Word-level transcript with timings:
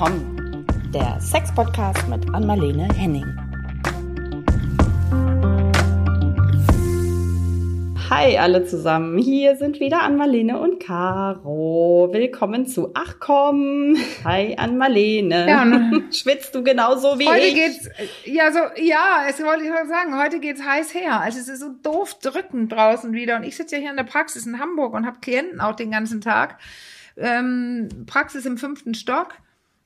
willkommen. 0.00 0.66
Der 0.94 1.20
Sex-Podcast 1.20 2.08
mit 2.08 2.34
Anmalene 2.34 2.88
Henning. 2.94 3.26
Hi 8.08 8.38
alle 8.38 8.64
zusammen, 8.64 9.18
hier 9.18 9.56
sind 9.56 9.78
wieder 9.78 10.00
Anmalene 10.00 10.58
und 10.58 10.82
Caro. 10.82 12.08
Willkommen 12.12 12.66
zu 12.66 12.92
Ach 12.94 13.16
komm. 13.20 13.94
Hi 14.24 14.56
Anmalene. 14.56 15.46
Ja, 15.46 15.66
ne? 15.66 16.04
Schwitzt 16.12 16.54
du 16.54 16.62
genauso 16.62 17.18
wie 17.18 17.28
heute 17.28 17.40
ich? 17.40 17.62
Heute 17.62 17.72
geht's, 17.72 17.90
ja, 18.24 18.52
so, 18.52 18.60
ja, 18.82 19.26
es 19.28 19.44
wollte 19.44 19.64
ich 19.64 19.70
mal 19.70 19.86
sagen, 19.86 20.18
heute 20.18 20.40
geht's 20.40 20.62
heiß 20.62 20.94
her. 20.94 21.20
Also 21.20 21.40
es 21.40 21.48
ist 21.48 21.60
so 21.60 21.74
doof 21.82 22.14
drückend 22.22 22.72
draußen 22.72 23.12
wieder. 23.12 23.36
Und 23.36 23.42
ich 23.42 23.54
sitze 23.54 23.76
ja 23.76 23.82
hier 23.82 23.90
in 23.90 23.98
der 23.98 24.04
Praxis 24.04 24.46
in 24.46 24.60
Hamburg 24.60 24.94
und 24.94 25.04
habe 25.04 25.18
Klienten 25.20 25.60
auch 25.60 25.76
den 25.76 25.90
ganzen 25.90 26.22
Tag. 26.22 26.58
Ähm, 27.18 27.90
Praxis 28.06 28.46
im 28.46 28.56
fünften 28.56 28.94
Stock 28.94 29.34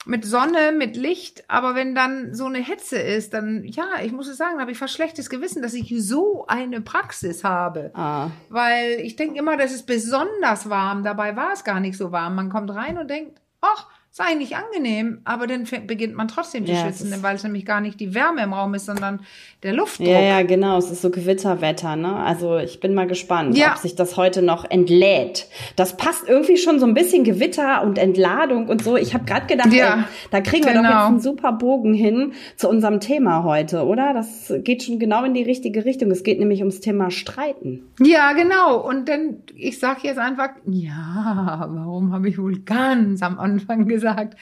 mit 0.06 0.24
Sonne, 0.24 0.72
mit 0.76 0.96
Licht, 0.96 1.44
aber 1.48 1.74
wenn 1.74 1.94
dann 1.94 2.34
so 2.34 2.44
eine 2.46 2.58
Hetze 2.58 2.98
ist, 2.98 3.32
dann, 3.32 3.64
ja, 3.64 3.86
ich 4.02 4.12
muss 4.12 4.28
es 4.28 4.36
sagen, 4.36 4.60
habe 4.60 4.70
ich 4.70 4.78
fast 4.78 4.94
schlechtes 4.94 5.30
Gewissen, 5.30 5.62
dass 5.62 5.74
ich 5.74 5.94
so 5.98 6.46
eine 6.46 6.80
Praxis 6.80 7.44
habe. 7.44 7.90
Ah. 7.94 8.30
Weil 8.48 9.00
ich 9.00 9.16
denke 9.16 9.38
immer, 9.38 9.56
das 9.56 9.72
ist 9.72 9.86
besonders 9.86 10.68
warm, 10.68 11.04
dabei 11.04 11.36
war 11.36 11.52
es 11.52 11.64
gar 11.64 11.80
nicht 11.80 11.96
so 11.96 12.12
warm. 12.12 12.34
Man 12.34 12.50
kommt 12.50 12.70
rein 12.74 12.98
und 12.98 13.08
denkt, 13.08 13.40
ach, 13.60 13.88
ist 14.14 14.20
eigentlich 14.20 14.54
angenehm, 14.54 15.22
aber 15.24 15.48
dann 15.48 15.66
beginnt 15.88 16.14
man 16.14 16.28
trotzdem 16.28 16.64
zu 16.64 16.70
ja, 16.70 16.82
schwitzen, 16.82 17.12
weil 17.22 17.34
es 17.34 17.42
nämlich 17.42 17.66
gar 17.66 17.80
nicht 17.80 17.98
die 17.98 18.14
Wärme 18.14 18.44
im 18.44 18.52
Raum 18.52 18.72
ist, 18.74 18.86
sondern 18.86 19.18
der 19.64 19.72
Luftdruck. 19.72 20.06
Ja, 20.06 20.20
ja, 20.20 20.42
genau. 20.42 20.78
Es 20.78 20.88
ist 20.88 21.02
so 21.02 21.10
Gewitterwetter, 21.10 21.96
ne? 21.96 22.14
Also 22.14 22.58
ich 22.58 22.78
bin 22.78 22.94
mal 22.94 23.08
gespannt, 23.08 23.58
ja. 23.58 23.72
ob 23.72 23.78
sich 23.78 23.96
das 23.96 24.16
heute 24.16 24.40
noch 24.40 24.70
entlädt. 24.70 25.48
Das 25.74 25.96
passt 25.96 26.28
irgendwie 26.28 26.58
schon 26.58 26.78
so 26.78 26.86
ein 26.86 26.94
bisschen 26.94 27.24
Gewitter 27.24 27.82
und 27.82 27.98
Entladung 27.98 28.68
und 28.68 28.84
so. 28.84 28.96
Ich 28.96 29.14
habe 29.14 29.24
gerade 29.24 29.46
gedacht, 29.46 29.72
ja, 29.72 29.96
ey, 29.96 30.04
da 30.30 30.40
kriegen 30.40 30.64
wir 30.64 30.74
doch 30.74 30.82
jetzt 30.82 30.90
genau. 30.90 31.06
einen 31.06 31.18
super 31.18 31.50
Bogen 31.50 31.92
hin 31.92 32.34
zu 32.54 32.68
unserem 32.68 33.00
Thema 33.00 33.42
heute, 33.42 33.84
oder? 33.84 34.14
Das 34.14 34.54
geht 34.58 34.84
schon 34.84 35.00
genau 35.00 35.24
in 35.24 35.34
die 35.34 35.42
richtige 35.42 35.84
Richtung. 35.84 36.12
Es 36.12 36.22
geht 36.22 36.38
nämlich 36.38 36.60
ums 36.60 36.78
Thema 36.78 37.10
Streiten. 37.10 37.82
Ja, 37.98 38.32
genau. 38.34 38.80
Und 38.80 39.08
dann, 39.08 39.38
ich 39.56 39.80
sage 39.80 40.02
jetzt 40.04 40.18
einfach, 40.18 40.50
ja, 40.66 41.66
warum 41.68 42.12
habe 42.12 42.28
ich 42.28 42.38
wohl 42.38 42.60
ganz 42.60 43.20
am 43.20 43.40
Anfang 43.40 43.88
gesagt, 43.88 44.03
gesagt, 44.04 44.36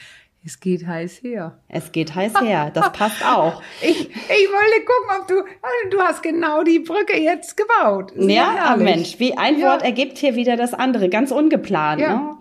es 0.45 0.59
geht 0.59 0.85
heiß 0.85 1.23
her. 1.23 1.57
Es 1.69 1.91
geht 1.93 2.15
heiß 2.15 2.41
her, 2.41 2.69
das 2.73 2.91
passt 2.93 3.25
auch. 3.25 3.61
ich, 3.81 4.09
ich 4.09 4.09
wollte 4.09 4.85
gucken, 4.85 5.21
ob 5.21 5.27
du, 5.27 5.95
du 5.95 6.01
hast 6.01 6.21
genau 6.21 6.63
die 6.63 6.79
Brücke 6.79 7.17
jetzt 7.17 7.55
gebaut. 7.55 8.11
Ja, 8.17 8.55
ja 8.55 8.75
Mensch, 8.75 9.19
wie 9.19 9.37
ein 9.37 9.59
ja. 9.59 9.69
Wort 9.69 9.83
ergibt 9.83 10.17
hier 10.17 10.35
wieder 10.35 10.57
das 10.57 10.73
andere, 10.73 11.07
ganz 11.07 11.31
ungeplant. 11.31 12.01
Ja. 12.01 12.15
Ne? 12.15 12.37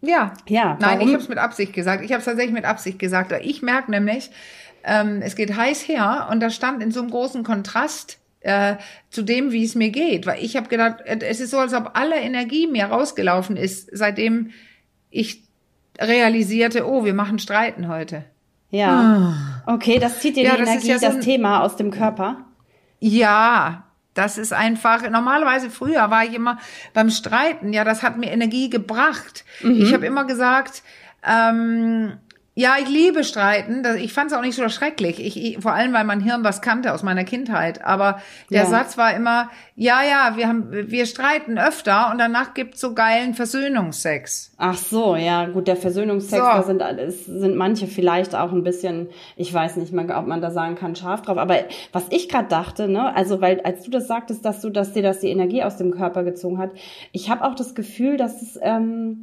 Ja. 0.00 0.32
ja 0.48 0.78
Nein, 0.80 1.02
ich 1.02 1.08
habe 1.08 1.18
es 1.18 1.28
mit 1.28 1.36
Absicht 1.36 1.74
gesagt. 1.74 2.02
Ich 2.02 2.12
habe 2.12 2.20
es 2.20 2.24
tatsächlich 2.24 2.54
mit 2.54 2.64
Absicht 2.64 2.98
gesagt. 2.98 3.32
Ich 3.42 3.60
merke 3.60 3.90
nämlich, 3.90 4.30
ähm, 4.82 5.20
es 5.22 5.36
geht 5.36 5.54
heiß 5.54 5.86
her 5.88 6.28
und 6.30 6.40
das 6.40 6.54
stand 6.54 6.82
in 6.82 6.90
so 6.90 7.00
einem 7.00 7.10
großen 7.10 7.44
Kontrast 7.44 8.18
äh, 8.40 8.76
zu 9.10 9.20
dem, 9.20 9.52
wie 9.52 9.64
es 9.64 9.74
mir 9.74 9.90
geht. 9.90 10.24
Weil 10.24 10.42
ich 10.42 10.56
habe 10.56 10.68
gedacht, 10.68 11.02
es 11.04 11.40
ist 11.40 11.50
so, 11.50 11.58
als 11.58 11.74
ob 11.74 11.90
alle 11.94 12.16
Energie 12.16 12.66
mir 12.66 12.86
rausgelaufen 12.86 13.58
ist, 13.58 13.90
seitdem 13.92 14.52
ich 15.10 15.49
realisierte, 16.00 16.86
oh, 16.86 17.04
wir 17.04 17.14
machen 17.14 17.38
Streiten 17.38 17.88
heute. 17.88 18.24
Ja. 18.70 18.90
Ah. 19.66 19.74
Okay, 19.74 19.98
das 19.98 20.20
zieht 20.20 20.36
dir 20.36 20.44
ja, 20.44 20.56
die 20.56 20.62
Energie, 20.62 20.88
ja 20.88 20.98
so 20.98 21.06
das 21.06 21.20
Thema 21.20 21.60
aus 21.60 21.76
dem 21.76 21.90
Körper. 21.90 22.44
Ja, 23.00 23.84
das 24.14 24.38
ist 24.38 24.52
einfach, 24.52 25.08
normalerweise 25.08 25.70
früher 25.70 26.10
war 26.10 26.24
ich 26.24 26.34
immer 26.34 26.58
beim 26.94 27.10
Streiten, 27.10 27.72
ja, 27.72 27.84
das 27.84 28.02
hat 28.02 28.18
mir 28.18 28.30
Energie 28.30 28.70
gebracht. 28.70 29.44
Mhm. 29.62 29.82
Ich 29.82 29.94
habe 29.94 30.06
immer 30.06 30.24
gesagt, 30.24 30.82
ähm, 31.26 32.14
ja, 32.54 32.74
ich 32.82 32.88
liebe 32.88 33.22
Streiten. 33.22 33.84
Ich 33.98 34.12
fand 34.12 34.32
es 34.32 34.36
auch 34.36 34.42
nicht 34.42 34.56
so 34.56 34.68
schrecklich. 34.68 35.24
Ich, 35.24 35.36
ich, 35.42 35.62
vor 35.62 35.72
allem, 35.72 35.92
weil 35.92 36.04
mein 36.04 36.20
Hirn 36.20 36.42
was 36.42 36.60
kannte 36.60 36.92
aus 36.92 37.04
meiner 37.04 37.22
Kindheit. 37.22 37.84
Aber 37.84 38.20
der 38.50 38.64
ja. 38.64 38.66
Satz 38.66 38.98
war 38.98 39.14
immer, 39.14 39.50
ja, 39.76 40.00
ja, 40.02 40.36
wir 40.36 40.48
haben, 40.48 40.68
wir 40.70 41.06
streiten 41.06 41.58
öfter 41.58 42.10
und 42.10 42.18
danach 42.18 42.52
gibt's 42.52 42.80
so 42.80 42.92
geilen 42.92 43.34
Versöhnungsex. 43.34 44.52
Ach 44.58 44.76
so, 44.76 45.14
ja, 45.14 45.46
gut, 45.46 45.68
der 45.68 45.76
Versöhnungsex, 45.76 46.42
so. 46.42 46.50
da 46.50 46.62
sind 46.64 46.82
alles, 46.82 47.24
sind 47.24 47.54
manche 47.54 47.86
vielleicht 47.86 48.34
auch 48.34 48.50
ein 48.52 48.64
bisschen, 48.64 49.08
ich 49.36 49.54
weiß 49.54 49.76
nicht 49.76 49.92
mal, 49.92 50.10
ob 50.10 50.26
man 50.26 50.40
da 50.40 50.50
sagen 50.50 50.74
kann, 50.74 50.96
scharf 50.96 51.22
drauf. 51.22 51.38
Aber 51.38 51.56
was 51.92 52.06
ich 52.10 52.28
gerade 52.28 52.48
dachte, 52.48 52.88
ne, 52.88 53.14
also 53.14 53.40
weil 53.40 53.60
als 53.60 53.84
du 53.84 53.92
das 53.92 54.08
sagtest, 54.08 54.44
dass 54.44 54.60
du, 54.60 54.70
dass 54.70 54.92
dir 54.92 55.02
das 55.02 55.20
die 55.20 55.30
Energie 55.30 55.62
aus 55.62 55.76
dem 55.76 55.92
Körper 55.92 56.24
gezogen 56.24 56.58
hat, 56.58 56.72
ich 57.12 57.30
habe 57.30 57.44
auch 57.44 57.54
das 57.54 57.76
Gefühl, 57.76 58.16
dass 58.16 58.42
es 58.42 58.58
ähm, 58.60 59.22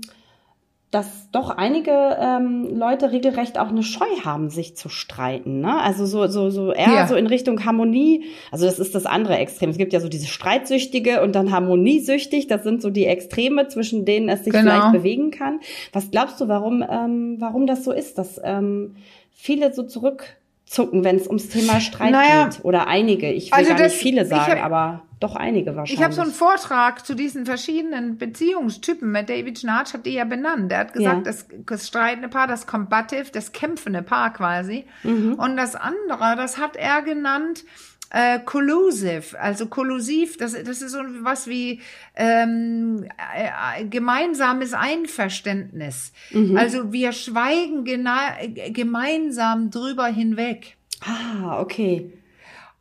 dass 0.98 1.30
doch 1.32 1.52
einige 1.52 1.92
ähm, 2.20 2.76
Leute 2.76 3.12
regelrecht 3.12 3.60
auch 3.60 3.68
eine 3.68 3.84
Scheu 3.84 4.08
haben, 4.26 4.50
sich 4.50 4.76
zu 4.76 4.90
streiten. 4.90 5.60
Ne? 5.60 5.80
Also 5.80 6.08
so, 6.08 6.26
so, 6.26 6.50
so 6.50 6.72
eher 6.72 6.92
ja. 6.92 7.08
so 7.08 7.16
in 7.16 7.28
Richtung 7.28 7.64
Harmonie. 7.66 8.26
Also 8.52 8.66
das 8.66 8.80
ist 8.80 8.96
das 8.96 9.06
andere 9.06 9.38
Extrem. 9.38 9.70
Es 9.70 9.78
gibt 9.78 9.94
ja 9.94 10.00
so 10.00 10.10
diese 10.10 10.26
Streitsüchtige 10.26 11.22
und 11.22 11.36
dann 11.36 11.52
Harmoniesüchtig. 11.52 12.48
Das 12.48 12.64
sind 12.64 12.82
so 12.82 12.90
die 12.90 13.06
Extreme, 13.06 13.68
zwischen 13.68 14.06
denen 14.06 14.28
es 14.28 14.44
sich 14.44 14.52
genau. 14.52 14.72
vielleicht 14.72 14.92
bewegen 14.92 15.30
kann. 15.30 15.60
Was 15.94 16.10
glaubst 16.10 16.42
du, 16.42 16.48
warum, 16.48 16.84
ähm, 16.90 17.36
warum 17.38 17.68
das 17.68 17.84
so 17.84 17.92
ist, 17.92 18.18
dass 18.18 18.42
ähm, 18.44 18.96
viele 19.32 19.74
so 19.76 19.84
zurückzucken, 20.68 21.04
wenn 21.04 21.16
es 21.16 21.28
ums 21.28 21.50
Thema 21.50 21.80
Streit 21.80 22.12
naja, 22.12 22.46
geht? 22.46 22.64
Oder 22.64 22.88
einige. 22.88 23.32
Ich 23.32 23.52
will 23.52 23.58
also 23.58 23.70
gar 23.70 23.80
das, 23.80 23.94
nicht 23.94 24.02
viele 24.02 24.26
sagen, 24.26 24.52
hab, 24.52 24.66
aber 24.66 25.02
doch 25.20 25.36
einige 25.36 25.76
wahrscheinlich. 25.76 25.94
Ich 25.94 26.04
habe 26.04 26.14
so 26.14 26.22
einen 26.22 26.32
Vortrag 26.32 27.06
zu 27.06 27.16
diesen 27.16 27.46
verschiedenen 27.46 28.18
Beziehungstypen 28.18 29.12
mit 29.12 29.30
David 29.30 29.60
Schnarch 29.60 29.94
hat 29.94 30.06
die 30.06 30.14
ja 30.14 30.26
benannt. 30.26 30.72
Er 30.72 30.80
hat 30.80 30.94
gesagt, 30.94 31.18
ja. 31.18 31.24
das, 31.24 31.48
das 31.66 31.88
streitende 31.88 32.30
Paar, 32.30 32.48
das 32.48 32.68
Combative, 32.68 33.32
das 33.32 33.52
kämpfende 33.52 34.04
Paar 34.04 34.34
quasi. 34.34 34.86
Mhm. 35.04 35.34
Und 35.36 35.58
das 35.58 35.76
andere, 35.76 36.36
das 36.36 36.58
hat 36.58 36.76
er 36.76 37.02
genannt, 37.02 37.64
äh, 38.10 38.40
collusive, 38.40 39.40
also 39.40 39.68
kollusiv, 39.68 40.38
das, 40.38 40.54
das 40.54 40.82
ist 40.82 40.92
so 40.92 41.00
was 41.22 41.48
wie 41.48 41.82
ähm, 42.16 43.06
äh, 43.36 43.86
gemeinsames 43.86 44.74
Einverständnis. 44.74 46.14
Mhm. 46.32 46.58
Also 46.58 46.92
wir 46.94 47.12
schweigen 47.12 47.84
gemeinsam 48.74 49.70
drüber 49.72 50.08
hinweg. 50.08 50.78
Ah, 51.02 51.60
okay. 51.60 52.14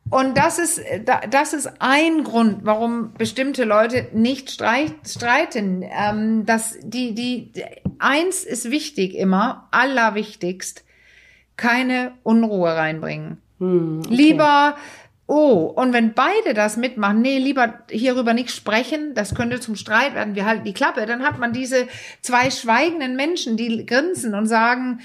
Und 0.09 0.37
das 0.37 0.57
ist, 0.57 0.81
das 1.29 1.53
ist 1.53 1.69
ein 1.79 2.23
Grund, 2.23 2.59
warum 2.63 3.13
bestimmte 3.13 3.65
Leute 3.65 4.07
nicht 4.13 4.51
streiten. 4.51 5.83
Ähm, 5.83 6.45
dass 6.45 6.77
die, 6.81 7.13
die, 7.13 7.51
eins 7.99 8.43
ist 8.43 8.71
wichtig 8.71 9.15
immer, 9.15 9.67
allerwichtigst, 9.71 10.85
keine 11.57 12.13
Unruhe 12.23 12.69
reinbringen. 12.69 13.41
Hm, 13.59 14.03
okay. 14.05 14.15
Lieber, 14.15 14.75
oh, 15.27 15.71
und 15.75 15.93
wenn 15.93 16.13
beide 16.13 16.53
das 16.53 16.77
mitmachen, 16.77 17.21
nee, 17.21 17.37
lieber 17.37 17.83
hierüber 17.89 18.33
nicht 18.33 18.51
sprechen, 18.51 19.13
das 19.13 19.35
könnte 19.35 19.59
zum 19.59 19.75
Streit 19.75 20.15
werden, 20.15 20.35
wir 20.35 20.45
halten 20.45 20.63
die 20.63 20.73
Klappe, 20.73 21.05
dann 21.05 21.23
hat 21.23 21.37
man 21.37 21.53
diese 21.53 21.87
zwei 22.21 22.49
schweigenden 22.49 23.15
Menschen, 23.15 23.57
die 23.57 23.85
grinsen 23.85 24.33
und 24.33 24.47
sagen, 24.47 25.01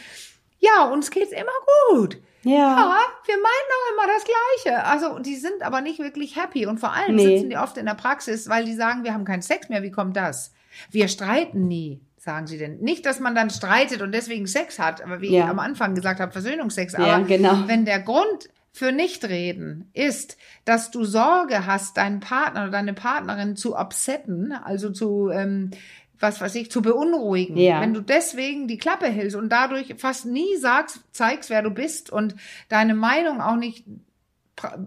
ja, 0.60 0.84
uns 0.84 1.10
geht's 1.10 1.33
immer 1.33 1.50
gut. 1.91 2.19
Ja. 2.44 2.53
ja, 2.53 3.00
wir 3.25 3.37
meinen 3.37 3.69
doch 3.69 3.94
immer 3.94 4.12
das 4.12 4.25
Gleiche. 4.25 4.84
Also, 4.84 5.19
die 5.21 5.37
sind 5.37 5.62
aber 5.62 5.81
nicht 5.81 6.00
wirklich 6.00 6.37
happy 6.37 6.66
und 6.66 6.81
vor 6.81 6.93
allem 6.93 7.15
nee. 7.15 7.37
sitzen 7.37 7.50
die 7.50 7.56
oft 7.56 7.77
in 7.77 7.87
der 7.87 7.94
Praxis, 7.94 8.49
weil 8.49 8.65
die 8.65 8.75
sagen, 8.75 9.04
wir 9.04 9.15
haben 9.15 9.25
keinen 9.25 9.43
Sex 9.43 9.69
mehr. 9.69 9.83
Wie 9.83 9.93
kommt 9.93 10.16
das? 10.16 10.53
Wir 10.91 11.06
streiten 11.06 11.69
nie, 11.69 12.00
sagen 12.16 12.49
sie 12.49 12.59
denn. 12.59 12.78
Nicht, 12.81 13.06
dass 13.06 13.21
man 13.21 13.37
dann 13.37 13.50
streitet 13.50 14.03
und 14.03 14.12
deswegen 14.12 14.49
Sex 14.49 14.81
hat, 14.81 15.03
aber 15.04 15.21
wie 15.21 15.31
ja. 15.31 15.44
ich 15.44 15.50
am 15.50 15.60
Anfang 15.60 15.94
gesagt 15.94 16.19
habe, 16.19 16.33
Versöhnungsex. 16.33 16.97
Aber 16.97 17.06
ja, 17.06 17.19
genau. 17.21 17.62
wenn 17.66 17.84
der 17.84 18.00
Grund 18.00 18.49
für 18.72 18.91
Nichtreden 18.91 19.91
ist, 19.93 20.38
dass 20.65 20.91
du 20.91 21.05
Sorge 21.05 21.66
hast, 21.66 21.99
deinen 21.99 22.21
Partner 22.21 22.62
oder 22.62 22.72
deine 22.72 22.94
Partnerin 22.94 23.55
zu 23.55 23.77
upsetten, 23.77 24.53
also 24.53 24.91
zu 24.91 25.28
ähm, 25.28 25.72
was 26.22 26.41
weiß 26.41 26.55
ich, 26.55 26.71
zu 26.71 26.83
beunruhigen. 26.83 27.57
Ja. 27.57 27.80
Wenn 27.80 27.92
du 27.92 28.01
deswegen 28.01 28.69
die 28.69 28.78
Klappe 28.78 29.07
hältst 29.07 29.36
und 29.36 29.48
dadurch 29.51 29.95
fast 29.98 30.24
nie 30.24 30.57
sagst, 30.57 31.01
zeigst, 31.10 31.51
wer 31.51 31.63
du 31.63 31.71
bist 31.71 32.10
und 32.10 32.36
deine 32.69 32.95
Meinung 32.95 33.41
auch 33.41 33.57
nicht 33.57 33.84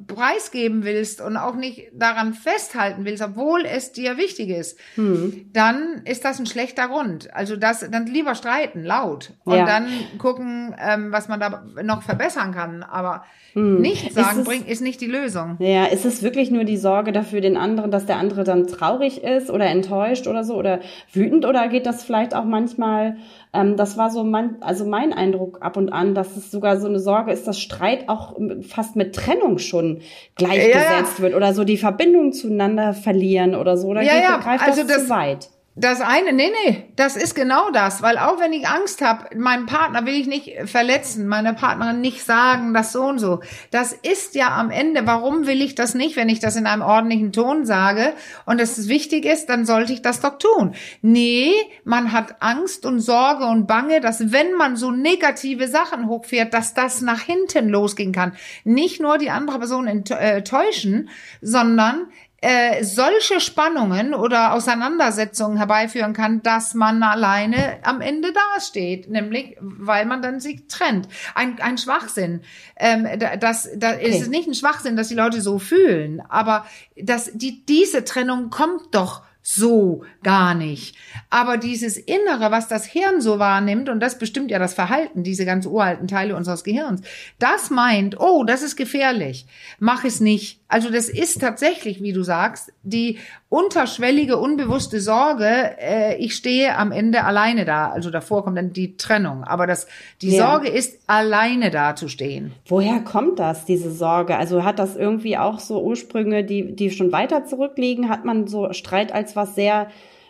preisgeben 0.08 0.84
willst 0.84 1.22
und 1.22 1.38
auch 1.38 1.56
nicht 1.56 1.90
daran 1.94 2.34
festhalten 2.34 3.04
willst, 3.04 3.24
obwohl 3.24 3.66
es 3.66 3.92
dir 3.92 4.18
wichtig 4.18 4.50
ist, 4.50 4.80
hm. 4.96 5.50
dann 5.54 6.04
ist 6.06 6.24
das 6.24 6.40
ein 6.40 6.46
schlechter 6.46 6.88
Grund. 6.88 7.34
Also 7.34 7.56
das, 7.56 7.80
dann 7.90 8.06
lieber 8.06 8.36
streiten, 8.36 8.84
laut 8.84 9.34
und 9.44 9.58
ja. 9.58 9.66
dann 9.66 9.88
gucken, 10.18 10.76
ähm, 10.80 11.12
was 11.12 11.28
man 11.28 11.40
da 11.40 11.66
noch 11.82 12.04
verbessern 12.04 12.54
kann. 12.54 12.84
Aber 12.84 13.24
hm. 13.56 13.80
Nicht 13.80 14.14
sagen 14.14 14.40
ist 14.40 14.46
bringt, 14.46 14.68
ist 14.68 14.82
nicht 14.82 15.00
die 15.00 15.08
Lösung. 15.08 15.56
Ja, 15.60 15.86
ist 15.86 16.04
es 16.04 16.22
wirklich 16.22 16.52
nur 16.52 16.66
die 16.66 16.76
Sorge 16.76 17.14
dafür, 17.14 17.40
den 17.40 17.56
anderen, 17.56 17.90
dass 17.90 18.06
der 18.06 18.18
andere 18.18 18.44
dann 18.44 18.68
traurig 18.68 19.24
ist 19.24 19.50
oder 19.50 19.68
enttäuscht 19.68 20.28
oder 20.28 20.44
so 20.44 20.56
oder 20.56 20.82
wütend 21.14 21.46
oder 21.46 21.70
geht 21.70 21.86
das 21.86 22.04
vielleicht 22.04 22.36
auch 22.36 22.44
manchmal, 22.44 23.16
ähm, 23.56 23.78
das 23.78 23.98
war 23.98 24.10
so 24.10 24.24
mein, 24.24 24.62
also 24.62 24.86
mein 24.86 25.13
Eindruck 25.13 25.62
ab 25.62 25.78
und 25.78 25.90
an, 25.90 26.13
dass 26.13 26.36
es 26.36 26.52
sogar 26.52 26.80
so 26.80 26.88
eine 26.88 27.00
Sorge 27.00 27.31
ist, 27.31 27.48
dass 27.48 27.60
Streit 27.60 28.10
auch 28.10 28.36
fast 28.62 28.96
mit 28.96 29.16
Trennung 29.16 29.57
schon 29.57 30.02
gleichgesetzt 30.36 30.74
ja, 30.75 31.02
ja. 31.02 31.19
wird 31.19 31.36
oder 31.36 31.54
so 31.54 31.63
die 31.63 31.78
Verbindung 31.78 32.34
zueinander 32.34 32.94
verlieren 32.94 33.56
oder 33.56 33.78
so, 33.78 33.88
oder 33.88 34.02
ja, 34.02 34.13
geht, 34.13 34.24
ja. 34.24 34.38
greift 34.38 34.68
also 34.68 34.81
das, 34.81 34.92
das 34.92 35.04
zu 35.04 35.10
weit? 35.10 35.50
Das 35.77 36.00
eine, 36.00 36.31
nee, 36.31 36.54
nee, 36.66 36.86
das 36.95 37.18
ist 37.18 37.36
genau 37.36 37.69
das, 37.69 38.01
weil 38.01 38.18
auch 38.18 38.39
wenn 38.39 38.54
ich 38.54 38.66
Angst 38.66 39.01
habe, 39.01 39.38
meinem 39.38 39.66
Partner 39.66 40.06
will 40.06 40.13
ich 40.13 40.25
nicht 40.25 40.69
verletzen, 40.69 41.27
meiner 41.27 41.51
Partnerin 41.51 42.00
nicht 42.00 42.24
sagen, 42.24 42.74
das 42.74 42.94
so 42.94 43.04
und 43.04 43.19
so. 43.19 43.42
Das 43.72 43.92
ist 43.92 44.36
ja 44.36 44.56
am 44.56 44.72
Ende, 44.72 45.06
warum 45.06 45.48
will 45.48 45.62
ich 45.62 45.75
das 45.75 45.94
nicht, 45.94 46.16
wenn 46.16 46.30
ich 46.30 46.39
das 46.39 46.56
in 46.56 46.66
einem 46.66 46.81
ordentlichen 46.81 47.33
Ton 47.33 47.66
sage 47.66 48.13
und 48.45 48.62
es 48.62 48.88
wichtig 48.88 49.25
ist, 49.25 49.48
dann 49.48 49.66
sollte 49.66 49.92
ich 49.92 50.01
das 50.01 50.22
doch 50.22 50.38
tun. 50.38 50.75
Nee, 51.01 51.51
man 51.83 52.13
hat 52.13 52.42
Angst 52.42 52.86
und 52.86 53.01
Sorge 53.01 53.44
und 53.44 53.68
Bange, 53.68 54.00
dass 54.00 54.31
wenn 54.31 54.54
man 54.54 54.77
so 54.77 54.92
negative 54.92 55.68
Sachen 55.68 56.07
hochfährt, 56.07 56.54
dass 56.54 56.74
das 56.74 57.01
nach 57.01 57.19
hinten 57.19 57.68
losgehen 57.68 58.13
kann. 58.13 58.31
Nicht 58.63 59.01
nur 59.01 59.18
die 59.18 59.30
andere 59.30 59.60
Person 59.60 59.88
enttäuschen, 59.88 61.10
sondern 61.42 62.07
äh, 62.48 62.84
solche 62.84 63.40
Spannungen 63.40 64.14
oder 64.14 64.54
Auseinandersetzungen 64.54 65.58
herbeiführen 65.58 66.14
kann, 66.14 66.44
dass 66.44 66.76
man 66.76 67.02
alleine 67.02 67.80
am 67.82 68.02
Ende 68.02 68.32
dasteht, 68.54 69.10
nämlich 69.10 69.58
weil 69.60 70.06
man 70.06 70.22
dann 70.22 70.40
sich 70.40 70.68
trennt. 70.68 71.08
Ein, 71.34 71.60
ein 71.60 71.80
Schwachsinn. 71.80 72.42
Ähm, 72.76 73.08
das, 73.40 73.68
das 73.76 73.96
okay. 73.96 74.10
ist 74.10 74.30
nicht 74.30 74.48
ein 74.48 74.54
Schwachsinn, 74.54 74.96
dass 74.96 75.08
die 75.08 75.16
Leute 75.16 75.42
so 75.42 75.58
fühlen, 75.58 76.22
aber 76.30 76.68
dass 76.96 77.32
die, 77.34 77.66
diese 77.66 78.06
Trennung 78.06 78.52
kommt 78.52 78.94
doch 78.94 79.24
so 79.48 80.04
gar 80.24 80.56
nicht. 80.56 80.96
Aber 81.30 81.58
dieses 81.58 81.98
Innere, 81.98 82.50
was 82.50 82.68
das 82.68 82.84
Hirn 82.84 83.22
so 83.22 83.38
wahrnimmt, 83.38 83.90
und 83.90 84.00
das 84.00 84.18
bestimmt 84.18 84.50
ja 84.50 84.58
das 84.58 84.74
Verhalten, 84.74 85.22
diese 85.22 85.46
ganz 85.46 85.68
uralten 85.68 86.08
Teile 86.08 86.36
unseres 86.36 86.64
Gehirns, 86.64 87.02
das 87.38 87.70
meint, 87.70 88.20
oh, 88.20 88.44
das 88.44 88.64
ist 88.64 88.76
gefährlich, 88.76 89.46
mach 89.78 90.04
es 90.04 90.20
nicht. 90.20 90.62
Also 90.75 90.89
das 90.89 91.07
ist 91.07 91.39
tatsächlich, 91.39 92.04
wie 92.04 92.12
du 92.12 92.22
sagst, 92.22 92.74
die 92.83 93.19
unterschwellige, 93.48 94.36
unbewusste 94.36 95.00
Sorge, 95.00 95.48
äh, 95.80 96.18
ich 96.18 96.36
stehe 96.36 96.75
am 96.75 96.92
Ende 96.92 97.24
alleine 97.24 97.63
da. 97.63 97.92
Also 97.92 98.10
davor 98.10 98.44
kommt 98.44 98.57
dann 98.57 98.74
die 98.74 98.98
Trennung. 98.98 99.45
Aber 99.45 99.68
das, 99.68 99.88
die 100.22 100.31
ja. 100.31 100.45
Sorge 100.45 100.68
ist, 100.68 101.00
alleine 101.07 101.72
da 101.72 101.95
zu 101.95 102.10
stehen. 102.10 102.51
Woher 102.68 103.00
kommt 103.00 103.39
das, 103.39 103.63
diese 103.63 103.89
Sorge? 103.89 104.36
Also 104.36 104.66
hat 104.66 104.77
das 104.77 104.98
irgendwie 104.98 105.38
auch 105.38 105.60
so 105.60 105.81
Ursprünge, 105.81 106.44
die, 106.44 106.75
die 106.75 106.92
schon 106.92 107.13
weiter 107.13 107.45
zurückliegen? 107.45 108.10
Hat 108.10 108.25
man 108.25 108.45
so 108.48 108.74
Streit 108.74 109.13
als 109.13 109.38
was 109.38 109.56
sehr 109.56 109.88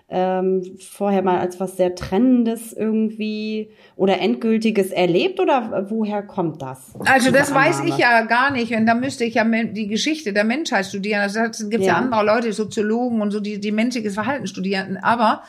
ähm, 0.07 0.77
vorher 0.79 1.23
mal 1.23 1.39
als 1.39 1.59
was 1.59 1.77
sehr 1.77 1.95
Trennendes 1.95 2.73
irgendwie 2.73 3.71
oder 3.95 4.19
Endgültiges 4.19 4.91
erlebt 4.91 5.39
oder 5.39 5.87
woher 5.89 6.21
kommt 6.21 6.61
das? 6.61 6.93
Also 7.05 7.31
das 7.31 7.51
Annahme? 7.51 7.65
weiß 7.65 7.81
ich 7.85 7.97
ja 7.97 8.21
gar 8.21 8.51
nicht 8.51 8.71
und 8.73 8.85
da 8.85 8.93
müsste 8.93 9.23
ich 9.23 9.35
ja 9.35 9.43
die 9.43 9.87
Geschichte 9.87 10.31
der 10.31 10.43
Menschheit 10.43 10.85
studieren. 10.85 11.21
Also 11.21 11.39
da 11.39 11.45
gibt 11.47 11.81
es 11.81 11.87
ja. 11.87 11.93
ja. 11.93 11.95
andere 11.95 12.23
Leute, 12.23 12.53
Soziologen 12.53 13.21
und 13.21 13.31
so, 13.31 13.39
die, 13.39 13.59
die 13.59 13.71
menschliches 13.71 14.13
Verhalten 14.13 14.45
studieren. 14.45 14.97
Aber 14.97 15.41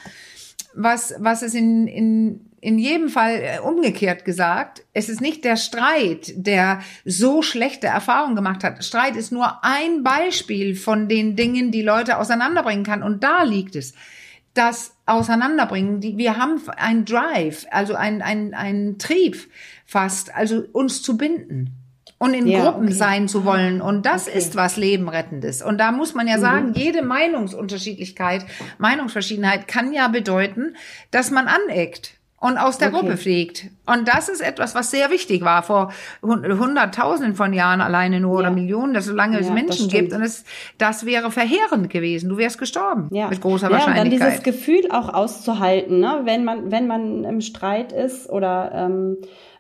was, 0.75 1.15
was 1.19 1.43
es 1.43 1.55
in, 1.55 1.87
in, 1.87 2.51
in 2.61 2.79
jedem 2.79 3.11
Fall 3.11 3.41
äh, 3.43 3.59
umgekehrt 3.61 4.25
gesagt, 4.25 4.85
es 4.95 5.11
ist 5.11 5.21
nicht 5.21 5.45
der 5.45 5.57
Streit, 5.57 6.33
der 6.35 6.81
so 7.05 7.43
schlechte 7.43 7.89
Erfahrungen 7.89 8.37
gemacht 8.37 8.65
hat. 8.65 8.83
Streit 8.85 9.17
ist 9.17 9.33
nur 9.33 9.65
ein 9.65 10.03
Beispiel 10.03 10.75
von 10.75 11.09
den 11.09 11.37
Dingen, 11.37 11.71
die 11.73 11.83
Leute 11.83 12.19
auseinanderbringen 12.19 12.85
kann. 12.85 13.03
Und 13.03 13.23
da 13.23 13.43
liegt 13.43 13.77
es 13.77 13.95
das 14.57 14.95
auseinanderbringen. 15.07 16.01
Die, 16.01 16.17
wir 16.17 16.37
haben 16.37 16.61
ein 16.77 17.05
Drive, 17.05 17.67
also 17.71 17.95
ein, 17.95 18.23
ein, 18.23 18.55
ein 18.55 18.99
Trieb 18.99 19.37
fast, 19.85 20.35
also 20.35 20.65
uns 20.73 21.03
zu 21.03 21.17
binden 21.17 21.73
und 22.19 22.35
in 22.35 22.47
ja, 22.47 22.63
Gruppen 22.63 22.87
okay. 22.87 22.95
sein 22.95 23.29
zu 23.29 23.45
wollen. 23.45 23.81
Und 23.81 24.07
das 24.07 24.27
okay. 24.27 24.39
ist 24.39 24.57
was 24.57 24.77
Lebenrettendes. 24.77 25.63
Und 25.63 25.79
da 25.79 25.93
muss 25.93 26.15
man 26.15 26.27
ja 26.27 26.37
mhm. 26.37 26.41
sagen, 26.41 26.73
jede 26.75 27.03
Meinungsunterschiedlichkeit, 27.03 28.47
Meinungsverschiedenheit 28.79 29.69
kann 29.69 29.93
ja 29.93 30.09
bedeuten, 30.09 30.77
dass 31.11 31.31
man 31.31 31.47
aneckt 31.47 32.16
und 32.39 32.59
aus 32.59 32.77
der 32.77 32.89
okay. 32.89 33.01
Gruppe 33.01 33.17
fliegt. 33.17 33.67
Und 33.87 34.09
das 34.09 34.29
ist 34.29 34.41
etwas, 34.41 34.75
was 34.75 34.91
sehr 34.91 35.11
wichtig 35.11 35.43
war 35.43 35.63
vor 35.63 35.93
hunderttausenden 36.23 37.35
von 37.35 37.53
Jahren 37.53 37.81
alleine 37.81 38.21
nur 38.21 38.35
ja. 38.35 38.39
oder 38.41 38.51
Millionen, 38.51 38.93
dass 38.93 39.07
solange 39.07 39.39
es 39.39 39.51
Menschen 39.51 39.89
gibt. 39.89 40.13
Und 40.13 40.23
es, 40.23 40.45
das 40.77 41.07
wäre 41.07 41.31
verheerend 41.31 41.89
gewesen. 41.89 42.29
Du 42.29 42.37
wärst 42.37 42.59
gestorben. 42.59 43.09
Ja. 43.11 43.29
Mit 43.29 43.41
großer 43.41 43.69
ja, 43.69 43.73
Wahrscheinlichkeit. 43.73 44.13
Und 44.13 44.21
dann 44.21 44.29
dieses 44.29 44.43
Gefühl 44.43 44.91
auch 44.91 45.13
auszuhalten, 45.13 46.01
ne? 46.01 46.23
wenn 46.25 46.45
man, 46.45 46.71
wenn 46.71 46.87
man 46.87 47.25
im 47.25 47.41
Streit 47.41 47.93
ist 47.93 48.29
oder 48.29 48.71
ähm, 48.75 49.17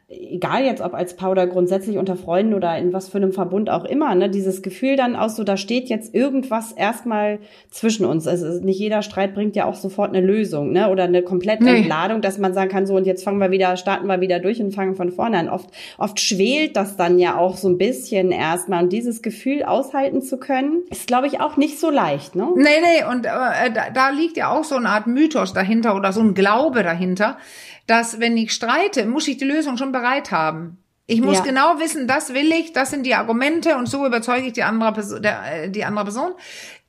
egal 0.09 0.65
jetzt 0.65 0.83
ob 0.83 0.95
als 0.95 1.17
Paar 1.17 1.33
oder 1.33 1.49
grundsätzlich 1.49 1.99
unter 1.99 2.15
Freunden 2.15 2.55
oder 2.55 2.79
in 2.79 2.93
was 2.93 3.09
für 3.09 3.17
einem 3.17 3.33
Verbund 3.33 3.69
auch 3.71 3.85
immer, 3.85 4.15
ne, 4.15 4.31
dieses 4.31 4.63
Gefühl 4.63 4.95
dann 4.95 5.17
aus 5.17 5.35
so, 5.35 5.43
da 5.43 5.57
steht 5.57 5.89
jetzt 5.89 6.15
irgendwas 6.15 6.71
erstmal 6.71 7.41
zwischen 7.71 8.07
uns. 8.07 8.29
Also 8.29 8.65
nicht 8.65 8.79
jeder 8.79 9.03
Streit 9.03 9.35
bringt 9.35 9.57
ja 9.57 9.65
auch 9.65 9.75
sofort 9.75 10.15
eine 10.15 10.25
Lösung, 10.25 10.71
ne, 10.71 10.91
oder 10.91 11.05
eine 11.05 11.23
komplette 11.23 11.65
nee. 11.65 11.79
Entladung, 11.79 12.21
dass 12.21 12.39
man 12.39 12.55
sagen 12.55 12.71
kann, 12.71 12.87
so 12.87 12.95
und 12.95 13.05
jetzt 13.05 13.25
fangen 13.25 13.41
wir 13.41 13.51
wieder, 13.51 13.77
starten 13.77 14.07
wir 14.07 14.21
wieder 14.21 14.39
durch 14.39 14.61
und 14.61 14.73
fangen 14.73 14.95
von 14.95 15.11
vorne 15.11 15.39
an. 15.39 15.49
Oft, 15.49 15.71
oft 15.99 16.21
schwelt 16.21 16.77
das 16.77 16.97
dann 16.97 17.19
ja 17.19 17.37
auch 17.37 17.57
so 17.57 17.69
ein 17.69 17.77
bisschen 17.77 18.31
erstmal 18.31 18.85
und 18.85 18.93
dieses 18.93 19.23
Gefühl 19.23 19.65
aushalten 19.65 20.23
zu 20.23 20.39
können, 20.39 20.85
ist 20.89 21.09
glaube 21.09 21.27
ich 21.27 21.41
auch 21.41 21.57
nicht 21.57 21.81
so 21.81 21.91
leicht, 21.91 22.37
ne? 22.37 22.49
Nee, 22.55 22.63
nee, 22.81 23.05
und 23.11 23.27
äh, 23.27 23.73
da, 23.75 23.91
da 23.93 24.11
liegt 24.11 24.37
ja 24.37 24.53
auch 24.53 24.63
so 24.63 24.77
eine 24.77 24.89
Art 24.89 25.09
Mythos 25.09 25.53
dahinter 25.53 25.97
oder 25.97 26.13
so 26.13 26.21
ein 26.21 26.35
Glaube 26.35 26.85
dahinter 26.85 27.39
dass 27.87 28.21
wenn 28.21 28.37
ich 28.37 28.53
streite, 28.53 29.07
muss 29.07 29.29
ich 29.29 29.37
die 29.37 29.45
Lösung 29.45 29.77
schon 29.77 29.93
bereit 29.93 30.31
haben. 30.31 30.79
Ich 31.09 31.21
muss 31.21 31.39
ja. 31.39 31.45
genau 31.45 31.79
wissen, 31.79 32.09
das 32.09 32.35
will 32.35 32.51
ich, 32.51 32.73
das 32.73 32.91
sind 32.91 33.07
die 33.07 33.15
Argumente 33.15 33.77
und 33.77 33.87
so 33.87 34.05
überzeuge 34.05 34.49
ich 34.49 34.55
die 34.55 34.65
andere 34.65 34.93
Person. 34.93 35.23
Der, 35.23 35.65
äh, 35.65 35.71
die 35.71 35.85
andere 35.85 36.07
Person. 36.07 36.33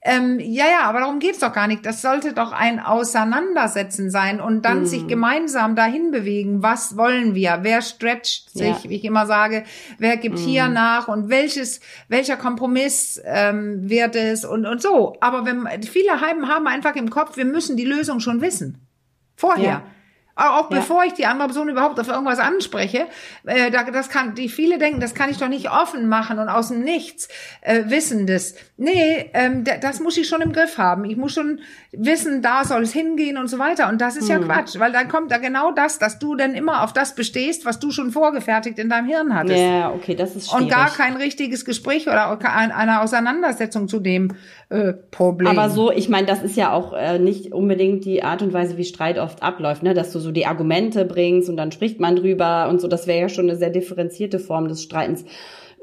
Ähm, 0.01 0.39
ja, 0.39 0.65
ja, 0.65 0.81
aber 0.83 1.01
darum 1.01 1.19
geht's 1.19 1.39
doch 1.39 1.53
gar 1.53 1.67
nicht. 1.67 1.85
Das 1.85 2.01
sollte 2.01 2.33
doch 2.33 2.51
ein 2.51 2.79
Auseinandersetzen 2.79 4.09
sein 4.09 4.39
und 4.39 4.63
dann 4.63 4.83
mm. 4.83 4.85
sich 4.85 5.07
gemeinsam 5.07 5.75
dahin 5.75 6.11
bewegen. 6.11 6.63
Was 6.63 6.97
wollen 6.97 7.35
wir? 7.35 7.59
Wer 7.61 7.81
stretcht 7.81 8.49
sich, 8.51 8.83
ja. 8.83 8.89
wie 8.89 8.95
ich 8.95 9.03
immer 9.03 9.25
sage? 9.25 9.65
Wer 9.97 10.17
gibt 10.17 10.39
mm. 10.39 10.43
hier 10.43 10.67
nach 10.69 11.07
und 11.07 11.29
welches, 11.29 11.81
welcher 12.07 12.37
Kompromiss 12.37 13.21
ähm, 13.25 13.89
wird 13.89 14.15
es 14.15 14.45
und 14.45 14.65
und 14.65 14.81
so. 14.81 15.17
Aber 15.19 15.45
wenn 15.45 15.67
viele 15.83 16.21
Heimen 16.21 16.47
haben 16.47 16.67
einfach 16.67 16.95
im 16.95 17.09
Kopf, 17.09 17.35
wir 17.35 17.45
müssen 17.45 17.75
die 17.75 17.85
Lösung 17.85 18.19
schon 18.19 18.41
wissen 18.41 18.79
vorher. 19.35 19.63
Ja. 19.63 19.83
Auch 20.37 20.69
ja. 20.69 20.77
bevor 20.77 21.03
ich 21.03 21.13
die 21.13 21.25
andere 21.25 21.47
Person 21.47 21.67
überhaupt 21.67 21.99
auf 21.99 22.07
irgendwas 22.07 22.37
anspreche, 22.37 23.07
äh, 23.45 23.71
da, 23.71 23.83
das 23.83 24.09
kann, 24.09 24.35
die 24.35 24.49
viele 24.49 24.77
denken, 24.77 24.99
das 24.99 25.15
kann 25.15 25.31
ich 25.31 25.37
doch 25.37 25.49
nicht 25.49 25.71
offen 25.71 26.07
machen 26.07 26.37
und 26.37 26.47
aus 26.47 26.67
dem 26.67 26.81
Nichts 26.81 27.27
äh, 27.61 27.85
Wissendes. 27.87 28.55
Nee, 28.77 29.31
ähm, 29.33 29.63
das 29.63 29.99
muss 29.99 30.15
ich 30.17 30.27
schon 30.27 30.41
im 30.41 30.53
Griff 30.53 30.77
haben. 30.77 31.05
Ich 31.05 31.17
muss 31.17 31.33
schon 31.33 31.59
wissen, 31.91 32.43
da 32.43 32.63
soll 32.65 32.83
es 32.83 32.93
hingehen 32.93 33.37
und 33.37 33.47
so 33.47 33.57
weiter. 33.57 33.89
Und 33.89 33.99
das 33.99 34.15
ist 34.15 34.29
ja 34.29 34.37
Quatsch, 34.37 34.77
weil 34.77 34.91
dann 34.91 35.07
kommt 35.07 35.31
da 35.31 35.39
genau 35.39 35.71
das, 35.71 35.97
dass 35.97 36.19
du 36.19 36.35
dann 36.35 36.53
immer 36.53 36.83
auf 36.83 36.93
das 36.93 37.15
bestehst, 37.15 37.65
was 37.65 37.79
du 37.79 37.89
schon 37.89 38.11
vorgefertigt 38.11 38.77
in 38.77 38.89
deinem 38.89 39.07
Hirn 39.07 39.33
hattest. 39.33 39.57
Ja, 39.57 39.91
okay, 39.91 40.13
das 40.13 40.35
ist 40.35 40.49
schwierig. 40.49 40.65
Und 40.65 40.69
gar 40.69 40.91
kein 40.91 41.15
richtiges 41.15 41.65
Gespräch 41.65 42.07
oder 42.07 42.37
eine 42.41 43.01
Auseinandersetzung 43.01 43.87
zu 43.87 43.99
dem 43.99 44.33
äh, 44.69 44.93
Problem. 44.93 45.47
Aber 45.47 45.69
so, 45.69 45.91
ich 45.91 46.09
meine, 46.09 46.27
das 46.27 46.43
ist 46.43 46.57
ja 46.57 46.73
auch 46.73 46.91
äh, 46.91 47.19
nicht 47.19 47.53
unbedingt 47.53 48.03
die 48.03 48.23
Art 48.23 48.41
und 48.41 48.51
Weise, 48.51 48.77
wie 48.77 48.83
Streit 48.83 49.17
oft 49.17 49.41
abläuft, 49.41 49.81
ne? 49.81 49.93
dass 49.93 50.11
du 50.11 50.19
so 50.19 50.31
die 50.31 50.45
Argumente 50.45 51.05
bringst 51.05 51.49
und 51.49 51.55
dann 51.55 51.71
spricht 51.71 52.01
man 52.01 52.17
drüber 52.17 52.67
und 52.69 52.81
so. 52.81 52.89
Das 52.89 53.07
wäre 53.07 53.21
ja 53.21 53.29
schon 53.29 53.49
eine 53.49 53.57
sehr 53.57 53.69
differenzierte 53.69 54.39
Form 54.39 54.67
des 54.67 54.83
Streitens. 54.83 55.23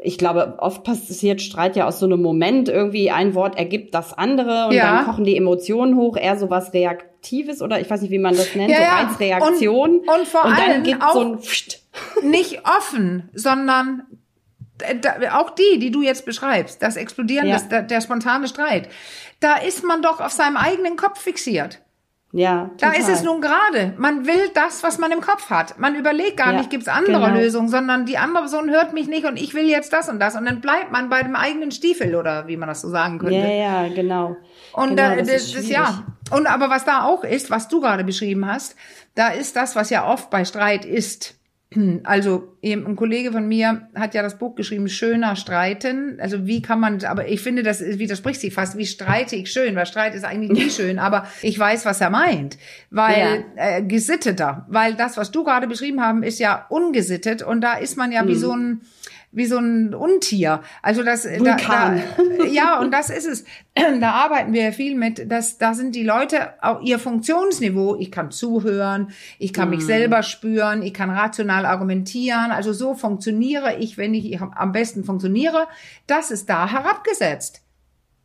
Ich 0.03 0.19
glaube, 0.19 0.57
oft 0.59 0.85
passiert 0.85 1.41
Streit 1.41 1.76
ja 1.76 1.87
aus 1.87 1.99
so 1.99 2.05
einem 2.05 2.21
Moment. 2.21 2.69
Irgendwie 2.69 3.11
ein 3.11 3.35
Wort 3.35 3.57
ergibt 3.57 3.95
das 3.95 4.12
andere 4.12 4.67
und 4.67 4.75
ja. 4.75 4.97
dann 4.97 5.07
kochen 5.07 5.25
die 5.25 5.37
Emotionen 5.38 5.97
hoch, 5.97 6.19
eher 6.19 6.37
so 6.37 6.50
was 6.50 6.75
Reaktives 6.75 7.62
oder 7.62 7.81
ich 7.81 7.88
weiß 7.88 8.03
nicht, 8.03 8.11
wie 8.11 8.19
man 8.19 8.37
das 8.37 8.55
nennt, 8.55 8.71
ja, 8.71 8.76
so 9.17 9.25
ja. 9.25 9.38
Reaktion. 9.38 10.00
Und, 10.00 10.09
und 10.09 10.29
vor 10.29 10.45
und 10.45 10.53
allem 10.53 10.83
gibt 10.83 11.03
auch 11.03 11.14
so 11.14 11.21
ein 11.21 11.38
Pfft. 11.38 11.81
nicht 12.23 12.61
offen, 12.67 13.31
sondern 13.33 14.03
auch 15.33 15.50
die, 15.50 15.78
die 15.78 15.90
du 15.90 16.02
jetzt 16.02 16.25
beschreibst, 16.25 16.83
das 16.83 16.97
Explodieren, 16.97 17.47
ja. 17.47 17.54
das, 17.54 17.69
der, 17.69 17.83
der 17.83 18.00
spontane 18.00 18.49
Streit, 18.49 18.88
da 19.40 19.57
ist 19.57 19.85
man 19.85 20.02
doch 20.02 20.21
auf 20.21 20.33
seinem 20.33 20.57
eigenen 20.57 20.97
Kopf 20.97 21.21
fixiert. 21.21 21.81
Ja. 22.37 22.71
Total. 22.76 22.90
Da 22.90 22.99
ist 22.99 23.09
es 23.09 23.23
nun 23.23 23.40
gerade. 23.40 23.95
Man 23.97 24.26
will 24.26 24.50
das, 24.54 24.83
was 24.83 24.99
man 24.99 25.12
im 25.12 25.21
Kopf 25.21 25.50
hat. 25.50 25.78
Man 25.78 25.95
überlegt 25.95 26.37
gar 26.37 26.50
ja, 26.50 26.59
nicht, 26.59 26.69
gibt's 26.69 26.88
andere 26.88 27.21
genau. 27.21 27.38
Lösungen, 27.38 27.69
sondern 27.69 28.07
die 28.07 28.19
andere 28.19 28.43
Person 28.43 28.71
hört 28.71 28.93
mich 28.93 29.07
nicht 29.07 29.25
und 29.25 29.37
ich 29.37 29.54
will 29.54 29.69
jetzt 29.69 29.93
das 29.93 30.09
und 30.09 30.19
das. 30.19 30.35
Und 30.35 30.45
dann 30.45 30.61
bleibt 30.61 30.90
man 30.90 31.09
bei 31.09 31.23
dem 31.23 31.37
eigenen 31.37 31.71
Stiefel 31.71 32.16
oder 32.16 32.49
wie 32.49 32.57
man 32.57 32.69
das 32.69 32.81
so 32.81 32.88
sagen 32.88 33.21
könnte. 33.21 33.37
Ja, 33.37 33.85
ja, 33.85 33.88
genau. 33.88 34.37
Und 34.73 34.97
genau, 34.97 35.11
da, 35.11 35.16
das, 35.16 35.52
das 35.52 35.69
ja. 35.69 36.02
Und 36.33 36.49
aber 36.49 36.71
was 36.71 36.85
da 36.85 37.04
auch 37.04 37.23
ist, 37.23 37.52
was 37.52 37.69
du 37.69 37.81
gerade 37.81 38.02
beschrieben 38.02 38.47
hast, 38.47 38.75
da 39.14 39.28
ist 39.28 39.54
das, 39.54 39.76
was 39.76 39.90
ja 39.90 40.04
oft 40.04 40.28
bei 40.31 40.45
Streit 40.45 40.85
ist 40.85 41.37
also 42.04 42.57
ein 42.64 42.97
Kollege 42.97 43.33
von 43.33 43.47
mir 43.47 43.88
hat 43.95 44.14
ja 44.14 44.23
das 44.23 44.38
Buch 44.38 44.54
geschrieben, 44.54 44.88
Schöner 44.88 45.37
Streiten. 45.37 46.19
Also 46.21 46.47
wie 46.47 46.62
kann 46.62 46.81
man, 46.81 47.04
aber 47.04 47.28
ich 47.28 47.40
finde, 47.40 47.62
das 47.62 47.81
widerspricht 47.81 48.40
sich 48.40 48.54
fast. 48.54 48.76
Wie 48.78 48.87
streite 48.87 49.37
ich 49.37 49.50
schön? 49.50 49.76
Weil 49.76 49.87
Streit 49.87 50.14
ist 50.14 50.25
eigentlich 50.25 50.52
nie 50.52 50.71
schön, 50.71 50.99
aber 50.99 51.26
ich 51.43 51.59
weiß, 51.59 51.85
was 51.85 52.00
er 52.00 52.11
meint. 52.11 52.59
Weil 52.90 53.45
ja. 53.57 53.76
äh, 53.76 53.83
gesitteter. 53.83 54.66
Weil 54.69 54.95
das, 54.95 55.16
was 55.16 55.31
du 55.31 55.45
gerade 55.45 55.66
beschrieben 55.66 56.00
haben, 56.00 56.23
ist 56.23 56.38
ja 56.38 56.66
ungesittet 56.69 57.43
und 57.43 57.61
da 57.61 57.75
ist 57.75 57.97
man 57.97 58.12
ja 58.12 58.23
mhm. 58.23 58.28
wie 58.28 58.37
so 58.37 58.52
ein 58.52 58.81
wie 59.35 59.47
so 59.47 59.59
ein 59.59 59.95
Untier. 59.95 60.62
Also 60.83 61.03
das, 61.03 61.23
da, 61.23 61.57
da, 61.57 61.97
ja, 62.50 62.79
und 62.79 62.93
das 62.93 63.11
ist 63.11 63.26
es. 63.26 63.45
Da 64.00 64.12
arbeiten 64.12 64.53
wir 64.53 64.73
viel 64.73 64.95
mit, 64.95 65.31
dass 65.31 65.59
da 65.59 65.75
sind 65.75 65.97
die 65.97 66.05
Leute 66.05 66.62
auch 66.62 66.81
ihr 66.81 67.00
Funktionsniveau. 67.00 67.97
Ich 67.97 68.12
kann 68.12 68.31
zuhören, 68.31 69.09
ich 69.38 69.53
kann 69.53 69.71
mich 69.71 69.81
mhm. 69.81 69.87
selber 69.87 70.23
spüren, 70.23 70.83
ich 70.83 70.95
kann 70.95 71.11
rational 71.11 71.67
argumentieren. 71.67 72.53
Also 72.53 72.73
so 72.73 72.95
funktioniere 72.95 73.76
ich, 73.76 73.99
wenn 73.99 74.14
ich 74.14 74.41
am 74.41 74.71
besten 74.71 75.03
funktioniere. 75.03 75.67
Das 76.07 76.31
ist 76.31 76.49
da 76.49 76.71
herabgesetzt. 76.71 77.63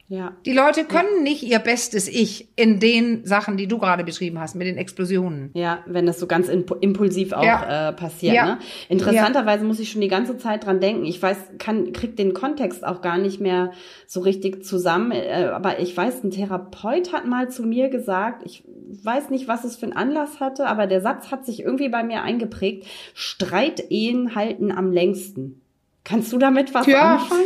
Ja. 0.09 0.35
Die 0.43 0.53
Leute 0.53 0.85
können 0.85 1.17
ja. 1.17 1.21
nicht 1.21 1.43
ihr 1.43 1.59
bestes 1.59 2.07
Ich 2.07 2.49
in 2.55 2.79
den 2.79 3.27
Sachen, 3.27 3.57
die 3.57 3.67
du 3.67 3.77
gerade 3.77 4.03
beschrieben 4.03 4.39
hast, 4.39 4.55
mit 4.55 4.65
den 4.65 4.75
Explosionen. 4.75 5.51
Ja, 5.53 5.83
wenn 5.85 6.07
das 6.07 6.19
so 6.19 6.25
ganz 6.25 6.49
impulsiv 6.49 7.31
auch 7.31 7.43
ja. 7.43 7.89
äh, 7.89 7.93
passiert. 7.93 8.33
Ja. 8.33 8.45
Ne? 8.45 8.59
Interessanterweise 8.89 9.63
muss 9.63 9.79
ich 9.79 9.91
schon 9.91 10.01
die 10.01 10.07
ganze 10.07 10.39
Zeit 10.39 10.65
dran 10.65 10.79
denken. 10.79 11.05
Ich 11.05 11.21
weiß, 11.21 11.37
kann, 11.59 11.93
krieg 11.93 12.17
den 12.17 12.33
Kontext 12.33 12.83
auch 12.83 13.01
gar 13.01 13.19
nicht 13.19 13.39
mehr 13.39 13.71
so 14.07 14.21
richtig 14.21 14.65
zusammen. 14.65 15.11
Äh, 15.11 15.51
aber 15.53 15.79
ich 15.79 15.95
weiß, 15.95 16.23
ein 16.23 16.31
Therapeut 16.31 17.13
hat 17.13 17.27
mal 17.27 17.49
zu 17.49 17.61
mir 17.61 17.89
gesagt, 17.89 18.41
ich 18.45 18.63
weiß 19.03 19.29
nicht, 19.29 19.47
was 19.47 19.63
es 19.63 19.75
für 19.75 19.85
einen 19.85 19.93
Anlass 19.93 20.39
hatte, 20.39 20.65
aber 20.65 20.87
der 20.87 21.01
Satz 21.01 21.29
hat 21.29 21.45
sich 21.45 21.59
irgendwie 21.59 21.89
bei 21.89 22.03
mir 22.03 22.23
eingeprägt. 22.23 22.87
Streitehen 23.13 24.33
halten 24.33 24.71
am 24.71 24.91
längsten. 24.91 25.61
Kannst 26.03 26.33
du 26.33 26.39
damit 26.39 26.73
was 26.73 26.87
anfangen? 26.87 27.43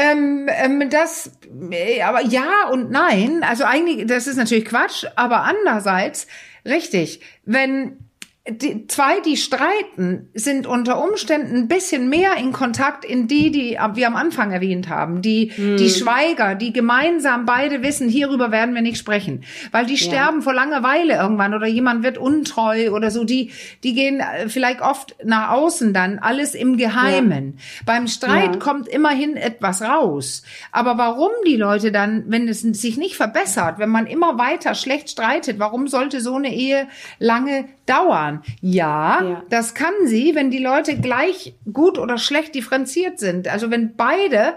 Ähm, 0.00 0.48
ähm, 0.48 0.90
das, 0.90 1.32
äh, 1.72 2.02
aber 2.02 2.22
ja 2.22 2.68
und 2.70 2.92
nein. 2.92 3.42
Also 3.42 3.64
eigentlich, 3.64 4.06
das 4.06 4.28
ist 4.28 4.36
natürlich 4.36 4.64
Quatsch, 4.64 5.04
aber 5.16 5.42
andererseits 5.42 6.28
richtig. 6.64 7.20
Wenn 7.44 8.07
die 8.50 8.86
zwei, 8.86 9.20
die 9.20 9.36
streiten, 9.36 10.28
sind 10.34 10.66
unter 10.66 11.02
Umständen 11.02 11.56
ein 11.56 11.68
bisschen 11.68 12.08
mehr 12.08 12.36
in 12.36 12.52
Kontakt 12.52 13.04
in 13.04 13.28
die, 13.28 13.50
die 13.50 13.78
wir 13.94 14.06
am 14.06 14.16
Anfang 14.16 14.50
erwähnt 14.52 14.88
haben. 14.88 15.22
Die, 15.22 15.52
hm. 15.54 15.76
die 15.76 15.90
Schweiger, 15.90 16.54
die 16.54 16.72
gemeinsam 16.72 17.44
beide 17.44 17.82
wissen, 17.82 18.08
hierüber 18.08 18.50
werden 18.50 18.74
wir 18.74 18.82
nicht 18.82 18.98
sprechen. 18.98 19.44
Weil 19.70 19.86
die 19.86 19.94
ja. 19.94 20.06
sterben 20.06 20.42
vor 20.42 20.54
Langeweile 20.54 21.16
irgendwann 21.16 21.54
oder 21.54 21.66
jemand 21.66 22.02
wird 22.02 22.18
untreu 22.18 22.90
oder 22.92 23.10
so. 23.10 23.24
Die, 23.24 23.52
die 23.82 23.94
gehen 23.94 24.20
äh, 24.20 24.48
vielleicht 24.48 24.80
oft 24.80 25.16
nach 25.24 25.50
außen 25.50 25.92
dann, 25.92 26.18
alles 26.18 26.54
im 26.54 26.76
Geheimen. 26.76 27.54
Ja. 27.56 27.82
Beim 27.86 28.08
Streit 28.08 28.54
ja. 28.54 28.58
kommt 28.58 28.88
immerhin 28.88 29.36
etwas 29.36 29.82
raus. 29.82 30.42
Aber 30.72 30.96
warum 30.96 31.30
die 31.46 31.56
Leute 31.56 31.92
dann, 31.92 32.24
wenn 32.28 32.48
es 32.48 32.62
sich 32.62 32.96
nicht 32.96 33.16
verbessert, 33.16 33.78
wenn 33.78 33.90
man 33.90 34.06
immer 34.06 34.38
weiter 34.38 34.74
schlecht 34.74 35.10
streitet, 35.10 35.58
warum 35.58 35.88
sollte 35.88 36.20
so 36.20 36.36
eine 36.36 36.54
Ehe 36.54 36.88
lange 37.18 37.66
dauern. 37.88 38.42
Ja, 38.60 39.22
ja, 39.22 39.42
das 39.48 39.74
kann 39.74 39.94
sie, 40.04 40.34
wenn 40.34 40.50
die 40.50 40.62
Leute 40.62 40.98
gleich 40.98 41.54
gut 41.72 41.98
oder 41.98 42.18
schlecht 42.18 42.54
differenziert 42.54 43.18
sind. 43.18 43.48
Also 43.48 43.70
wenn 43.70 43.96
beide 43.96 44.54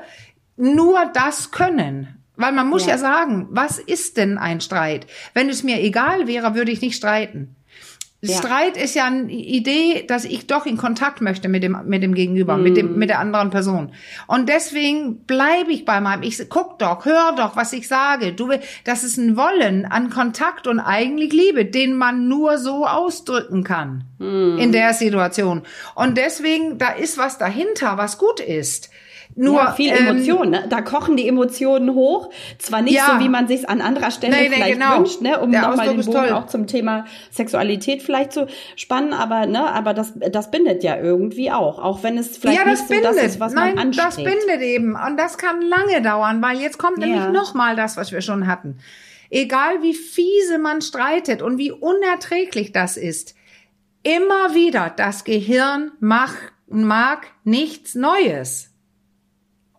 nur 0.58 1.06
das 1.14 1.52
können. 1.52 2.22
Weil 2.36 2.54
man 2.54 2.68
muss 2.68 2.86
ja. 2.86 2.94
ja 2.94 2.98
sagen, 2.98 3.48
was 3.52 3.78
ist 3.78 4.18
denn 4.18 4.38
ein 4.38 4.62
Streit? 4.62 5.06
Wenn 5.34 5.50
es 5.50 5.64
mir 5.64 5.80
egal 5.82 6.28
wäre, 6.28 6.56
würde 6.56 6.72
ich 6.72 6.82
nicht 6.82 6.96
streiten. 6.96 7.56
Ja. 8.24 8.38
Streit 8.38 8.78
ist 8.78 8.94
ja 8.94 9.06
eine 9.06 9.32
Idee, 9.32 10.06
dass 10.08 10.26
ich 10.26 10.46
doch 10.46 10.68
in 10.68 10.78
Kontakt 10.78 11.22
möchte 11.22 11.50
mit 11.50 11.64
dem 11.64 11.76
mit 11.86 12.04
dem 12.04 12.14
Gegenüber, 12.14 12.56
mm. 12.56 12.64
mit 12.64 12.78
dem 12.78 13.00
mit 13.00 13.10
der 13.10 13.18
anderen 13.18 13.50
Person. 13.50 13.94
Und 14.28 14.48
deswegen 14.48 15.26
bleibe 15.26 15.72
ich 15.72 15.86
bei 15.86 16.00
meinem. 16.02 16.22
Ich 16.22 16.48
guck 16.48 16.78
doch, 16.78 17.04
hör 17.06 17.34
doch, 17.36 17.56
was 17.56 17.74
ich 17.74 17.88
sage. 17.88 18.34
Du, 18.34 18.52
das 18.84 19.04
ist 19.04 19.18
ein 19.18 19.38
Wollen 19.38 19.86
an 19.86 20.12
Kontakt 20.12 20.68
und 20.68 20.80
eigentlich 20.80 21.34
Liebe, 21.34 21.66
den 21.66 21.98
man 21.98 22.28
nur 22.28 22.60
so 22.60 22.86
ausdrücken 22.86 23.64
kann 23.64 24.04
mm. 24.20 24.60
in 24.60 24.72
der 24.72 24.94
Situation. 24.94 25.64
Und 25.96 26.16
deswegen 26.16 26.78
da 26.78 26.92
ist 26.92 27.18
was 27.18 27.40
dahinter, 27.40 27.98
was 27.98 28.20
gut 28.20 28.40
ist. 28.40 28.92
Nur 29.36 29.56
ja, 29.56 29.72
viel 29.72 29.92
ähm, 29.92 30.08
Emotion, 30.08 30.50
ne? 30.50 30.66
Da 30.70 30.82
kochen 30.82 31.16
die 31.16 31.28
Emotionen 31.28 31.94
hoch. 31.94 32.30
Zwar 32.58 32.82
nicht 32.82 32.96
ja. 32.96 33.14
so, 33.14 33.24
wie 33.24 33.30
man 33.30 33.48
sich 33.48 33.70
an 33.70 33.82
anderer 33.82 34.12
Stelle 34.12 34.36
nee, 34.36 34.50
nee, 34.50 34.56
vielleicht 34.56 34.74
genau. 34.74 35.00
wünscht, 35.00 35.22
ne? 35.22 35.40
um 35.40 35.52
nochmal 35.52 35.90
den 35.90 36.06
Bogen 36.06 36.12
toll. 36.12 36.32
auch 36.32 36.48
zum 36.48 36.68
Thema 36.68 37.06
Sexualität 37.32 38.04
vielleicht 38.12 38.34
zu 38.34 38.48
spannen, 38.76 39.14
aber 39.14 39.46
ne, 39.46 39.72
aber 39.72 39.94
das, 39.94 40.14
das 40.16 40.52
bindet 40.52 40.84
ja 40.84 40.98
irgendwie 40.98 41.52
auch, 41.52 41.80
auch 41.80 42.04
wenn 42.04 42.18
es 42.18 42.38
vielleicht 42.38 42.60
ja, 42.60 42.66
das 42.66 42.82
nicht 42.82 42.90
bindet. 42.90 43.14
so 43.14 43.16
das 43.16 43.26
ist, 43.26 43.40
was 43.40 43.54
Nein, 43.54 43.76
man 43.76 43.88
anstrebt. 43.88 44.08
das 44.08 44.16
bindet 44.18 44.62
eben 44.62 44.96
und 44.96 45.18
das 45.18 45.38
kann 45.38 45.62
lange 45.62 46.02
dauern, 46.02 46.42
weil 46.42 46.60
jetzt 46.60 46.78
kommt 46.78 47.00
ja. 47.00 47.08
nämlich 47.08 47.30
nochmal 47.30 47.76
das, 47.76 47.96
was 47.96 48.12
wir 48.12 48.22
schon 48.22 48.48
hatten. 48.48 48.80
Egal 49.30 49.82
wie 49.82 49.94
fiese 49.94 50.58
man 50.58 50.82
streitet 50.82 51.42
und 51.42 51.58
wie 51.58 51.72
unerträglich 51.72 52.74
das 52.74 52.98
ist, 52.98 53.34
immer 54.04 54.54
wieder 54.54 54.92
das 54.96 55.24
Gehirn 55.24 55.92
macht, 56.02 56.52
mag 56.68 57.28
nichts 57.46 57.96
Neues. 57.96 58.71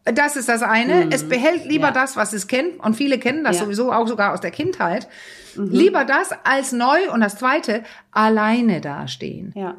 Das 0.05 0.37
ist 0.37 0.49
das 0.49 0.63
eine. 0.63 1.07
Mhm. 1.07 1.13
Es 1.13 1.29
behält 1.29 1.65
lieber 1.65 1.89
ja. 1.89 1.93
das, 1.93 2.17
was 2.17 2.33
es 2.33 2.49
kennt. 2.49 2.81
Und 2.81 2.95
viele 2.95 3.19
kennen 3.19 3.45
das 3.45 3.59
ja. 3.59 3.65
sowieso 3.65 3.93
auch 3.93 4.09
sogar 4.09 4.33
aus 4.33 4.41
der 4.41 4.51
Kindheit. 4.51 5.09
Mhm. 5.57 5.71
Lieber 5.71 6.05
das 6.05 6.31
als 6.45 6.73
neu. 6.73 7.11
Und 7.13 7.21
das 7.21 7.37
zweite, 7.37 7.85
alleine 8.11 8.81
dastehen. 8.81 9.53
Ja. 9.55 9.77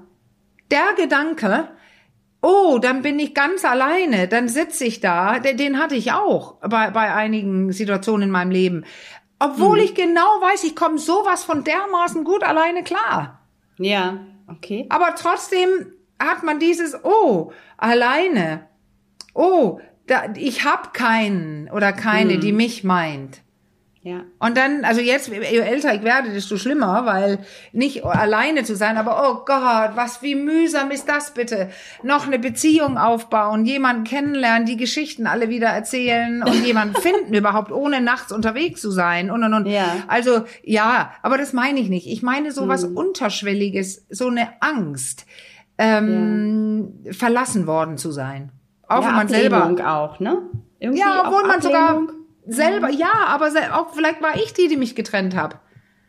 Der 0.71 0.93
Gedanke, 0.97 1.67
oh, 2.41 2.77
dann 2.79 3.01
bin 3.01 3.17
ich 3.19 3.33
ganz 3.33 3.65
alleine, 3.65 4.27
dann 4.27 4.47
sitze 4.47 4.85
ich 4.85 4.99
da, 4.99 5.39
den, 5.39 5.57
den, 5.57 5.79
hatte 5.79 5.95
ich 5.95 6.11
auch 6.11 6.55
bei, 6.61 6.89
bei 6.91 7.13
einigen 7.13 7.71
Situationen 7.71 8.23
in 8.23 8.31
meinem 8.31 8.51
Leben. 8.51 8.85
Obwohl 9.39 9.77
mhm. 9.77 9.83
ich 9.83 9.95
genau 9.95 10.21
weiß, 10.41 10.63
ich 10.63 10.75
komme 10.75 10.99
sowas 10.99 11.43
von 11.43 11.63
dermaßen 11.63 12.23
gut 12.23 12.43
alleine 12.43 12.83
klar. 12.83 13.41
Ja, 13.77 14.19
okay. 14.47 14.85
Aber 14.89 15.15
trotzdem 15.15 15.69
hat 16.19 16.43
man 16.43 16.59
dieses, 16.59 16.97
oh, 17.03 17.51
alleine. 17.77 18.67
Oh, 19.33 19.79
da, 20.07 20.33
ich 20.35 20.65
habe 20.65 20.89
keinen 20.93 21.69
oder 21.69 21.93
keine, 21.93 22.33
hm. 22.33 22.41
die 22.41 22.53
mich 22.53 22.83
meint. 22.83 23.43
Ja. 24.03 24.25
Und 24.37 24.57
dann, 24.57 24.83
also 24.83 24.99
jetzt, 24.99 25.29
je 25.29 25.37
älter 25.37 25.95
ich 25.95 26.03
werde, 26.03 26.29
desto 26.29 26.57
schlimmer, 26.57 27.05
weil 27.05 27.39
nicht 27.71 28.03
alleine 28.03 28.65
zu 28.65 28.75
sein, 28.75 28.97
aber 28.97 29.23
oh 29.29 29.45
Gott, 29.45 29.95
was, 29.95 30.21
wie 30.21 30.35
mühsam 30.35 30.91
ist 30.91 31.07
das 31.07 31.33
bitte? 31.33 31.69
Noch 32.03 32.27
eine 32.27 32.37
Beziehung 32.37 32.97
aufbauen, 32.97 33.63
jemanden 33.63 34.03
kennenlernen, 34.03 34.65
die 34.65 34.75
Geschichten 34.75 35.25
alle 35.25 35.47
wieder 35.47 35.67
erzählen 35.67 36.43
und 36.43 36.65
jemanden 36.65 36.95
finden 37.01 37.33
überhaupt, 37.33 37.71
ohne 37.71 38.01
nachts 38.01 38.33
unterwegs 38.33 38.81
zu 38.81 38.91
sein 38.91 39.31
und 39.31 39.41
und 39.41 39.53
und. 39.53 39.67
Ja. 39.67 40.03
Also, 40.07 40.43
ja, 40.63 41.13
aber 41.21 41.37
das 41.37 41.53
meine 41.53 41.79
ich 41.79 41.87
nicht. 41.87 42.07
Ich 42.07 42.21
meine 42.21 42.51
so 42.51 42.67
was 42.67 42.83
hm. 42.83 42.97
Unterschwelliges, 42.97 44.05
so 44.09 44.27
eine 44.27 44.49
Angst, 44.59 45.25
ähm, 45.77 46.99
ja. 47.05 47.13
verlassen 47.13 47.67
worden 47.67 47.97
zu 47.97 48.11
sein. 48.11 48.51
Auch 48.87 49.01
ja, 49.01 49.07
wenn 49.07 49.15
man 49.15 49.27
selber 49.27 49.73
auch, 49.85 50.19
ne? 50.19 50.41
Irgendwie 50.79 50.99
ja, 50.99 51.23
obwohl 51.25 51.47
man 51.47 51.61
sogar 51.61 52.01
selber, 52.45 52.89
ja, 52.89 53.11
aber 53.27 53.49
auch 53.73 53.93
vielleicht 53.93 54.21
war 54.21 54.35
ich 54.35 54.53
die, 54.53 54.67
die 54.67 54.77
mich 54.77 54.95
getrennt 54.95 55.35
habe. 55.35 55.55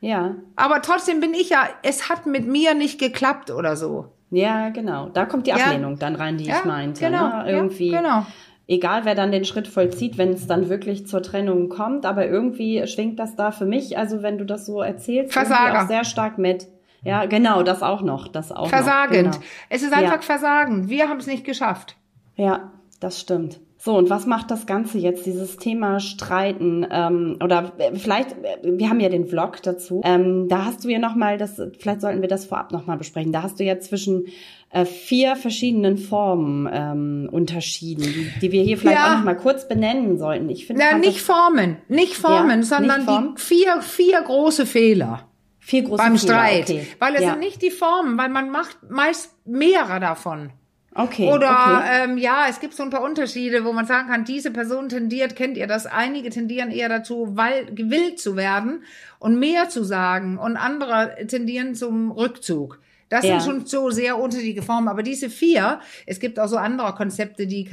Ja. 0.00 0.34
Aber 0.56 0.82
trotzdem 0.82 1.20
bin 1.20 1.32
ich 1.32 1.50
ja, 1.50 1.66
es 1.82 2.10
hat 2.10 2.26
mit 2.26 2.46
mir 2.46 2.74
nicht 2.74 2.98
geklappt 2.98 3.50
oder 3.50 3.76
so. 3.76 4.12
Ja, 4.30 4.70
genau. 4.70 5.08
Da 5.08 5.26
kommt 5.26 5.46
die 5.46 5.52
Ablehnung 5.52 5.92
ja. 5.92 5.98
dann 5.98 6.16
rein, 6.16 6.36
die 6.36 6.44
ja, 6.44 6.58
ich 6.58 6.64
meinte. 6.64 7.04
Genau. 7.04 7.28
Ne? 7.28 7.50
Irgendwie. 7.50 7.90
Ja, 7.90 8.00
genau. 8.00 8.26
Egal, 8.66 9.04
wer 9.04 9.14
dann 9.14 9.30
den 9.30 9.44
Schritt 9.44 9.68
vollzieht, 9.68 10.16
wenn 10.16 10.30
es 10.30 10.46
dann 10.46 10.68
wirklich 10.70 11.06
zur 11.06 11.22
Trennung 11.22 11.68
kommt, 11.68 12.06
aber 12.06 12.26
irgendwie 12.26 12.86
schwingt 12.86 13.18
das 13.18 13.36
da 13.36 13.50
für 13.50 13.66
mich, 13.66 13.98
also 13.98 14.22
wenn 14.22 14.38
du 14.38 14.44
das 14.44 14.64
so 14.64 14.80
erzählst, 14.80 15.34
Versager. 15.34 15.82
auch 15.82 15.86
sehr 15.86 16.04
stark 16.04 16.38
mit. 16.38 16.66
Ja, 17.02 17.26
genau, 17.26 17.62
das 17.62 17.82
auch 17.82 18.00
noch, 18.00 18.28
das 18.28 18.50
auch 18.50 18.68
Versagend. 18.68 19.26
Noch, 19.26 19.32
genau. 19.34 19.44
Es 19.68 19.82
ist 19.82 19.92
einfach 19.92 20.22
Versagen. 20.22 20.88
Wir 20.88 21.10
haben 21.10 21.18
es 21.18 21.26
nicht 21.26 21.44
geschafft. 21.44 21.96
Ja, 22.36 22.72
das 23.00 23.20
stimmt. 23.20 23.60
So, 23.84 23.98
und 23.98 24.08
was 24.08 24.24
macht 24.24 24.50
das 24.50 24.64
Ganze 24.64 24.96
jetzt, 24.96 25.26
dieses 25.26 25.58
Thema 25.58 26.00
Streiten? 26.00 26.86
Ähm, 26.90 27.36
oder 27.44 27.74
äh, 27.76 27.94
vielleicht, 27.94 28.32
äh, 28.32 28.56
wir 28.62 28.88
haben 28.88 28.98
ja 28.98 29.10
den 29.10 29.26
Vlog 29.26 29.62
dazu. 29.62 30.00
Ähm, 30.04 30.48
da 30.48 30.64
hast 30.64 30.84
du 30.84 30.88
ja 30.88 30.98
nochmal, 30.98 31.36
das, 31.36 31.60
vielleicht 31.78 32.00
sollten 32.00 32.22
wir 32.22 32.28
das 32.28 32.46
vorab 32.46 32.72
nochmal 32.72 32.96
besprechen. 32.96 33.30
Da 33.30 33.42
hast 33.42 33.60
du 33.60 33.64
ja 33.64 33.78
zwischen 33.80 34.24
äh, 34.70 34.86
vier 34.86 35.36
verschiedenen 35.36 35.98
Formen 35.98 36.66
ähm, 36.72 37.28
unterschieden, 37.30 38.04
die, 38.04 38.32
die 38.40 38.52
wir 38.52 38.62
hier 38.62 38.78
vielleicht 38.78 38.96
ja. 38.96 39.12
auch 39.12 39.18
nochmal 39.18 39.36
kurz 39.36 39.68
benennen 39.68 40.16
sollten. 40.16 40.48
Ich 40.48 40.66
finde. 40.66 40.80
Ja, 40.80 40.96
nicht 40.96 41.20
Formen, 41.20 41.76
nicht 41.88 42.14
Formen, 42.14 42.60
ja, 42.60 42.66
sondern 42.66 43.00
nicht 43.00 43.10
Form. 43.10 43.34
die 43.36 43.42
vier, 43.42 43.82
vier 43.82 44.22
große 44.22 44.64
Fehler. 44.64 45.28
Vier 45.58 45.82
große 45.82 46.02
Beim 46.02 46.16
Fehler, 46.16 46.32
Streit. 46.32 46.70
Okay. 46.70 46.86
Weil 47.00 47.16
es 47.16 47.20
ja. 47.20 47.32
sind 47.32 47.40
nicht 47.40 47.60
die 47.60 47.70
Formen, 47.70 48.16
weil 48.16 48.30
man 48.30 48.48
macht 48.48 48.78
meist 48.88 49.30
mehrere 49.44 50.00
davon. 50.00 50.52
Okay. 50.94 51.28
Oder 51.28 51.80
okay. 51.80 52.04
Ähm, 52.04 52.18
ja, 52.18 52.46
es 52.48 52.60
gibt 52.60 52.74
so 52.74 52.84
ein 52.84 52.90
paar 52.90 53.02
Unterschiede, 53.02 53.64
wo 53.64 53.72
man 53.72 53.84
sagen 53.86 54.08
kann, 54.08 54.24
diese 54.24 54.52
Person 54.52 54.88
tendiert, 54.88 55.34
kennt 55.34 55.56
ihr 55.56 55.66
das? 55.66 55.86
Einige 55.86 56.30
tendieren 56.30 56.70
eher 56.70 56.88
dazu, 56.88 57.36
weil 57.36 57.66
gewillt 57.74 58.20
zu 58.20 58.36
werden 58.36 58.84
und 59.18 59.38
mehr 59.38 59.68
zu 59.68 59.82
sagen 59.82 60.38
und 60.38 60.56
andere 60.56 61.16
tendieren 61.26 61.74
zum 61.74 62.12
Rückzug. 62.12 62.78
Das 63.08 63.24
Ja. 63.24 63.38
sind 63.40 63.50
schon 63.50 63.66
so 63.66 63.90
sehr 63.90 64.18
unterschiedliche 64.18 64.62
Formen. 64.62 64.88
Aber 64.88 65.02
diese 65.02 65.30
vier, 65.30 65.80
es 66.06 66.20
gibt 66.20 66.38
auch 66.40 66.48
so 66.48 66.56
andere 66.56 66.94
Konzepte, 66.94 67.46
die, 67.46 67.68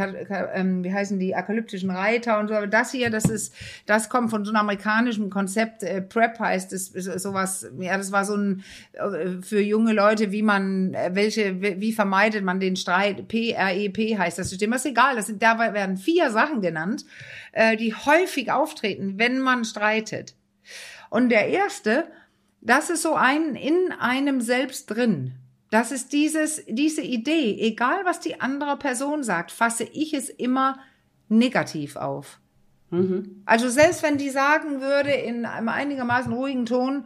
ähm, 0.54 0.84
wie 0.84 0.94
heißen 0.94 1.20
die, 1.20 1.36
akalyptischen 1.36 1.90
Reiter 1.90 2.40
und 2.40 2.48
so. 2.50 2.54
Aber 2.56 2.68
das 2.68 2.92
hier, 2.92 3.10
das 3.10 3.26
ist, 3.26 3.54
das 3.86 4.10
kommt 4.10 4.30
von 4.30 4.44
so 4.46 4.52
einem 4.52 4.62
amerikanischen 4.62 5.30
Konzept. 5.30 5.84
Äh, 5.84 6.02
Prep 6.02 6.40
heißt 6.40 6.74
es, 6.74 6.90
ist 6.90 7.06
sowas, 7.22 7.68
ja, 7.80 7.98
das 7.98 8.12
war 8.12 8.26
so 8.26 8.36
ein, 8.36 8.64
äh, 8.94 9.42
für 9.42 9.62
junge 9.62 9.94
Leute, 9.94 10.32
wie 10.32 10.42
man, 10.44 10.94
äh, 10.94 11.12
welche, 11.14 11.62
wie 11.62 11.80
wie 11.82 11.94
vermeidet 11.94 12.44
man 12.44 12.60
den 12.60 12.76
Streit? 12.76 13.28
P-R-E-P 13.28 14.18
heißt 14.18 14.38
das 14.38 14.50
System. 14.50 14.72
Das 14.72 14.86
ist 14.86 14.92
egal. 14.92 15.16
Das 15.16 15.28
sind, 15.28 15.42
da 15.42 15.58
werden 15.60 15.98
vier 15.98 16.30
Sachen 16.32 16.62
genannt, 16.62 17.06
äh, 17.54 17.76
die 17.78 17.94
häufig 17.94 18.52
auftreten, 18.52 19.14
wenn 19.18 19.40
man 19.40 19.66
streitet. 19.66 20.36
Und 21.10 21.30
der 21.30 21.48
erste, 21.50 22.06
das 22.62 22.90
ist 22.90 23.02
so 23.02 23.16
ein 23.16 23.56
in 23.56 23.92
einem 24.00 24.40
selbst 24.42 24.86
drin. 24.88 25.34
Das 25.72 25.92
ist 25.92 26.14
dieses, 26.14 26.64
diese 26.68 27.02
Idee, 27.02 27.58
egal 27.60 28.06
was 28.06 28.20
die 28.20 28.40
andere 28.42 28.78
Person 28.78 29.24
sagt, 29.24 29.52
fasse 29.52 29.84
ich 29.84 30.14
es 30.14 30.30
immer 30.30 30.80
negativ 31.30 31.96
auf. 31.96 32.40
Also 33.46 33.70
selbst 33.70 34.04
wenn 34.04 34.18
die 34.18 34.30
sagen 34.30 34.82
würde 34.82 35.12
in 35.12 35.46
einem 35.46 35.70
einigermaßen 35.70 36.34
ruhigen 36.34 36.66
Ton, 36.66 37.06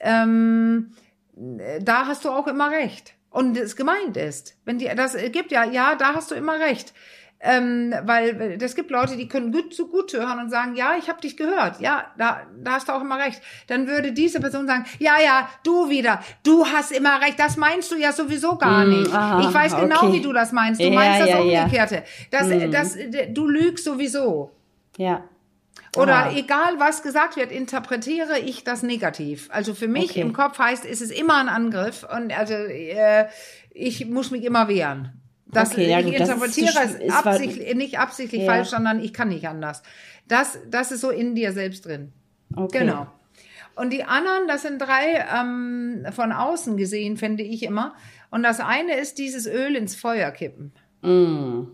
ähm, 0.00 0.92
da 1.34 2.06
hast 2.06 2.24
du 2.24 2.30
auch 2.30 2.46
immer 2.46 2.70
recht. 2.70 3.14
Und 3.30 3.56
es 3.56 3.76
gemeint 3.76 4.18
ist. 4.18 4.58
Wenn 4.66 4.78
die, 4.78 4.90
das 4.94 5.16
gibt 5.32 5.50
ja, 5.50 5.64
ja, 5.64 5.94
da 5.94 6.14
hast 6.14 6.30
du 6.30 6.34
immer 6.34 6.60
recht. 6.60 6.92
Ähm, 7.44 7.92
weil 8.04 8.56
es 8.62 8.76
gibt 8.76 8.92
Leute, 8.92 9.16
die 9.16 9.26
können 9.26 9.50
gut 9.50 9.74
so 9.74 9.88
gut 9.88 10.12
hören 10.12 10.38
und 10.38 10.48
sagen, 10.50 10.76
ja, 10.76 10.94
ich 10.96 11.08
habe 11.08 11.20
dich 11.20 11.36
gehört, 11.36 11.80
ja, 11.80 12.04
da, 12.16 12.42
da 12.62 12.72
hast 12.74 12.88
du 12.88 12.92
auch 12.92 13.00
immer 13.00 13.18
recht. 13.18 13.42
Dann 13.66 13.88
würde 13.88 14.12
diese 14.12 14.38
Person 14.38 14.68
sagen, 14.68 14.84
ja, 15.00 15.14
ja, 15.20 15.48
du 15.64 15.90
wieder, 15.90 16.22
du 16.44 16.64
hast 16.64 16.92
immer 16.92 17.20
recht, 17.20 17.40
das 17.40 17.56
meinst 17.56 17.90
du 17.90 17.96
ja 17.96 18.12
sowieso 18.12 18.56
gar 18.58 18.84
Mm, 18.84 18.88
nicht. 18.90 19.12
aha, 19.12 19.40
ich 19.40 19.52
weiß 19.52 19.74
genau, 19.74 20.04
okay. 20.04 20.12
wie 20.12 20.20
du 20.20 20.32
das 20.32 20.52
meinst. 20.52 20.80
Du 20.80 20.84
Ja, 20.84 20.90
meinst 20.94 21.20
das 21.22 21.28
ja. 21.30 21.40
Umgekehrte. 21.40 22.04
Das, 22.30 22.46
Mm. 22.46 22.70
das, 22.70 22.96
du 23.30 23.48
lügst 23.48 23.84
sowieso. 23.84 24.52
Ja. 24.96 25.24
Oder 25.96 26.14
Aha. 26.26 26.32
egal 26.36 26.74
was 26.78 27.02
gesagt 27.02 27.36
wird, 27.36 27.50
interpretiere 27.50 28.38
ich 28.38 28.62
das 28.62 28.82
negativ. 28.84 29.48
Also 29.52 29.74
für 29.74 29.88
mich 29.88 30.10
Okay. 30.12 30.20
im 30.20 30.32
Kopf 30.32 30.58
heißt, 30.60 30.84
ist 30.84 31.02
es 31.02 31.10
immer 31.10 31.38
ein 31.38 31.48
Angriff 31.48 32.06
und 32.16 32.32
also 32.38 32.54
äh, 32.54 33.26
ich 33.70 34.06
muss 34.06 34.30
mich 34.30 34.44
immer 34.44 34.68
wehren. 34.68 35.18
Das, 35.52 35.72
Okay, 35.72 35.88
ja 35.90 35.98
ich 36.00 36.06
gut, 36.06 36.14
das 36.20 36.28
ist 36.28 36.34
interpretiere 36.34 36.78
es 36.84 36.94
ist 36.94 37.12
wa- 37.24 37.30
absichtlich, 37.30 37.74
nicht 37.74 37.98
absichtlich 37.98 38.42
Ja. 38.42 38.52
falsch, 38.52 38.68
sondern 38.68 39.00
ich 39.00 39.12
kann 39.12 39.28
nicht 39.28 39.46
anders. 39.46 39.82
Das, 40.26 40.58
das 40.70 40.92
ist 40.92 41.02
so 41.02 41.10
in 41.10 41.34
dir 41.34 41.52
selbst 41.52 41.84
drin. 41.86 42.12
Okay. 42.56 42.80
Genau. 42.80 43.06
Und 43.74 43.90
die 43.92 44.04
anderen, 44.04 44.48
das 44.48 44.62
sind 44.62 44.78
drei 44.80 45.24
ähm, 45.34 46.06
von 46.12 46.32
außen 46.32 46.76
gesehen, 46.76 47.16
finde 47.16 47.42
ich 47.42 47.62
immer. 47.62 47.94
Und 48.30 48.42
das 48.42 48.60
eine 48.60 48.96
ist 48.96 49.18
dieses 49.18 49.46
Öl 49.46 49.76
ins 49.76 49.94
Feuer 49.94 50.30
kippen. 50.30 50.72
Mm. 51.02 51.64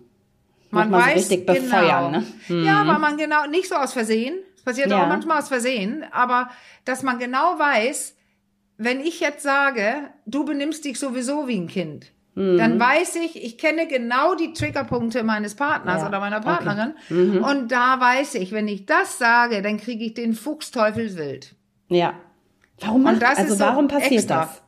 Man 0.70 0.90
so 0.90 0.96
weiß 0.96 1.16
richtig 1.16 1.46
genau. 1.46 1.60
befeuern, 1.60 2.10
ne? 2.12 2.24
Ja, 2.64 2.86
weil 2.86 2.98
man 2.98 3.16
genau 3.16 3.46
nicht 3.46 3.68
so 3.68 3.74
aus 3.76 3.92
Versehen. 3.94 4.38
Es 4.56 4.62
passiert 4.62 4.90
Ja. 4.90 5.02
auch 5.04 5.08
manchmal 5.08 5.38
aus 5.38 5.48
Versehen, 5.48 6.04
aber 6.12 6.50
dass 6.84 7.02
man 7.02 7.18
genau 7.18 7.58
weiß, 7.58 8.14
wenn 8.76 9.00
ich 9.00 9.20
jetzt 9.20 9.42
sage, 9.42 10.10
du 10.26 10.44
benimmst 10.44 10.84
dich 10.84 10.98
sowieso 10.98 11.48
wie 11.48 11.56
ein 11.58 11.68
Kind, 11.68 12.12
Mhm. 12.38 12.58
dann 12.58 12.78
weiß 12.80 13.16
ich, 13.16 13.42
ich 13.42 13.58
kenne 13.58 13.86
genau 13.88 14.34
die 14.34 14.52
Triggerpunkte 14.52 15.22
meines 15.24 15.54
Partners 15.56 16.02
Ja, 16.02 16.08
oder 16.08 16.20
meiner 16.20 16.38
okay. 16.38 16.48
Mhm. 16.48 16.52
Partnerin 16.64 17.38
und 17.42 17.72
da 17.72 17.98
weiß 18.00 18.34
ich, 18.36 18.52
wenn 18.52 18.68
ich 18.68 18.86
das 18.86 19.18
sage, 19.18 19.60
dann 19.62 19.78
kriege 19.78 20.04
ich 20.04 20.14
den 20.14 20.34
Fuchsteufelswild. 20.34 21.54
Ja. 21.88 22.14
Warum 22.80 23.02
macht, 23.02 23.20
das 23.22 23.38
also 23.38 23.52
ist 23.54 23.58
so 23.58 23.64
warum 23.64 23.88
passiert 23.88 24.12
extra. 24.12 24.40
das? 24.42 24.62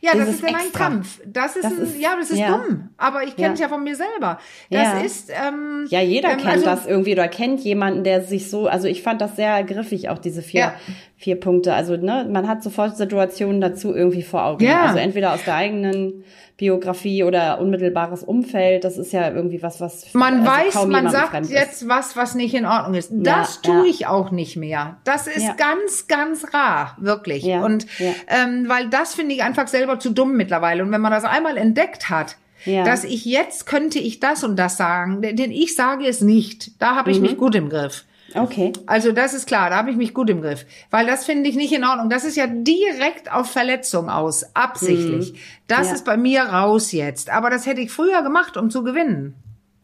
Ja, 0.00 0.10
das 0.14 0.28
ist 0.28 0.42
dann 0.42 0.54
ein 0.54 0.60
Extra. 0.66 0.78
Kampf. 0.84 1.20
Das 1.24 1.56
ist, 1.56 1.64
Das 1.64 1.72
ein, 1.72 1.82
ist- 1.82 1.98
ja, 1.98 2.14
das 2.18 2.30
ist 2.30 2.38
ja. 2.38 2.48
dumm. 2.58 2.90
Aber 2.98 3.22
ich 3.22 3.36
kenne 3.36 3.54
es 3.54 3.60
Ja. 3.60 3.66
ja 3.66 3.72
von 3.72 3.82
mir 3.84 3.96
selber. 3.96 4.38
Das 4.70 4.82
Ja. 4.82 5.00
ist, 5.00 5.30
ähm, 5.30 5.86
Ja, 5.88 6.00
jeder 6.02 6.32
ähm, 6.32 6.36
kennt 6.38 6.48
also- 6.52 6.66
das 6.66 6.84
irgendwie 6.86 7.12
oder 7.12 7.26
kennt 7.28 7.60
jemanden, 7.60 8.04
der 8.04 8.22
sich 8.22 8.50
so, 8.50 8.66
also 8.66 8.86
ich 8.86 9.02
fand 9.02 9.22
das 9.22 9.36
sehr 9.36 9.62
griffig, 9.64 10.10
auch 10.10 10.18
diese 10.18 10.42
vier, 10.42 10.60
Ja. 10.60 10.74
Vier 11.16 11.38
Punkte. 11.40 11.74
Also, 11.74 11.96
ne, 11.96 12.26
man 12.30 12.48
hat 12.48 12.62
sofort 12.62 12.96
Situationen 12.96 13.60
dazu 13.60 13.94
irgendwie 13.94 14.22
vor 14.22 14.44
Augen. 14.44 14.64
Ja. 14.64 14.86
Also 14.86 14.98
entweder 14.98 15.32
aus 15.32 15.44
der 15.44 15.54
eigenen 15.54 16.24
Biografie 16.56 17.24
oder 17.24 17.60
unmittelbares 17.60 18.22
Umfeld. 18.22 18.84
Das 18.84 18.96
ist 18.96 19.12
ja 19.12 19.30
irgendwie 19.30 19.60
was, 19.62 19.80
was 19.80 20.14
Man 20.14 20.46
also 20.46 20.78
weiß, 20.80 20.86
man 20.86 21.08
sagt 21.10 21.46
jetzt 21.50 21.88
was, 21.88 22.16
was 22.16 22.34
nicht 22.36 22.54
in 22.54 22.64
Ordnung 22.64 22.94
ist. 22.94 23.10
Das 23.12 23.60
Ja, 23.64 23.72
tue 23.72 23.84
ja. 23.86 23.90
ich 23.90 24.06
auch 24.06 24.30
nicht 24.30 24.56
mehr. 24.56 24.98
Das 25.04 25.26
ist 25.26 25.42
Ja. 25.42 25.54
ganz, 25.54 26.06
ganz 26.06 26.54
rar, 26.54 26.96
wirklich. 27.00 27.42
Ja, 27.42 27.64
Und 27.64 27.86
ähm, 28.28 28.66
weil 28.68 28.88
das 28.88 29.14
finde 29.14 29.34
ich 29.34 29.42
einfach 29.42 29.66
selber 29.66 29.98
zu 29.98 30.10
dumm 30.10 30.36
mittlerweile. 30.36 30.82
Und 30.84 30.92
wenn 30.92 31.00
man 31.00 31.10
das 31.12 31.24
einmal 31.24 31.56
entdeckt 31.56 32.08
hat, 32.08 32.36
Ja. 32.64 32.84
dass 32.84 33.02
ich 33.04 33.24
jetzt 33.24 33.66
könnte 33.66 33.98
ich 33.98 34.20
das 34.20 34.44
und 34.44 34.56
das 34.56 34.76
sagen, 34.76 35.22
denn 35.22 35.50
ich 35.50 35.74
sage 35.74 36.06
es 36.06 36.20
nicht. 36.20 36.80
Da 36.80 36.94
habe 36.94 37.10
ich 37.10 37.16
Mhm. 37.18 37.22
mich 37.22 37.36
gut 37.36 37.54
im 37.56 37.68
Griff. 37.68 38.04
Okay. 38.34 38.72
Also 38.86 39.12
das 39.12 39.32
ist 39.32 39.46
klar, 39.46 39.70
da 39.70 39.76
habe 39.76 39.90
ich 39.90 39.96
mich 39.96 40.12
gut 40.12 40.28
im 40.28 40.42
Griff. 40.42 40.66
Weil 40.90 41.06
das 41.06 41.24
finde 41.24 41.48
ich 41.48 41.54
nicht 41.56 41.72
in 41.72 41.84
Ordnung. 41.84 42.10
Das 42.10 42.24
ist 42.24 42.36
ja 42.36 42.46
direkt 42.48 43.32
auf 43.32 43.50
Verletzung 43.50 44.10
aus, 44.10 44.44
absichtlich. 44.54 45.34
Das 45.68 45.88
Ja. 45.88 45.94
ist 45.94 46.04
bei 46.04 46.16
mir 46.16 46.42
raus 46.42 46.90
jetzt. 46.92 47.30
Aber 47.30 47.48
das 47.50 47.64
hätte 47.66 47.80
ich 47.80 47.92
früher 47.92 48.22
gemacht, 48.22 48.56
um 48.56 48.70
zu 48.70 48.82
gewinnen. 48.82 49.34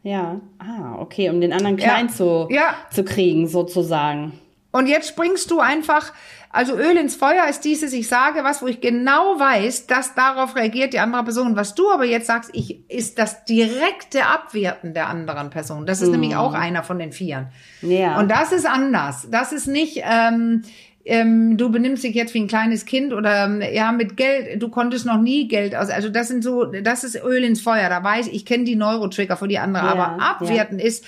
Ja. 0.02 0.40
Ah, 0.58 0.96
okay, 0.98 1.30
um 1.30 1.40
den 1.40 1.52
anderen 1.52 1.78
Ja. 1.78 1.84
klein 1.90 2.08
zu, 2.08 2.48
Ja. 2.50 2.74
zu 2.90 3.04
kriegen, 3.04 3.46
sozusagen. 3.46 4.32
Und 4.72 4.86
jetzt 4.86 5.08
springst 5.08 5.50
du 5.50 5.60
einfach, 5.60 6.12
also 6.52 6.76
Öl 6.76 6.96
ins 6.96 7.14
Feuer 7.14 7.46
ist 7.48 7.60
dieses, 7.60 7.92
ich 7.92 8.08
sage 8.08 8.42
was, 8.42 8.60
wo 8.60 8.66
ich 8.66 8.80
genau 8.80 9.38
weiß, 9.38 9.86
dass 9.86 10.16
darauf 10.16 10.56
reagiert 10.56 10.92
die 10.92 10.98
andere 10.98 11.22
Person. 11.22 11.54
Was 11.54 11.76
du 11.76 11.88
aber 11.92 12.04
jetzt 12.04 12.26
sagst, 12.26 12.50
ich, 12.52 12.90
ist 12.90 13.20
das 13.20 13.44
direkte 13.44 14.26
Abwerten 14.26 14.92
der 14.92 15.08
anderen 15.08 15.50
Person. 15.50 15.86
Das 15.86 16.02
ist 16.02 16.10
nämlich 16.10 16.34
auch 16.34 16.52
einer 16.52 16.82
von 16.82 16.98
den 16.98 17.12
Vieren. 17.12 17.48
Ja. 17.82 18.18
Und 18.18 18.32
das 18.32 18.50
ist 18.50 18.66
anders. 18.66 19.28
Das 19.30 19.52
ist 19.52 19.68
nicht, 19.68 20.02
ähm, 20.02 20.62
ähm, 21.04 21.56
du 21.56 21.70
benimmst 21.70 22.02
dich 22.02 22.16
jetzt 22.16 22.34
wie 22.34 22.40
ein 22.40 22.48
kleines 22.48 22.84
Kind 22.84 23.12
oder 23.12 23.44
ähm, 23.44 23.62
ja 23.72 23.92
mit 23.92 24.16
Geld, 24.16 24.60
du 24.60 24.70
konntest 24.70 25.06
noch 25.06 25.20
nie 25.20 25.46
Geld 25.46 25.76
aus. 25.76 25.88
Also 25.88 26.08
das 26.08 26.26
sind 26.26 26.42
so, 26.42 26.64
das 26.64 27.04
ist 27.04 27.14
Öl 27.14 27.44
ins 27.44 27.60
Feuer. 27.60 27.88
Da 27.88 28.02
weiß 28.02 28.26
ich, 28.26 28.34
ich 28.34 28.44
kenne 28.44 28.64
die 28.64 28.74
Neurotrigger 28.74 29.36
für 29.36 29.46
die 29.46 29.60
andere, 29.60 29.86
Ja, 29.86 29.92
aber 29.92 30.20
abwerten 30.20 30.80
ist, 30.80 31.04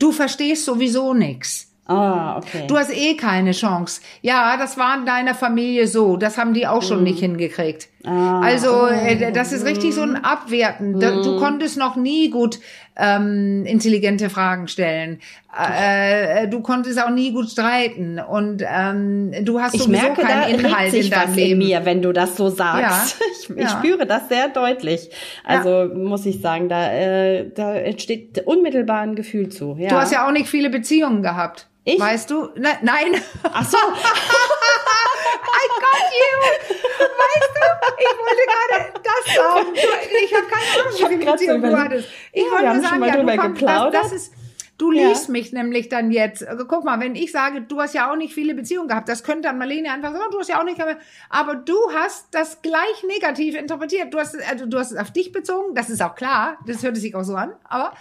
du 0.00 0.10
verstehst 0.10 0.64
sowieso 0.64 1.14
nix. 1.14 1.69
Ah, 1.90 2.38
okay. 2.38 2.66
Du 2.68 2.76
hast 2.78 2.90
eh 2.90 3.16
keine 3.16 3.50
Chance. 3.52 4.00
Ja, 4.22 4.56
das 4.56 4.78
war 4.78 4.96
in 4.96 5.06
deiner 5.06 5.34
Familie 5.34 5.86
so. 5.88 6.16
Das 6.16 6.38
haben 6.38 6.54
die 6.54 6.66
auch 6.66 6.82
schon 6.82 7.02
nicht 7.02 7.18
hingekriegt. 7.20 7.88
Ah, 8.06 8.40
also 8.40 8.86
äh, 8.86 9.30
das 9.32 9.52
ist 9.52 9.66
richtig 9.66 9.94
so 9.94 10.00
ein 10.02 10.16
Abwerten. 10.24 10.98
Da- 10.98 11.20
Du 11.20 11.36
konntest 11.38 11.76
noch 11.76 11.96
nie 11.96 12.30
gut 12.30 12.58
ähm, 12.96 13.64
intelligente 13.66 14.30
Fragen 14.30 14.68
stellen. 14.68 15.20
Äh, 15.58 16.44
äh, 16.44 16.48
du 16.48 16.60
konntest 16.60 17.02
auch 17.02 17.10
nie 17.10 17.32
gut 17.32 17.50
streiten 17.50 18.18
und 18.18 18.62
ähm, 18.66 19.32
du 19.42 19.60
hast 19.60 19.74
ich 19.74 19.82
sowieso 19.82 20.02
merke, 20.02 20.22
keinen 20.22 20.54
Inhalt 20.60 20.90
sich 20.92 21.06
in 21.06 21.10
deinem 21.10 21.34
Leben. 21.34 21.60
in 21.60 21.68
mir, 21.68 21.84
wenn 21.84 22.00
du 22.02 22.12
das 22.12 22.36
so 22.36 22.48
sagst. 22.48 23.18
Ja, 23.20 23.26
Ich, 23.42 23.50
ich 23.50 23.56
ja. 23.62 23.68
spüre 23.68 24.06
das 24.06 24.28
sehr 24.28 24.48
deutlich. 24.48 25.10
Also 25.44 25.86
muss 25.94 26.24
ich 26.24 26.40
sagen, 26.40 26.68
da, 26.68 26.92
äh, 26.92 27.50
da 27.54 27.74
entsteht 27.74 28.42
unmittelbar 28.46 29.00
ein 29.00 29.14
Gefühl 29.14 29.48
zu. 29.50 29.76
Ja. 29.78 29.88
Du 29.90 29.96
hast 29.96 30.12
ja 30.12 30.26
auch 30.26 30.32
nicht 30.32 30.48
viele 30.48 30.70
Beziehungen 30.70 31.22
gehabt. 31.22 31.66
Ich? 31.84 31.98
Weißt 31.98 32.30
du? 32.30 32.44
Ne, 32.56 32.68
nein. 32.82 33.20
Ach 33.42 33.64
so. 33.68 33.76
You. 36.12 36.76
Weißt 36.98 37.52
du, 37.54 37.62
ich 37.98 38.14
wollte 38.18 38.44
gerade 38.46 38.92
das 39.02 39.34
sagen. 39.34 39.68
Ich 40.24 40.34
habe 40.34 40.46
keine 40.46 40.68
Ahnung, 40.80 41.20
wie 41.20 41.24
so 41.24 41.32
Beziehungen 41.32 41.62
du 41.62 41.78
hattest. 41.78 42.08
Ich 42.32 42.42
Ja, 42.42 42.44
wir 42.44 42.52
wollte 42.52 42.68
haben 42.68 42.76
nur 42.76 42.82
schon 42.88 42.90
sagen, 42.90 43.00
mal 43.00 43.08
ja, 43.08 43.16
du 43.16 43.42
kommst, 43.42 43.60
geplaudert. 43.60 43.94
Das, 43.94 44.02
das 44.10 44.12
ist, 44.12 44.32
du 44.78 44.92
Ja. 44.92 45.08
liest 45.08 45.28
mich 45.28 45.52
nämlich 45.52 45.88
dann 45.88 46.10
jetzt. 46.10 46.46
Also, 46.46 46.64
Guck 46.66 46.84
mal, 46.84 47.00
wenn 47.00 47.14
ich 47.14 47.32
sage, 47.32 47.60
du 47.62 47.80
hast 47.80 47.94
ja 47.94 48.10
auch 48.10 48.16
nicht 48.16 48.32
viele 48.34 48.54
Beziehungen 48.54 48.88
gehabt, 48.88 49.08
das 49.08 49.22
könnte 49.24 49.42
dann 49.48 49.58
Marlene 49.58 49.90
einfach 49.92 50.12
sagen, 50.12 50.24
du 50.30 50.38
hast 50.38 50.48
ja 50.48 50.58
auch 50.60 50.64
nicht. 50.64 50.80
Aber 51.28 51.54
du 51.54 51.76
hast 51.94 52.28
das 52.32 52.62
gleich 52.62 53.04
negativ 53.06 53.54
interpretiert. 53.56 54.12
Du 54.12 54.18
hast, 54.18 54.36
also, 54.50 54.66
du 54.66 54.78
hast 54.78 54.92
es 54.92 54.98
auf 54.98 55.10
dich 55.12 55.32
bezogen, 55.32 55.74
das 55.74 55.90
ist 55.90 56.02
auch 56.02 56.14
klar. 56.14 56.58
Das 56.66 56.82
hörte 56.82 56.98
sich 57.00 57.14
auch 57.14 57.24
so 57.24 57.34
an. 57.34 57.54
Aber 57.64 57.92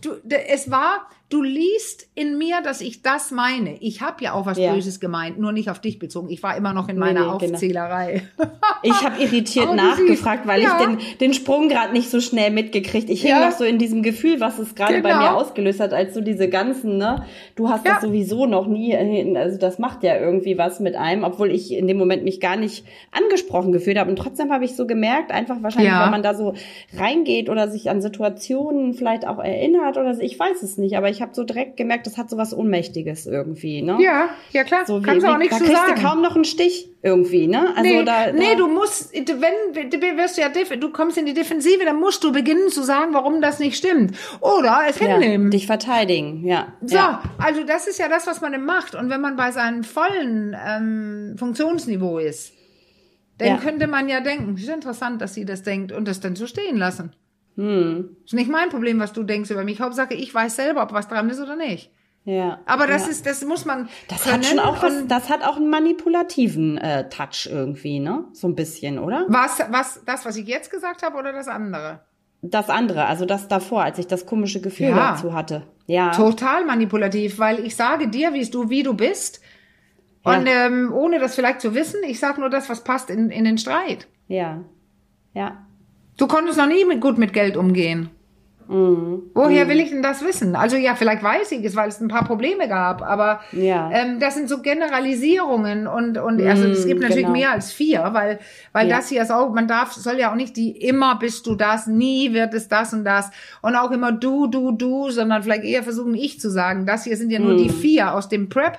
du, 0.00 0.16
es 0.48 0.70
war, 0.70 1.08
du 1.32 1.42
liest 1.42 2.06
in 2.14 2.36
mir, 2.38 2.60
dass 2.62 2.80
ich 2.80 3.02
das 3.02 3.30
meine. 3.30 3.76
Ich 3.80 4.02
habe 4.02 4.22
ja 4.22 4.32
auch 4.34 4.44
was 4.46 4.58
Ja. 4.58 4.72
Böses 4.74 5.00
gemeint, 5.00 5.38
nur 5.38 5.52
nicht 5.52 5.70
auf 5.70 5.80
dich 5.80 5.98
bezogen. 5.98 6.28
Ich 6.30 6.42
war 6.42 6.56
immer 6.56 6.72
noch 6.74 6.88
in 6.88 6.96
Nee, 6.96 7.00
meiner 7.00 7.32
nee, 7.32 7.38
genau. 7.38 7.54
Aufzählerei. 7.54 8.22
Ich 8.84 9.04
habe 9.04 9.22
irritiert 9.22 9.68
Oh, 9.70 9.74
nachgefragt, 9.74 10.44
weil 10.44 10.60
Ja. 10.60 10.76
ich 10.80 10.84
den, 10.86 10.98
den 11.20 11.34
Sprung 11.34 11.68
gerade 11.68 11.92
nicht 11.92 12.10
so 12.10 12.20
schnell 12.20 12.50
mitgekriegt. 12.50 13.08
Ich 13.10 13.22
hing 13.22 13.30
Ja. 13.30 13.46
noch 13.48 13.56
so 13.56 13.62
in 13.62 13.78
diesem 13.78 14.02
Gefühl, 14.02 14.40
was 14.40 14.58
es 14.58 14.74
gerade 14.74 15.00
bei 15.02 15.10
Genau. 15.10 15.20
mir 15.22 15.36
ausgelöst 15.36 15.78
hat, 15.78 15.92
als 15.92 16.14
so 16.14 16.20
diese 16.20 16.48
ganzen, 16.48 16.98
ne, 16.98 17.24
du 17.54 17.68
hast 17.68 17.86
Ja. 17.86 17.92
das 17.94 18.02
sowieso 18.02 18.46
noch 18.46 18.66
nie, 18.66 18.90
äh, 18.90 19.36
also 19.38 19.56
das 19.56 19.78
macht 19.78 20.02
ja 20.02 20.16
irgendwie 20.18 20.58
was 20.58 20.80
mit 20.80 20.96
einem, 20.96 21.22
obwohl 21.22 21.52
ich 21.52 21.72
in 21.72 21.86
dem 21.86 21.96
Moment 21.96 22.24
mich 22.24 22.40
gar 22.40 22.56
nicht 22.56 22.84
angesprochen 23.12 23.70
gefühlt 23.70 23.98
habe. 23.98 24.10
Und 24.10 24.16
trotzdem 24.16 24.50
habe 24.52 24.64
ich 24.64 24.74
so 24.74 24.84
gemerkt, 24.84 25.30
einfach 25.30 25.62
wahrscheinlich, 25.62 25.92
wenn 25.92 26.10
man 26.10 26.24
da 26.24 26.34
so 26.34 26.54
reingeht 26.98 27.48
oder 27.50 27.68
sich 27.68 27.88
an 27.88 28.02
Situationen 28.02 28.94
vielleicht 28.94 29.28
auch 29.28 29.38
erinnert 29.38 29.96
oder 29.96 30.18
ich 30.20 30.36
weiß 30.36 30.60
es 30.64 30.76
nicht, 30.76 30.96
aber 30.96 31.08
ich 31.08 31.21
habe 31.22 31.34
so 31.34 31.44
direkt 31.44 31.76
gemerkt, 31.76 32.06
das 32.06 32.18
hat 32.18 32.28
so 32.28 32.36
was 32.36 32.52
Ohnmächtiges 32.52 33.26
irgendwie, 33.26 33.80
ne? 33.80 33.98
Ja, 34.00 34.28
ja 34.50 34.64
klar. 34.64 34.84
So 34.86 35.00
Kannst 35.00 35.22
wie, 35.22 35.26
du 35.26 35.32
auch 35.32 35.38
nichts 35.38 35.58
da 35.58 35.64
kriegst 35.64 35.76
sagen. 35.86 35.94
du 35.94 36.02
kaum 36.02 36.20
noch 36.22 36.34
einen 36.34 36.44
Stich 36.44 36.90
irgendwie, 37.02 37.46
ne? 37.46 37.68
Also 37.76 37.82
nee, 37.82 38.04
da, 38.04 38.26
da, 38.26 38.32
nee, 38.32 38.54
du 38.56 38.68
musst, 38.68 39.12
wenn, 39.14 39.90
du 39.90 40.00
wirst 40.18 40.36
ja, 40.38 40.48
def- 40.48 40.78
du 40.78 40.90
kommst 40.90 41.16
in 41.16 41.26
die 41.26 41.34
Defensive, 41.34 41.84
dann 41.84 41.98
musst 41.98 42.22
du 42.24 42.32
beginnen 42.32 42.68
zu 42.68 42.82
sagen, 42.82 43.14
warum 43.14 43.40
das 43.40 43.58
nicht 43.58 43.76
stimmt. 43.76 44.14
Oder 44.40 44.82
es 44.88 44.98
ja, 44.98 45.06
hinnehmen. 45.06 45.50
dich 45.50 45.66
verteidigen, 45.66 46.44
ja. 46.44 46.72
So, 46.82 46.96
ja. 46.96 47.22
also 47.38 47.62
das 47.64 47.86
ist 47.86 47.98
ja 47.98 48.08
das, 48.08 48.26
was 48.26 48.40
man 48.40 48.62
macht. 48.64 48.94
Und 48.94 49.08
wenn 49.08 49.20
man 49.20 49.36
bei 49.36 49.50
seinem 49.52 49.84
vollen 49.84 50.54
ähm, 50.66 51.36
Funktionsniveau 51.38 52.18
ist, 52.18 52.52
dann 53.38 53.48
Ja. 53.48 53.56
könnte 53.56 53.86
man 53.86 54.08
ja 54.08 54.20
denken, 54.20 54.56
ist 54.56 54.68
interessant, 54.68 55.20
dass 55.22 55.34
sie 55.34 55.44
das 55.44 55.62
denkt 55.62 55.90
und 55.90 56.06
das 56.06 56.20
dann 56.20 56.36
so 56.36 56.46
stehen 56.46 56.76
lassen. 56.76 57.12
Hm. 57.56 58.16
Ist 58.24 58.34
nicht 58.34 58.50
mein 58.50 58.70
Problem, 58.70 58.98
was 58.98 59.12
du 59.12 59.22
denkst 59.22 59.50
über 59.50 59.64
mich. 59.64 59.80
Hauptsache, 59.80 60.14
ich 60.14 60.34
weiß 60.34 60.56
selber, 60.56 60.82
ob 60.82 60.92
was 60.92 61.08
dran 61.08 61.28
ist 61.28 61.40
oder 61.40 61.56
nicht. 61.56 61.90
Ja. 62.24 62.60
Aber 62.66 62.86
das 62.86 63.06
ja. 63.06 63.10
ist, 63.10 63.26
das 63.26 63.44
muss 63.44 63.64
man. 63.64 63.88
Das 64.08 64.30
hat 64.30 64.44
schon 64.44 64.60
auch 64.60 64.82
was, 64.82 65.06
das 65.08 65.28
hat 65.28 65.42
auch 65.42 65.56
einen 65.56 65.70
manipulativen 65.70 66.78
äh, 66.78 67.08
Touch 67.08 67.48
irgendwie, 67.50 67.98
ne? 67.98 68.24
So 68.32 68.46
ein 68.46 68.54
bisschen, 68.54 68.98
oder? 68.98 69.26
Was, 69.28 69.60
was, 69.70 70.02
das, 70.06 70.24
was 70.24 70.36
ich 70.36 70.46
jetzt 70.46 70.70
gesagt 70.70 71.02
habe 71.02 71.18
oder 71.18 71.32
das 71.32 71.48
andere? 71.48 72.00
Das 72.40 72.70
andere, 72.70 73.06
also 73.06 73.24
das 73.24 73.48
davor, 73.48 73.82
als 73.82 73.98
ich 73.98 74.06
das 74.06 74.26
komische 74.26 74.60
Gefühl 74.60 74.88
Ja. 74.88 75.12
dazu 75.12 75.32
hatte. 75.32 75.62
Ja. 75.86 76.10
Total 76.10 76.64
manipulativ, 76.64 77.38
weil 77.38 77.64
ich 77.64 77.76
sage 77.76 78.08
dir, 78.08 78.32
wie 78.34 78.48
du, 78.48 78.68
wie 78.70 78.82
du 78.82 78.94
bist. 78.94 79.40
Ja. 80.24 80.36
Und 80.36 80.46
ähm, 80.46 80.92
ohne 80.92 81.18
das 81.18 81.34
vielleicht 81.34 81.60
zu 81.60 81.74
wissen, 81.74 82.00
ich 82.04 82.18
sage 82.20 82.40
nur 82.40 82.50
das, 82.50 82.68
was 82.68 82.84
passt 82.84 83.10
in, 83.10 83.30
in 83.30 83.44
den 83.44 83.58
Streit. 83.58 84.08
Ja. 84.28 84.64
Ja. 85.34 85.66
Du 86.22 86.28
konntest 86.28 86.56
noch 86.56 86.68
nie 86.68 86.84
mit, 86.84 87.00
gut 87.00 87.18
mit 87.18 87.32
Geld 87.32 87.56
umgehen. 87.56 88.08
Mhm. 88.68 89.22
Woher 89.34 89.66
will 89.68 89.80
ich 89.80 89.90
denn 89.90 90.04
das 90.04 90.24
wissen? 90.24 90.54
Also 90.54 90.76
ja, 90.76 90.94
vielleicht 90.94 91.20
weiß 91.20 91.50
ich 91.50 91.64
es, 91.64 91.74
weil 91.74 91.88
es 91.88 92.00
ein 92.00 92.06
paar 92.06 92.24
Probleme 92.24 92.68
gab, 92.68 93.02
aber 93.02 93.40
Ja. 93.50 93.90
ähm, 93.92 94.20
das 94.20 94.36
sind 94.36 94.48
so 94.48 94.62
Generalisierungen 94.62 95.88
und 95.88 96.18
und 96.18 96.40
also 96.40 96.68
es 96.68 96.86
gibt 96.86 97.00
natürlich 97.00 97.24
genau. 97.24 97.32
mehr 97.36 97.50
als 97.50 97.72
vier, 97.72 98.08
weil 98.12 98.38
weil 98.72 98.88
Ja. 98.88 98.98
das 98.98 99.08
hier 99.08 99.20
ist 99.22 99.32
auch, 99.32 99.52
man 99.52 99.66
darf 99.66 99.94
soll 99.94 100.16
ja 100.20 100.30
auch 100.30 100.36
nicht 100.36 100.56
die 100.56 100.70
immer 100.70 101.16
bist 101.18 101.44
du 101.48 101.56
das, 101.56 101.88
nie 101.88 102.32
wird 102.32 102.54
es 102.54 102.68
das 102.68 102.92
und 102.92 103.04
das 103.04 103.28
und 103.60 103.74
auch 103.74 103.90
immer 103.90 104.12
du 104.12 104.46
du 104.46 104.70
du, 104.70 105.10
sondern 105.10 105.42
vielleicht 105.42 105.64
eher 105.64 105.82
versuchen 105.82 106.14
ich 106.14 106.38
zu 106.38 106.50
sagen, 106.50 106.86
das 106.86 107.02
hier 107.02 107.16
sind 107.16 107.32
ja 107.32 107.40
nur 107.40 107.56
die 107.56 107.64
Mhm. 107.68 107.74
vier 107.74 108.14
aus 108.14 108.28
dem 108.28 108.48
Prep. 108.48 108.78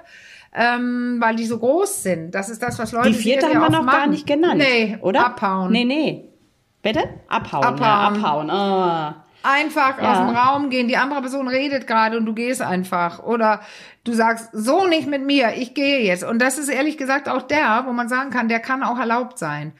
Ähm, 0.55 1.17
weil 1.19 1.35
die 1.35 1.45
so 1.45 1.57
groß 1.57 2.03
sind. 2.03 2.35
Das 2.35 2.47
ist 2.47 2.61
das, 2.61 2.77
was 2.77 2.91
Leute 2.91 3.09
Die 3.09 3.15
vierte 3.15 3.47
haben 3.47 3.59
wir 3.59 3.69
noch 3.71 3.87
gar 3.87 4.01
gar 4.01 4.07
nicht 4.07 4.27
genannt. 4.27 4.59
Nee, 4.59 4.97
oder? 5.01 5.25
abhauen. 5.25 5.71
Nee, 5.71 5.83
nee. 5.83 6.29
Bitte? 6.83 6.99
Abhauen. 7.27 7.63
Abhauen. 7.65 7.79
Ja, 7.81 8.07
abhauen. 8.07 8.49
Ah. 8.51 9.15
einfach 9.41 9.99
Ja. 10.01 10.11
aus 10.11 10.17
dem 10.19 10.35
Raum 10.35 10.69
gehen, 10.69 10.87
die 10.87 10.95
andere 10.97 11.21
Person 11.21 11.47
redet 11.47 11.85
gerade 11.87 12.17
und 12.17 12.25
du 12.25 12.33
gehst 12.33 12.61
einfach. 12.61 13.23
Oder 13.23 13.61
du 14.03 14.13
sagst, 14.13 14.49
so 14.53 14.85
nicht 14.87 15.07
mit 15.07 15.25
mir, 15.25 15.53
ich 15.57 15.73
gehe 15.73 16.01
jetzt. 16.01 16.23
Und 16.23 16.39
das 16.41 16.57
ist 16.57 16.69
ehrlich 16.69 16.97
gesagt 16.97 17.27
auch 17.27 17.41
der, 17.41 17.83
wo 17.87 17.91
man 17.93 18.07
sagen 18.07 18.29
kann, 18.29 18.47
der 18.47 18.59
kann 18.59 18.83
auch 18.83 18.99
erlaubt 18.99 19.37
sein. 19.39 19.73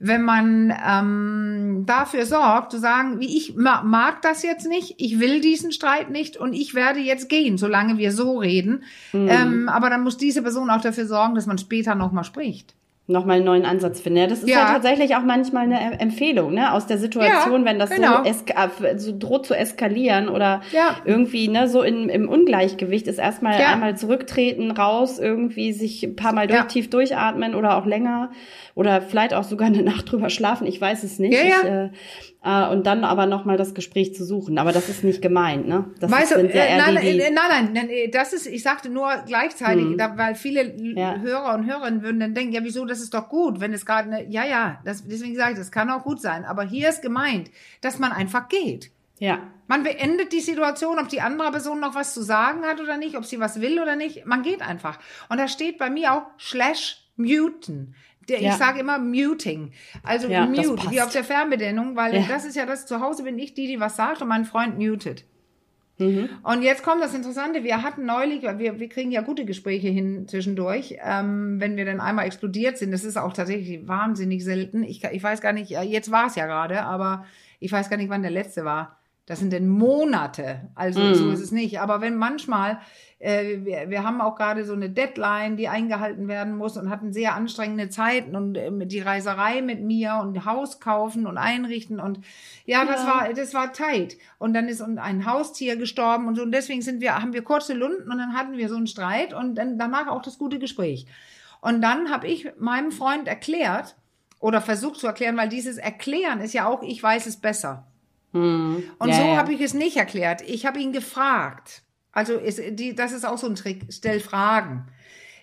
Wenn 0.00 0.22
man 0.22 0.72
ähm, 0.88 1.82
dafür 1.84 2.24
sorgt, 2.26 2.70
zu 2.70 2.78
sagen, 2.78 3.18
wie 3.18 3.36
ich 3.36 3.56
ma- 3.56 3.82
mag 3.82 4.22
das 4.22 4.44
jetzt 4.44 4.68
nicht, 4.68 4.94
ich 4.98 5.18
will 5.18 5.40
diesen 5.40 5.72
Streit 5.72 6.10
nicht 6.10 6.36
und 6.36 6.52
ich 6.52 6.74
werde 6.76 7.00
jetzt 7.00 7.28
gehen, 7.28 7.58
solange 7.58 7.98
wir 7.98 8.12
so 8.12 8.38
reden. 8.38 8.84
Ähm, 9.12 9.68
aber 9.68 9.90
dann 9.90 10.02
muss 10.04 10.16
diese 10.16 10.42
Person 10.42 10.70
auch 10.70 10.80
dafür 10.80 11.06
sorgen, 11.06 11.34
dass 11.34 11.46
man 11.46 11.58
später 11.58 11.96
nochmal 11.96 12.22
spricht. 12.22 12.76
Nochmal 13.10 13.36
einen 13.36 13.46
neuen 13.46 13.64
Ansatz 13.64 14.00
finde. 14.00 14.20
Ja, 14.20 14.26
das 14.26 14.40
ist 14.40 14.48
ja. 14.50 14.58
Ja. 14.58 14.66
tatsächlich 14.72 15.16
auch 15.16 15.22
manchmal 15.22 15.64
eine 15.64 15.80
Em- 15.80 15.98
Empfehlung, 15.98 16.52
ne, 16.52 16.72
aus 16.74 16.86
der 16.86 16.98
Situation, 16.98 17.62
Ja, 17.62 17.66
wenn 17.66 17.78
das 17.78 17.88
genau. 17.90 18.22
so, 18.22 18.84
so 18.98 19.18
droht 19.18 19.46
zu 19.46 19.54
eskalieren 19.54 20.28
oder 20.28 20.60
Ja. 20.72 20.96
irgendwie, 21.06 21.48
ne, 21.48 21.68
so 21.68 21.82
in, 21.82 22.10
im 22.10 22.28
Ungleichgewicht 22.28 23.06
ist 23.08 23.18
erstmal 23.18 23.54
einmal 23.54 23.96
zurücktreten, 23.96 24.70
raus, 24.70 25.18
irgendwie 25.18 25.72
sich 25.72 26.02
ein 26.04 26.16
paar 26.16 26.34
Mal 26.34 26.46
durch, 26.48 26.64
tief 26.64 26.90
durchatmen 26.90 27.54
oder 27.54 27.78
auch 27.78 27.86
länger 27.86 28.30
oder 28.74 29.00
vielleicht 29.00 29.32
auch 29.32 29.44
sogar 29.44 29.68
eine 29.68 29.82
Nacht 29.82 30.12
drüber 30.12 30.28
schlafen, 30.28 30.66
ich 30.66 30.78
weiß 30.78 31.02
es 31.02 31.18
nicht. 31.18 31.32
Ich, 31.32 31.64
äh, 31.68 31.88
äh, 32.48 32.72
und 32.72 32.86
dann 32.86 33.04
aber 33.04 33.26
nochmal 33.26 33.56
das 33.56 33.74
Gespräch 33.74 34.14
zu 34.14 34.24
suchen. 34.24 34.58
Aber 34.58 34.72
das 34.72 34.88
ist 34.88 35.04
nicht 35.04 35.20
gemeint, 35.20 35.68
ne? 35.68 35.84
Das 36.00 36.10
Weißt 36.10 36.32
ist, 36.32 36.38
du, 36.38 36.46
ja 36.46 36.62
äh, 36.64 36.70
eher 36.70 36.78
nein, 36.78 36.96
äh, 36.96 37.30
nein, 37.30 37.34
nein, 37.34 37.70
nein, 37.74 37.90
äh, 37.90 38.08
das 38.08 38.32
ist, 38.32 38.46
ich 38.46 38.62
sagte 38.62 38.88
nur 38.88 39.10
gleichzeitig, 39.26 39.84
da, 39.98 40.16
weil 40.16 40.34
viele 40.34 40.74
Ja. 40.96 41.18
Hörer 41.18 41.54
und 41.54 41.66
Hörerinnen 41.66 42.02
würden 42.02 42.20
dann 42.20 42.34
denken, 42.34 42.52
ja, 42.54 42.64
wieso, 42.64 42.84
das 42.86 43.00
ist 43.00 43.12
doch 43.12 43.28
gut, 43.28 43.60
wenn 43.60 43.72
es 43.72 43.84
gerade 43.84 44.10
eine, 44.10 44.28
ja, 44.30 44.44
ja, 44.44 44.80
das, 44.84 45.04
deswegen 45.06 45.36
sage 45.36 45.52
ich, 45.52 45.58
das 45.58 45.70
kann 45.70 45.90
auch 45.90 46.02
gut 46.04 46.20
sein, 46.20 46.44
aber 46.44 46.64
hier 46.64 46.88
ist 46.88 47.02
gemeint, 47.02 47.50
dass 47.82 47.98
man 47.98 48.12
einfach 48.12 48.48
geht. 48.48 48.90
ja. 49.18 49.38
Man 49.70 49.82
beendet 49.82 50.32
die 50.32 50.40
Situation, 50.40 50.98
ob 50.98 51.10
die 51.10 51.20
andere 51.20 51.50
Person 51.50 51.78
noch 51.78 51.94
was 51.94 52.14
zu 52.14 52.22
sagen 52.22 52.62
hat 52.64 52.80
oder 52.80 52.96
nicht, 52.96 53.18
ob 53.18 53.26
sie 53.26 53.38
was 53.38 53.60
will 53.60 53.78
oder 53.82 53.96
nicht. 53.96 54.24
Man 54.24 54.42
geht 54.42 54.62
einfach. 54.62 54.98
Und 55.28 55.36
da 55.36 55.46
steht 55.46 55.76
bei 55.76 55.90
mir 55.90 56.14
auch 56.14 56.22
slash 56.40 57.04
muten. 57.18 57.94
Der, 58.28 58.40
Ja. 58.42 58.50
Ich 58.50 58.56
sage 58.56 58.80
immer 58.80 58.98
muting. 58.98 59.72
Also 60.02 60.28
Ja, 60.28 60.46
mute, 60.46 60.90
wie 60.90 61.00
auf 61.00 61.10
der 61.12 61.24
Fernbedienung, 61.24 61.96
weil 61.96 62.14
Ja. 62.14 62.24
das 62.28 62.44
ist 62.44 62.56
ja 62.56 62.66
das, 62.66 62.86
zu 62.86 63.00
Hause 63.00 63.22
bin 63.22 63.38
ich 63.38 63.54
die, 63.54 63.66
die 63.66 63.80
was 63.80 63.96
sagt 63.96 64.20
und 64.22 64.28
mein 64.28 64.44
Freund 64.44 64.78
mutet. 64.78 65.24
Mhm. 65.98 66.28
Und 66.44 66.62
jetzt 66.62 66.84
kommt 66.84 67.02
das 67.02 67.12
Interessante. 67.14 67.64
Wir 67.64 67.82
hatten 67.82 68.06
neulich, 68.06 68.42
wir, 68.42 68.78
wir 68.78 68.88
kriegen 68.88 69.10
ja 69.10 69.20
gute 69.20 69.44
Gespräche 69.44 69.88
hin 69.88 70.28
zwischendurch, 70.28 70.96
ähm, 71.04 71.60
wenn 71.60 71.76
wir 71.76 71.84
dann 71.84 72.00
einmal 72.00 72.26
explodiert 72.26 72.78
sind. 72.78 72.92
Das 72.92 73.02
ist 73.04 73.16
auch 73.16 73.32
tatsächlich 73.32 73.86
wahnsinnig 73.88 74.44
selten. 74.44 74.84
Ich, 74.84 75.02
ich 75.02 75.22
weiß 75.22 75.40
gar 75.40 75.52
nicht, 75.52 75.70
ja, 75.70 75.82
jetzt 75.82 76.10
war 76.12 76.26
es 76.26 76.36
ja 76.36 76.46
gerade, 76.46 76.82
aber 76.82 77.24
ich 77.58 77.72
weiß 77.72 77.90
gar 77.90 77.96
nicht, 77.96 78.10
wann 78.10 78.22
der 78.22 78.30
letzte 78.30 78.64
war. 78.64 78.97
Das 79.28 79.40
sind 79.40 79.52
denn 79.52 79.68
Monate. 79.68 80.70
Also 80.74 81.12
so 81.12 81.30
ist 81.30 81.40
es 81.42 81.52
nicht. 81.52 81.80
Aber 81.80 82.00
wenn 82.00 82.16
manchmal, 82.16 82.78
äh, 83.18 83.58
wir, 83.62 83.90
wir 83.90 84.02
haben 84.02 84.22
auch 84.22 84.36
gerade 84.36 84.64
so 84.64 84.72
eine 84.72 84.88
Deadline, 84.88 85.58
die 85.58 85.68
eingehalten 85.68 86.28
werden 86.28 86.56
muss 86.56 86.78
und 86.78 86.88
hatten 86.88 87.12
sehr 87.12 87.34
anstrengende 87.34 87.90
Zeiten 87.90 88.34
und 88.34 88.56
äh, 88.56 88.86
die 88.86 89.00
Reiserei 89.00 89.60
mit 89.60 89.82
mir 89.82 90.18
und 90.22 90.46
Haus 90.46 90.80
kaufen 90.80 91.26
und 91.26 91.36
einrichten 91.36 92.00
und 92.00 92.20
ja, 92.64 92.86
das 92.86 93.02
Ja. 93.02 93.06
war, 93.06 93.34
das 93.34 93.52
war 93.52 93.74
tight. 93.74 94.16
Und 94.38 94.54
dann 94.54 94.66
ist 94.66 94.80
ein 94.80 95.26
Haustier 95.26 95.76
gestorben 95.76 96.26
und 96.26 96.36
so. 96.36 96.42
Und 96.42 96.52
deswegen 96.52 96.80
sind 96.80 97.02
wir, 97.02 97.20
haben 97.20 97.34
wir 97.34 97.42
kurze 97.42 97.74
Lunden 97.74 98.10
und 98.10 98.16
dann 98.16 98.32
hatten 98.32 98.56
wir 98.56 98.70
so 98.70 98.76
einen 98.76 98.86
Streit 98.86 99.34
und 99.34 99.56
dann 99.56 99.78
danach 99.78 100.06
auch 100.06 100.22
das 100.22 100.38
gute 100.38 100.58
Gespräch. 100.58 101.04
Und 101.60 101.82
dann 101.82 102.10
habe 102.10 102.26
ich 102.28 102.48
meinem 102.58 102.92
Freund 102.92 103.28
erklärt 103.28 103.94
oder 104.40 104.62
versucht 104.62 104.98
zu 105.00 105.06
erklären, 105.06 105.36
weil 105.36 105.50
dieses 105.50 105.76
Erklären 105.76 106.40
ist 106.40 106.54
ja 106.54 106.66
auch, 106.66 106.82
ich 106.82 107.02
weiß 107.02 107.26
es 107.26 107.36
besser. 107.36 107.87
Mhm. 108.32 108.84
Und 108.98 109.08
ja, 109.08 109.14
so 109.14 109.22
ja. 109.22 109.36
habe 109.36 109.52
ich 109.52 109.60
es 109.60 109.74
nicht 109.74 109.96
erklärt. 109.96 110.42
Ich 110.42 110.66
habe 110.66 110.78
ihn 110.78 110.92
gefragt. 110.92 111.82
Also 112.12 112.34
ist 112.34 112.60
die, 112.72 112.94
das 112.94 113.12
ist 113.12 113.26
auch 113.26 113.38
so 113.38 113.46
ein 113.46 113.54
Trick. 113.54 113.86
Stell 113.90 114.20
Fragen. 114.20 114.86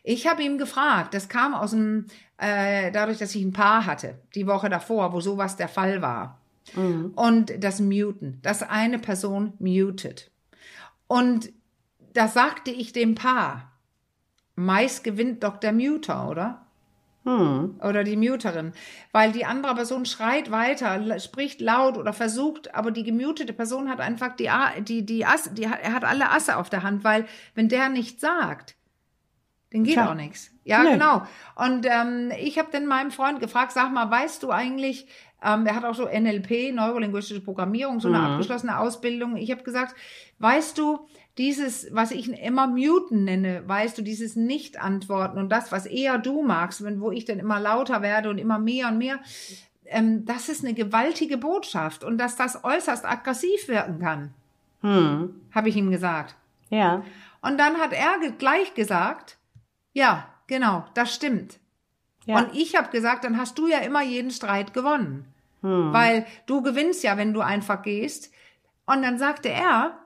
Ich 0.03 0.27
habe 0.27 0.43
ihm 0.43 0.57
gefragt. 0.57 1.13
Das 1.13 1.29
kam 1.29 1.53
aus 1.53 1.71
dem, 1.71 2.05
äh, 2.37 2.91
dadurch, 2.91 3.17
dass 3.17 3.33
ich 3.35 3.43
ein 3.43 3.53
Paar 3.53 3.85
hatte, 3.85 4.19
die 4.35 4.47
Woche 4.47 4.69
davor, 4.69 5.13
wo 5.13 5.21
sowas 5.21 5.55
der 5.55 5.67
Fall 5.67 6.01
war. 6.01 6.39
Mhm. 6.75 7.13
Und 7.15 7.63
das 7.63 7.79
Muten, 7.79 8.39
dass 8.41 8.63
eine 8.63 8.99
Person 8.99 9.53
mutet. 9.59 10.31
Und 11.07 11.51
das 12.13 12.33
sagte 12.33 12.71
ich 12.71 12.93
dem 12.93 13.15
Paar. 13.15 13.71
Meist 14.55 15.03
gewinnt 15.03 15.43
der 15.61 15.73
Muter, 15.73 16.29
oder? 16.29 16.64
Hm. 17.25 17.79
oder 17.83 18.03
die 18.03 18.15
Muterin, 18.17 18.71
weil 19.11 19.31
die 19.31 19.45
andere 19.45 19.73
Person 19.73 20.05
schreit 20.05 20.51
weiter, 20.51 21.19
spricht 21.19 21.59
laut 21.59 21.97
oder 21.97 22.13
versucht, 22.13 22.75
aber 22.75 22.91
die 22.91 23.03
gemutete 23.03 23.51
Person 23.51 23.89
hat 23.89 23.99
einfach 23.99 24.35
die, 24.35 24.49
die, 24.83 25.05
die 25.05 25.25
Asse, 25.25 25.51
die, 25.53 25.67
hat- 25.67 25.79
er 25.81 25.93
hat 25.93 26.03
alle 26.03 26.29
Asse 26.29 26.55
auf 26.57 26.69
der 26.69 26.83
Hand, 26.83 27.03
weil 27.03 27.25
wenn 27.55 27.67
der 27.67 27.89
nichts 27.89 28.21
sagt, 28.21 28.75
dann 29.71 29.83
geht 29.83 29.95
Tja. 29.95 30.09
auch 30.11 30.15
nichts. 30.15 30.51
Ja, 30.63 30.83
Nee. 30.83 30.91
genau. 30.93 31.23
Und 31.55 31.85
ähm, 31.89 32.31
ich 32.39 32.59
habe 32.59 32.69
dann 32.71 32.85
meinem 32.85 33.09
Freund 33.11 33.39
gefragt, 33.39 33.71
sag 33.71 33.91
mal, 33.91 34.09
weißt 34.09 34.43
du 34.43 34.51
eigentlich, 34.51 35.07
ähm, 35.43 35.65
er 35.65 35.75
hat 35.75 35.83
auch 35.83 35.95
so 35.95 36.07
NLP, 36.07 36.73
neurolinguistische 36.73 37.41
Programmierung, 37.41 37.99
so 37.99 38.07
eine 38.07 38.19
Mhm. 38.19 38.25
abgeschlossene 38.25 38.77
Ausbildung. 38.79 39.35
Ich 39.35 39.49
habe 39.51 39.63
gesagt, 39.63 39.95
weißt 40.39 40.77
du, 40.77 41.07
dieses, 41.37 41.93
was 41.93 42.11
ich 42.11 42.29
immer 42.41 42.67
muten 42.67 43.25
nenne, 43.25 43.67
weißt 43.67 43.97
du, 43.97 44.01
dieses 44.01 44.35
Nicht-Antworten 44.35 45.37
und 45.37 45.49
das, 45.49 45.71
was 45.71 45.85
eher 45.85 46.17
du 46.17 46.43
magst, 46.43 46.83
wenn, 46.83 47.01
wo 47.01 47.11
ich 47.11 47.25
dann 47.25 47.39
immer 47.39 47.59
lauter 47.59 48.01
werde 48.01 48.29
und 48.29 48.37
immer 48.37 48.57
mehr 48.57 48.87
und 48.87 48.97
mehr, 48.97 49.19
ähm, 49.85 50.25
das 50.25 50.49
ist 50.49 50.63
eine 50.63 50.73
gewaltige 50.73 51.37
Botschaft 51.37 52.03
und 52.03 52.17
dass 52.17 52.35
das 52.35 52.63
äußerst 52.63 53.05
aggressiv 53.05 53.67
wirken 53.67 53.99
kann, 53.99 54.33
Hm. 54.81 55.41
habe 55.53 55.69
ich 55.69 55.75
ihm 55.75 55.91
gesagt. 55.91 56.35
Ja. 56.69 57.03
Und 57.41 57.57
dann 57.59 57.77
hat 57.77 57.91
er 57.91 58.31
gleich 58.31 58.73
gesagt, 58.73 59.37
ja, 59.93 60.27
genau, 60.47 60.85
das 60.93 61.13
stimmt. 61.13 61.59
Ja. 62.25 62.39
Und 62.39 62.55
ich 62.55 62.75
habe 62.75 62.89
gesagt, 62.89 63.23
dann 63.23 63.37
hast 63.37 63.57
du 63.57 63.67
ja 63.67 63.79
immer 63.79 64.01
jeden 64.01 64.31
Streit 64.31 64.73
gewonnen. 64.73 65.25
Hm. 65.61 65.93
Weil 65.93 66.25
du 66.45 66.61
gewinnst 66.61 67.03
ja, 67.03 67.17
wenn 67.17 67.33
du 67.33 67.41
einfach 67.41 67.81
gehst. 67.81 68.31
Und 68.85 69.03
dann 69.03 69.17
sagte 69.17 69.49
er, 69.49 69.97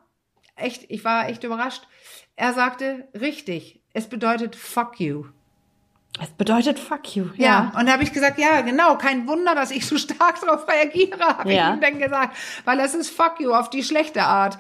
echt, 0.62 0.86
ich 0.90 1.04
war 1.04 1.30
echt 1.30 1.44
überrascht, 1.44 1.88
er 2.36 2.54
sagte, 2.54 3.08
richtig, 3.20 3.82
es 3.94 4.08
bedeutet 4.08 4.56
fuck 4.56 5.00
you. 5.00 5.26
Es 6.22 6.30
bedeutet 6.32 6.80
fuck 6.80 7.16
you. 7.16 7.26
Ja, 7.36 7.72
und 7.78 7.86
da 7.86 7.94
habe 7.94 8.04
ich 8.04 8.12
gesagt, 8.12 8.40
ja, 8.40 8.62
genau, 8.62 8.98
kein 8.98 9.28
Wunder, 9.28 9.56
dass 9.56 9.72
ich 9.72 9.86
so 9.86 9.98
stark 9.98 10.40
darauf 10.42 10.68
reagiere, 10.68 11.20
habe 11.20 11.52
Ja. 11.54 11.70
ich 11.70 11.76
ihm 11.76 11.82
dann 11.82 12.00
gesagt, 12.00 12.36
weil 12.66 12.78
das 12.78 12.94
ist 12.96 13.10
fuck 13.10 13.40
you 13.40 13.54
auf 13.54 13.70
die 13.70 13.84
schlechte 13.84 14.24
Art. 14.24 14.58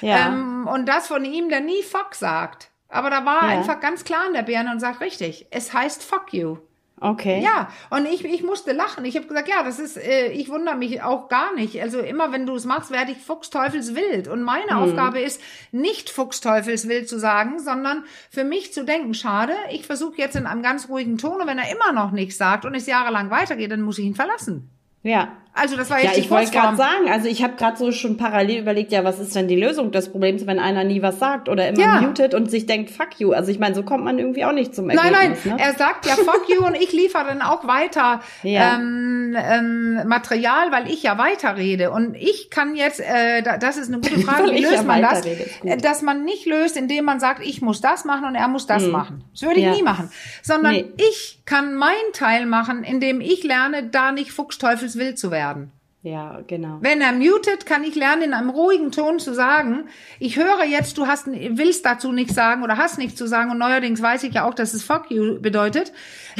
Ja. 0.00 0.28
Ähm, 0.28 0.66
und 0.66 0.86
das 0.86 1.06
von 1.06 1.24
ihm, 1.24 1.48
der 1.48 1.60
nie 1.60 1.82
Fuck 1.82 2.14
sagt. 2.16 2.70
Aber 2.88 3.08
da 3.08 3.24
war 3.24 3.42
ja. 3.44 3.58
einfach 3.58 3.78
ganz 3.80 4.04
klar 4.04 4.26
in 4.26 4.34
der 4.34 4.42
Birne 4.42 4.70
und 4.72 4.80
sagt 4.80 5.00
richtig, 5.00 5.46
es 5.50 5.72
heißt 5.72 6.02
Fuck 6.02 6.34
you. 6.34 6.58
Okay. 7.02 7.42
Ja, 7.42 7.68
und 7.90 8.06
ich, 8.06 8.24
ich 8.24 8.44
musste 8.44 8.72
lachen. 8.72 9.04
Ich 9.04 9.16
habe 9.16 9.26
gesagt, 9.26 9.48
ja, 9.48 9.64
das 9.64 9.80
ist, 9.80 9.96
äh, 9.96 10.28
ich 10.28 10.48
wundere 10.48 10.76
mich 10.76 11.02
auch 11.02 11.28
gar 11.28 11.52
nicht. 11.54 11.82
Also 11.82 11.98
immer, 11.98 12.30
wenn 12.30 12.46
du 12.46 12.54
es 12.54 12.64
machst, 12.64 12.92
werde 12.92 13.10
ich 13.10 13.18
fuchsteufelswild. 13.18 14.28
Und 14.28 14.42
meine 14.42 14.70
hm. 14.70 14.76
Aufgabe 14.76 15.20
ist, 15.20 15.40
nicht 15.72 16.10
fuchsteufelswild 16.10 17.08
zu 17.08 17.18
sagen, 17.18 17.58
sondern 17.58 18.04
für 18.30 18.44
mich 18.44 18.72
zu 18.72 18.84
denken, 18.84 19.14
schade, 19.14 19.54
ich 19.72 19.84
versuche 19.84 20.18
jetzt 20.18 20.36
in 20.36 20.46
einem 20.46 20.62
ganz 20.62 20.88
ruhigen 20.88 21.18
Ton, 21.18 21.40
und 21.40 21.46
wenn 21.48 21.58
er 21.58 21.72
immer 21.72 21.92
noch 21.92 22.12
nichts 22.12 22.38
sagt 22.38 22.64
und 22.64 22.74
es 22.74 22.86
jahrelang 22.86 23.30
weitergeht, 23.30 23.72
dann 23.72 23.82
muss 23.82 23.98
ich 23.98 24.04
ihn 24.04 24.14
verlassen. 24.14 24.70
Ja. 25.02 25.36
Also 25.54 25.76
das 25.76 25.90
war 25.90 26.02
jetzt 26.02 26.16
ja, 26.16 26.18
ich 26.18 26.30
wollte 26.30 26.50
gerade 26.50 26.78
sagen, 26.78 27.10
also 27.10 27.28
ich 27.28 27.42
habe 27.42 27.56
gerade 27.56 27.76
so 27.76 27.92
schon 27.92 28.16
parallel 28.16 28.60
überlegt, 28.60 28.90
ja, 28.90 29.04
was 29.04 29.18
ist 29.18 29.36
denn 29.36 29.48
die 29.48 29.56
Lösung 29.56 29.92
des 29.92 30.10
Problems, 30.10 30.46
wenn 30.46 30.58
einer 30.58 30.82
nie 30.82 31.02
was 31.02 31.18
sagt 31.18 31.50
oder 31.50 31.68
immer 31.68 31.78
ja. 31.78 32.00
mutet 32.00 32.32
und 32.32 32.50
sich 32.50 32.64
denkt, 32.64 32.90
fuck 32.90 33.18
you. 33.18 33.32
Also 33.32 33.50
ich 33.50 33.58
meine, 33.58 33.74
so 33.74 33.82
kommt 33.82 34.02
man 34.02 34.18
irgendwie 34.18 34.46
auch 34.46 34.52
nicht 34.52 34.74
zum 34.74 34.88
Ergebnis. 34.88 35.12
Nein, 35.12 35.36
nein, 35.44 35.56
ne? 35.56 35.62
er 35.62 35.74
sagt 35.74 36.06
ja 36.06 36.14
fuck 36.14 36.48
you 36.48 36.64
und 36.64 36.74
ich 36.74 36.92
liefere 36.92 37.24
dann 37.26 37.42
auch 37.42 37.66
weiter 37.66 38.22
ja. 38.42 38.76
ähm, 38.76 39.36
ähm, 39.36 40.08
Material, 40.08 40.72
weil 40.72 40.90
ich 40.90 41.02
ja 41.02 41.18
weiterrede. 41.18 41.90
Und 41.90 42.14
ich 42.14 42.48
kann 42.48 42.74
jetzt, 42.74 43.00
äh, 43.00 43.42
das 43.42 43.76
ist 43.76 43.88
eine 43.88 44.00
gute 44.00 44.20
Frage, 44.26 44.52
wie 44.52 44.62
löst 44.62 44.72
ja 44.72 44.82
man 44.84 45.02
das? 45.02 45.26
Äh, 45.26 45.76
dass 45.76 46.00
man 46.00 46.24
nicht 46.24 46.46
löst, 46.46 46.78
indem 46.78 47.04
man 47.04 47.20
sagt, 47.20 47.44
ich 47.44 47.60
muss 47.60 47.82
das 47.82 48.06
machen 48.06 48.24
und 48.24 48.36
er 48.36 48.48
muss 48.48 48.66
das 48.66 48.84
hm. 48.84 48.90
machen. 48.90 49.24
Das 49.32 49.42
würde 49.42 49.60
ich 49.60 49.66
nie 49.66 49.82
machen. 49.82 50.10
Sondern 50.40 50.72
nee. 50.72 50.86
ich 50.96 51.42
kann 51.44 51.74
meinen 51.74 52.12
Teil 52.14 52.46
machen, 52.46 52.84
indem 52.84 53.20
ich 53.20 53.44
lerne, 53.44 53.82
da 53.82 54.12
nicht 54.12 54.32
fuchsteufelswild 54.32 55.18
zu 55.18 55.30
werden 55.30 55.41
werden. 55.42 55.72
Ja, 56.04 56.40
genau. 56.48 56.78
Wenn 56.80 57.00
er 57.00 57.12
mutet, 57.12 57.64
kann 57.64 57.84
ich 57.84 57.94
lernen, 57.94 58.22
in 58.22 58.34
einem 58.34 58.50
ruhigen 58.50 58.90
Ton 58.90 59.20
zu 59.20 59.32
sagen, 59.34 59.88
ich 60.18 60.36
höre 60.36 60.64
jetzt, 60.64 60.98
du 60.98 61.06
hast, 61.06 61.28
willst 61.28 61.86
dazu 61.86 62.10
nichts 62.10 62.34
sagen 62.34 62.64
oder 62.64 62.76
hast 62.76 62.98
nichts 62.98 63.14
zu 63.14 63.28
sagen 63.28 63.52
und 63.52 63.58
neuerdings 63.58 64.02
weiß 64.02 64.24
ich 64.24 64.34
ja 64.34 64.44
auch, 64.44 64.54
dass 64.54 64.74
es 64.74 64.82
fuck 64.82 65.12
you 65.12 65.40
bedeutet, 65.40 65.92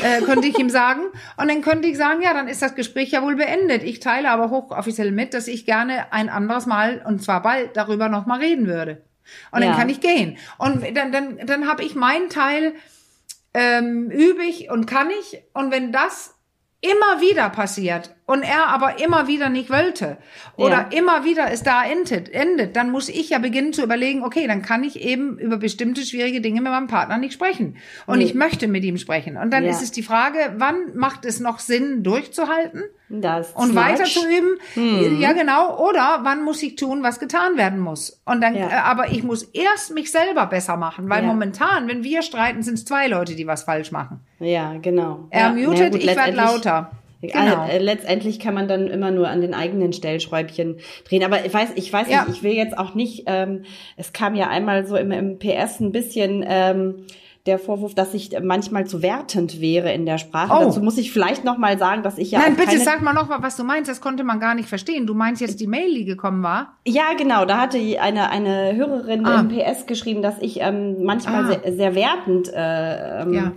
äh, 0.03 0.21
könnte 0.23 0.49
ich 0.49 0.59
ihm 0.59 0.69
sagen. 0.81 1.03
Und 1.37 1.49
dann 1.49 1.63
könnte 1.63 1.87
ich 1.87 1.97
sagen, 1.97 2.23
ja, 2.23 2.35
dann 2.35 2.49
ist 2.49 2.61
das 2.61 2.75
Gespräch 2.75 3.13
ja 3.13 3.23
wohl 3.23 3.37
beendet. 3.37 3.85
Ich 3.85 4.01
teile 4.01 4.31
aber 4.31 4.51
hochoffiziell 4.51 5.13
mit, 5.13 5.33
dass 5.33 5.47
ich 5.47 5.65
gerne 5.65 6.13
ein 6.13 6.29
anderes 6.29 6.67
Mal, 6.67 7.01
und 7.07 7.23
zwar 7.23 7.41
bald, 7.41 7.77
darüber 7.77 8.09
nochmal 8.09 8.41
reden 8.41 8.67
würde. 8.67 9.05
Und 9.53 9.63
ja. 9.63 9.69
dann 9.69 9.79
kann 9.79 9.89
ich 9.89 10.01
gehen. 10.01 10.39
Und 10.59 10.85
dann, 10.97 11.13
dann, 11.13 11.39
dann 11.47 11.69
habe 11.69 11.85
ich 11.85 11.95
meinen 11.95 12.31
Teil, 12.31 12.75
ähm, 13.55 14.11
übe 14.11 14.43
ich 14.43 14.71
und 14.71 14.87
kann 14.87 15.09
ich. 15.21 15.41
Und 15.55 15.71
wenn 15.71 15.93
das 15.93 16.35
immer 16.81 17.21
wieder 17.21 17.49
passiert 17.49 18.13
und 18.25 18.43
er 18.43 18.69
aber 18.69 19.03
immer 19.03 19.27
wieder 19.27 19.49
nicht 19.49 19.71
wollte 19.71 20.17
oder 20.57 20.89
ja. 20.91 20.99
immer 20.99 21.25
wieder 21.25 21.51
es 21.51 21.63
da 21.63 21.85
endet, 21.85 22.29
endet, 22.29 22.77
dann 22.77 22.91
muss 22.91 23.09
ich 23.09 23.31
ja 23.31 23.39
beginnen 23.39 23.73
zu 23.73 23.83
überlegen, 23.83 24.23
okay, 24.23 24.47
dann 24.47 24.63
kann 24.63 24.85
ich 24.85 25.01
eben 25.01 25.39
über 25.39 25.57
bestimmte 25.57 26.03
schwierige 26.03 26.41
Dinge 26.41 26.61
mit 26.61 26.71
meinem 26.71 26.87
Partner 26.87 27.19
nicht 27.19 27.33
sprechen 27.33 27.77
und 28.07 28.19
nee. 28.19 28.25
ich 28.25 28.35
möchte 28.35 28.69
mit 28.69 28.85
ihm 28.85 28.97
sprechen. 28.97 29.37
Und 29.37 29.53
dann 29.53 29.65
ja. 29.65 29.71
ist 29.71 29.83
es 29.83 29.91
die 29.91 30.03
Frage, 30.03 30.55
wann 30.57 30.97
macht 30.97 31.25
es 31.25 31.41
noch 31.41 31.59
Sinn, 31.59 32.03
durchzuhalten 32.05 32.85
das 33.09 33.53
und 33.53 33.75
weiter 33.75 34.05
zu 34.05 34.21
üben? 34.27 34.57
Hm. 34.75 35.21
Ja, 35.21 35.33
genau. 35.33 35.79
Oder 35.87 36.21
wann 36.23 36.45
muss 36.45 36.63
ich 36.63 36.77
tun, 36.77 37.03
was 37.03 37.19
getan 37.19 37.57
werden 37.57 37.79
muss? 37.79 38.23
Und 38.25 38.41
dann, 38.41 38.55
ja. 38.55 38.69
äh, 38.69 38.75
aber 38.75 39.11
ich 39.11 39.23
muss 39.23 39.43
erst 39.43 39.93
mich 39.93 40.11
selber 40.11 40.47
besser 40.47 40.77
machen, 40.77 41.11
weil 41.11 41.23
momentan, 41.23 41.89
wenn 41.89 42.05
wir 42.05 42.23
streiten, 42.23 42.63
sind 42.63 42.75
es 42.75 42.85
zwei 42.85 43.09
Leute, 43.09 43.35
die 43.35 43.47
was 43.47 43.65
falsch 43.65 43.93
machen. 43.93 44.21
Ja, 44.39 44.75
genau. 44.81 45.27
Er 45.31 45.53
mutet, 45.53 45.93
gut, 45.93 46.03
ich 46.03 46.17
werde 46.17 46.33
lauter. 46.33 46.93
Genau. 47.23 47.67
Äh, 47.67 47.79
letztendlich 47.79 48.41
kann 48.41 48.55
man 48.55 48.67
dann 48.67 48.89
immer 48.89 49.13
nur 49.13 49.29
an 49.29 49.41
den 49.41 49.55
eigenen 49.55 49.93
Stellschräubchen 49.93 50.79
drehen. 51.09 51.23
Aber 51.23 51.45
ich 51.45 51.55
weiß, 51.55 51.71
ich 51.77 51.93
weiß 51.93 52.09
ja. 52.09 52.25
nicht, 52.25 52.37
ich 52.37 52.43
will 52.43 52.53
jetzt 52.53 52.77
auch 52.77 52.95
nicht, 52.95 53.25
ähm, 53.27 53.63
es 53.97 54.13
kam 54.13 54.35
ja 54.35 54.49
einmal 54.49 54.87
so 54.87 54.97
im, 54.97 55.13
im 55.13 55.39
PS 55.39 55.79
ein 55.81 55.93
bisschen 55.93 56.45
ähm, 56.47 57.07
der 57.47 57.59
Vorwurf, 57.59 57.95
dass 57.95 58.15
ich 58.15 58.31
manchmal 58.41 58.87
zu 58.87 59.03
wertend 59.03 59.61
wäre 59.61 59.93
in 59.93 60.05
der 60.05 60.19
Sprache. 60.19 60.53
Oh. 60.53 60.65
Dazu 60.65 60.81
muss 60.81 60.99
ich 60.99 61.13
vielleicht 61.13 61.45
noch 61.45 61.59
mal 61.59 61.79
sagen, 61.79 62.03
dass 62.03 62.19
ich 62.19 62.33
ja 62.33 62.41
Nein, 62.41 62.57
bitte 62.57 62.79
sag 62.79 63.03
mal 63.03 63.13
noch 63.13 63.29
mal, 63.29 63.43
was 63.43 63.57
du 63.57 63.65
meinst. 63.65 63.89
Das 63.89 64.01
konnte 64.01 64.25
man 64.25 64.41
gar 64.41 64.55
nicht 64.55 64.69
verstehen. 64.69 65.07
Du 65.07 65.15
meinst 65.15 65.41
jetzt 65.41 65.61
die 65.61 65.67
Mail, 65.67 65.95
die 65.95 66.05
gekommen 66.05 66.43
war? 66.43 66.77
Ja, 66.87 67.15
genau. 67.17 67.45
Da 67.45 67.61
hatte 67.61 67.79
eine 68.01 68.31
eine 68.31 68.77
Hörerin 68.77 69.27
ah. 69.27 69.41
im 69.41 69.49
PS 69.49 69.87
geschrieben, 69.87 70.23
dass 70.23 70.39
ich 70.41 70.61
ähm, 70.61 71.03
manchmal 71.05 71.45
ah. 71.45 71.47
sehr, 71.47 71.73
sehr 71.73 71.95
wertend 71.95 72.49
äh, 72.53 73.23
ähm, 73.23 73.35
ja 73.35 73.53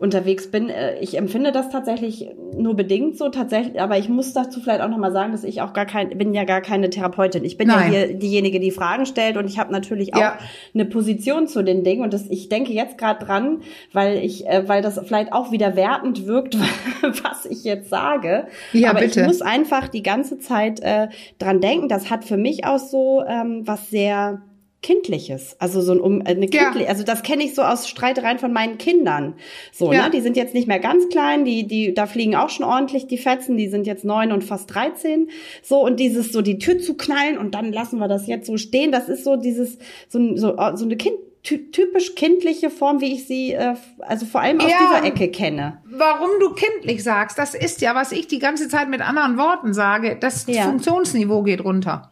unterwegs 0.00 0.50
bin. 0.50 0.70
Äh, 0.70 0.98
ich 1.00 1.16
empfinde 1.16 1.52
das 1.52 1.68
tatsächlich 1.68 2.30
nur 2.56 2.74
bedingt 2.74 3.18
so 3.18 3.28
tatsächlich, 3.28 3.80
aber 3.80 3.98
ich 3.98 4.08
muss 4.08 4.32
dazu 4.32 4.60
vielleicht 4.60 4.80
auch 4.80 4.88
nochmal 4.88 5.12
sagen, 5.12 5.32
dass 5.32 5.44
ich 5.44 5.60
auch 5.60 5.74
gar 5.74 5.84
kein, 5.84 6.16
bin 6.16 6.32
ja 6.32 6.44
gar 6.44 6.62
keine 6.62 6.88
Therapeutin. 6.88 7.44
Ich 7.44 7.58
bin 7.58 7.68
Nein. 7.68 7.92
ja 7.92 7.98
hier 7.98 8.14
diejenige, 8.14 8.60
die 8.60 8.70
Fragen 8.70 9.04
stellt 9.04 9.36
und 9.36 9.44
ich 9.44 9.58
habe 9.58 9.70
natürlich 9.70 10.14
auch 10.14 10.20
ja. 10.20 10.38
eine 10.74 10.86
Position 10.86 11.46
zu 11.46 11.62
den 11.62 11.84
Dingen 11.84 12.02
und 12.02 12.14
das, 12.14 12.26
ich 12.30 12.48
denke 12.48 12.72
jetzt 12.72 12.96
gerade 12.96 13.24
dran, 13.24 13.60
weil 13.92 14.16
ich, 14.24 14.46
äh, 14.46 14.66
weil 14.66 14.80
das 14.80 14.98
vielleicht 15.04 15.34
auch 15.34 15.52
wieder 15.52 15.76
wertend 15.76 16.26
wirkt, 16.26 16.56
was 17.02 17.44
ich 17.44 17.64
jetzt 17.64 17.90
sage. 17.90 18.46
Ja, 18.72 18.90
aber 18.90 19.00
bitte. 19.00 19.20
ich 19.20 19.26
muss 19.26 19.42
einfach 19.42 19.88
die 19.88 20.02
ganze 20.02 20.38
Zeit 20.38 20.80
äh, 20.80 21.08
dran 21.38 21.60
denken. 21.60 21.88
Das 21.88 22.08
hat 22.08 22.24
für 22.24 22.38
mich 22.38 22.64
auch 22.64 22.78
so 22.78 23.22
ähm, 23.28 23.66
was 23.66 23.90
sehr 23.90 24.40
Kindliches, 24.82 25.56
also 25.58 25.82
so 25.82 25.92
ein 25.92 26.00
um 26.00 26.22
eine 26.24 26.48
kindliche, 26.48 26.84
ja. 26.84 26.88
also 26.88 27.04
das 27.04 27.22
kenne 27.22 27.44
ich 27.44 27.54
so 27.54 27.60
aus 27.60 27.86
Streitereien 27.86 28.38
von 28.38 28.50
meinen 28.50 28.78
Kindern. 28.78 29.34
So, 29.72 29.92
ja. 29.92 30.04
ne, 30.04 30.10
die 30.10 30.22
sind 30.22 30.38
jetzt 30.38 30.54
nicht 30.54 30.68
mehr 30.68 30.78
ganz 30.78 31.10
klein, 31.10 31.44
die 31.44 31.66
die 31.66 31.92
da 31.92 32.06
fliegen 32.06 32.34
auch 32.34 32.48
schon 32.48 32.64
ordentlich 32.64 33.06
die 33.06 33.18
Fetzen, 33.18 33.58
die 33.58 33.68
sind 33.68 33.86
jetzt 33.86 34.06
neun 34.06 34.32
und 34.32 34.42
fast 34.42 34.74
dreizehn. 34.74 35.28
So 35.62 35.84
und 35.84 36.00
dieses 36.00 36.32
so 36.32 36.40
die 36.40 36.58
Tür 36.58 36.78
zu 36.78 36.94
knallen 36.94 37.36
und 37.36 37.54
dann 37.54 37.74
lassen 37.74 37.98
wir 37.98 38.08
das 38.08 38.26
jetzt 38.26 38.46
so 38.46 38.56
stehen, 38.56 38.90
das 38.90 39.10
ist 39.10 39.22
so 39.24 39.36
dieses 39.36 39.76
so 40.08 40.34
so, 40.36 40.56
so 40.74 40.84
eine 40.86 40.96
Kind 40.96 41.16
typisch 41.42 42.14
kindliche 42.14 42.70
Form, 42.70 43.00
wie 43.02 43.12
ich 43.12 43.26
sie 43.26 43.52
äh, 43.52 43.74
also 44.00 44.24
vor 44.24 44.40
allem 44.40 44.60
aus 44.60 44.70
ja, 44.70 44.78
dieser 44.80 45.04
Ecke 45.04 45.28
kenne. 45.28 45.82
Warum 45.84 46.30
du 46.38 46.54
kindlich 46.54 47.02
sagst, 47.02 47.38
das 47.38 47.54
ist 47.54 47.80
ja, 47.80 47.94
was 47.94 48.12
ich 48.12 48.26
die 48.26 48.38
ganze 48.38 48.68
Zeit 48.68 48.88
mit 48.88 49.00
anderen 49.00 49.38
Worten 49.38 49.72
sage, 49.74 50.16
das. 50.18 50.44
Funktionsniveau 50.44 51.42
geht 51.42 51.64
runter. 51.64 52.10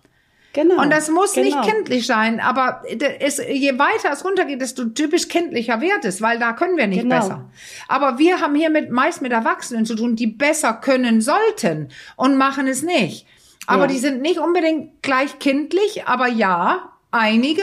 Genau. 0.59 0.83
Und 0.83 0.90
das 0.90 1.09
muss 1.09 1.35
genau. 1.35 1.61
nicht 1.61 1.71
kindlich 1.71 2.05
sein, 2.05 2.40
aber 2.40 2.83
es, 3.21 3.38
je 3.38 3.79
weiter 3.79 4.11
es 4.12 4.25
runtergeht, 4.25 4.61
desto 4.61 4.87
typisch 4.87 5.29
kindlicher 5.29 5.81
wird 5.81 6.05
es, 6.05 6.21
weil 6.21 6.40
da 6.40 6.53
können 6.53 6.77
wir 6.77 6.88
nicht 6.88 7.03
genau. 7.03 7.21
besser. 7.21 7.51
Aber 7.87 8.18
wir 8.18 8.40
haben 8.40 8.57
hier 8.57 8.68
mit, 8.68 8.90
meist 8.90 9.23
mit 9.23 9.31
Erwachsenen 9.31 9.87
zu 9.87 9.94
tun, 9.94 10.16
die 10.16 10.27
besser 10.27 10.73
können 10.73 11.21
sollten 11.21 11.90
und 12.16 12.37
machen 12.37 12.66
es 12.66 12.83
nicht. 12.83 13.25
Aber 13.68 13.83
ja. 13.83 13.87
die 13.87 13.99
sind 13.99 14.21
nicht 14.21 14.40
unbedingt 14.40 15.01
gleich 15.01 15.38
kindlich, 15.38 16.09
aber 16.09 16.27
ja, 16.27 16.90
einige 17.12 17.62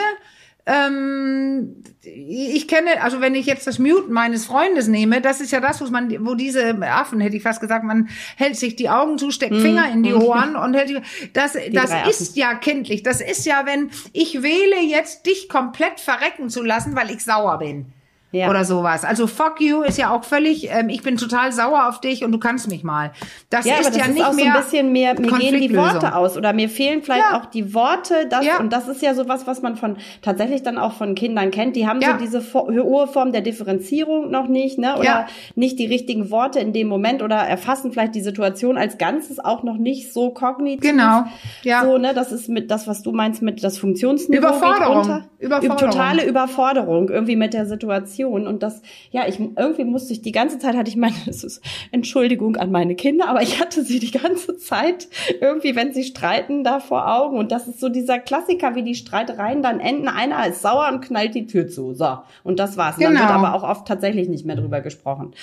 ähm, 0.65 1.83
ich 2.01 2.67
kenne, 2.67 3.01
also 3.01 3.21
wenn 3.21 3.35
ich 3.35 3.45
jetzt 3.45 3.67
das 3.67 3.77
Muten 3.77 4.11
meines 4.11 4.45
Freundes 4.45 4.87
nehme, 4.87 5.21
das 5.21 5.41
ist 5.41 5.51
ja 5.51 5.59
das, 5.59 5.79
wo 5.81 5.85
man, 5.85 6.25
wo 6.25 6.33
diese 6.33 6.75
Affen, 6.81 7.21
hätte 7.21 7.35
ich 7.35 7.43
fast 7.43 7.61
gesagt, 7.61 7.83
man 7.83 8.09
hält 8.35 8.55
sich 8.55 8.75
die 8.75 8.89
Augen 8.89 9.17
zu, 9.17 9.31
steckt 9.31 9.53
mhm. 9.53 9.61
Finger 9.61 9.91
in 9.91 10.01
die 10.01 10.13
mhm. 10.13 10.21
Ohren 10.23 10.55
und 10.55 10.73
hält 10.73 10.89
die, 10.89 10.99
das, 11.33 11.53
die 11.53 11.71
das 11.71 11.91
ist 12.09 12.35
ja 12.35 12.55
kindlich. 12.55 13.03
Das 13.03 13.21
ist 13.21 13.45
ja, 13.45 13.65
wenn 13.65 13.91
ich 14.11 14.41
wähle 14.41 14.81
jetzt 14.81 15.25
dich 15.25 15.49
komplett 15.49 15.99
verrecken 15.99 16.49
zu 16.49 16.63
lassen, 16.63 16.95
weil 16.95 17.11
ich 17.11 17.23
sauer 17.23 17.59
bin 17.59 17.93
ja. 18.31 18.49
oder 18.49 18.65
sowas. 18.65 19.03
Also 19.03 19.27
fuck 19.27 19.61
you 19.61 19.81
ist 19.81 19.97
ja 19.97 20.13
auch 20.13 20.23
völlig, 20.23 20.69
ähm, 20.71 20.89
ich 20.89 21.01
bin 21.03 21.17
total 21.17 21.51
sauer 21.51 21.87
auf 21.87 22.01
dich 22.01 22.23
und 22.23 22.31
du 22.31 22.39
kannst 22.39 22.67
mich 22.67 22.83
mal. 22.83 23.11
Das 23.49 23.65
ja, 23.65 23.75
ist 23.75 23.87
das 23.87 23.97
ja 23.97 24.05
ist 24.05 24.13
nicht 24.13 24.25
auch 24.25 24.33
mehr 24.33 24.45
so 24.45 24.51
ein 24.51 24.63
bisschen 24.63 24.91
mehr, 24.91 25.19
mir 25.19 25.31
gehen 25.37 25.61
die 25.61 25.75
Worte 25.75 26.15
aus 26.15 26.37
oder 26.37 26.53
mir 26.53 26.69
fehlen 26.69 27.01
vielleicht 27.01 27.31
ja. 27.31 27.39
auch 27.39 27.45
die 27.45 27.73
Worte, 27.73 28.27
das 28.29 28.45
ja. 28.45 28.59
und 28.59 28.73
das 28.73 28.87
ist 28.87 29.01
ja 29.01 29.13
sowas, 29.13 29.47
was 29.47 29.61
man 29.61 29.75
von 29.75 29.97
tatsächlich 30.21 30.63
dann 30.63 30.77
auch 30.77 30.93
von 30.93 31.15
Kindern 31.15 31.51
kennt. 31.51 31.75
Die 31.75 31.87
haben 31.87 32.01
so 32.01 32.13
diese 32.19 32.43
hohe 32.53 33.07
Form 33.07 33.31
der 33.31 33.41
Differenzierung 33.41 34.29
noch 34.29 34.47
nicht, 34.47 34.77
ne? 34.77 34.97
Oder 34.97 35.27
nicht 35.55 35.79
die 35.79 35.85
richtigen 35.85 36.29
Worte 36.31 36.59
in 36.59 36.73
dem 36.73 36.87
Moment 36.87 37.21
oder 37.21 37.37
erfassen 37.37 37.91
vielleicht 37.91 38.15
die 38.15 38.21
Situation 38.21 38.77
als 38.77 38.97
Ganzes 38.97 39.43
auch 39.43 39.63
noch 39.63 39.77
nicht 39.77 40.13
so 40.13 40.31
kognitiv. 40.31 40.81
Genau. 40.81 41.23
Ja. 41.63 41.83
So, 41.83 41.97
ne? 41.97 42.13
Das 42.13 42.31
ist 42.31 42.49
mit 42.49 42.71
das, 42.71 42.87
was 42.87 43.01
du 43.01 43.11
meinst 43.11 43.41
mit 43.41 43.63
das 43.63 43.77
Funktionsniveau. 43.77 44.47
Überforderung. 44.47 45.23
Überforderung. 45.39 45.91
Totale 45.91 46.25
Überforderung 46.25 47.09
irgendwie 47.09 47.35
mit 47.35 47.53
der 47.53 47.65
Situation. 47.65 48.24
Situation 48.25 48.47
und 48.47 48.63
das, 48.63 48.81
ja, 49.11 49.27
ich 49.27 49.39
irgendwie 49.39 49.83
musste 49.83 50.13
ich 50.13 50.21
die 50.21 50.31
ganze 50.31 50.59
Zeit 50.59 50.75
hatte 50.75 50.89
ich 50.89 50.97
meine, 50.97 51.15
das 51.25 51.43
ist 51.43 51.61
Entschuldigung 51.91 52.57
an 52.57 52.71
meine 52.71 52.95
Kinder, 52.95 53.27
aber 53.27 53.41
ich 53.41 53.59
hatte 53.59 53.83
sie 53.83 53.99
die 53.99 54.11
ganze 54.11 54.57
Zeit 54.57 55.07
irgendwie, 55.41 55.75
wenn 55.75 55.93
sie 55.93 56.03
streiten, 56.03 56.63
da 56.63 56.79
vor 56.79 57.13
Augen 57.13 57.37
und 57.37 57.51
das 57.51 57.67
ist 57.67 57.79
so 57.79 57.89
dieser 57.89 58.19
Klassiker, 58.19 58.75
wie 58.75 58.83
die 58.83 58.95
Streitereien 58.95 59.61
dann 59.61 59.79
enden. 59.79 60.07
Einer 60.07 60.47
ist 60.47 60.61
sauer 60.61 60.89
und 60.91 61.01
knallt 61.01 61.35
die 61.35 61.47
Tür 61.47 61.67
zu, 61.67 61.93
so 61.93 62.19
und 62.43 62.59
das 62.59 62.77
war's. 62.77 62.97
Genau. 62.97 63.11
Dann 63.11 63.19
wird 63.19 63.29
aber 63.29 63.53
auch 63.53 63.63
oft 63.63 63.87
tatsächlich 63.87 64.29
nicht 64.29 64.45
mehr 64.45 64.55
drüber 64.55 64.81
gesprochen. 64.81 65.33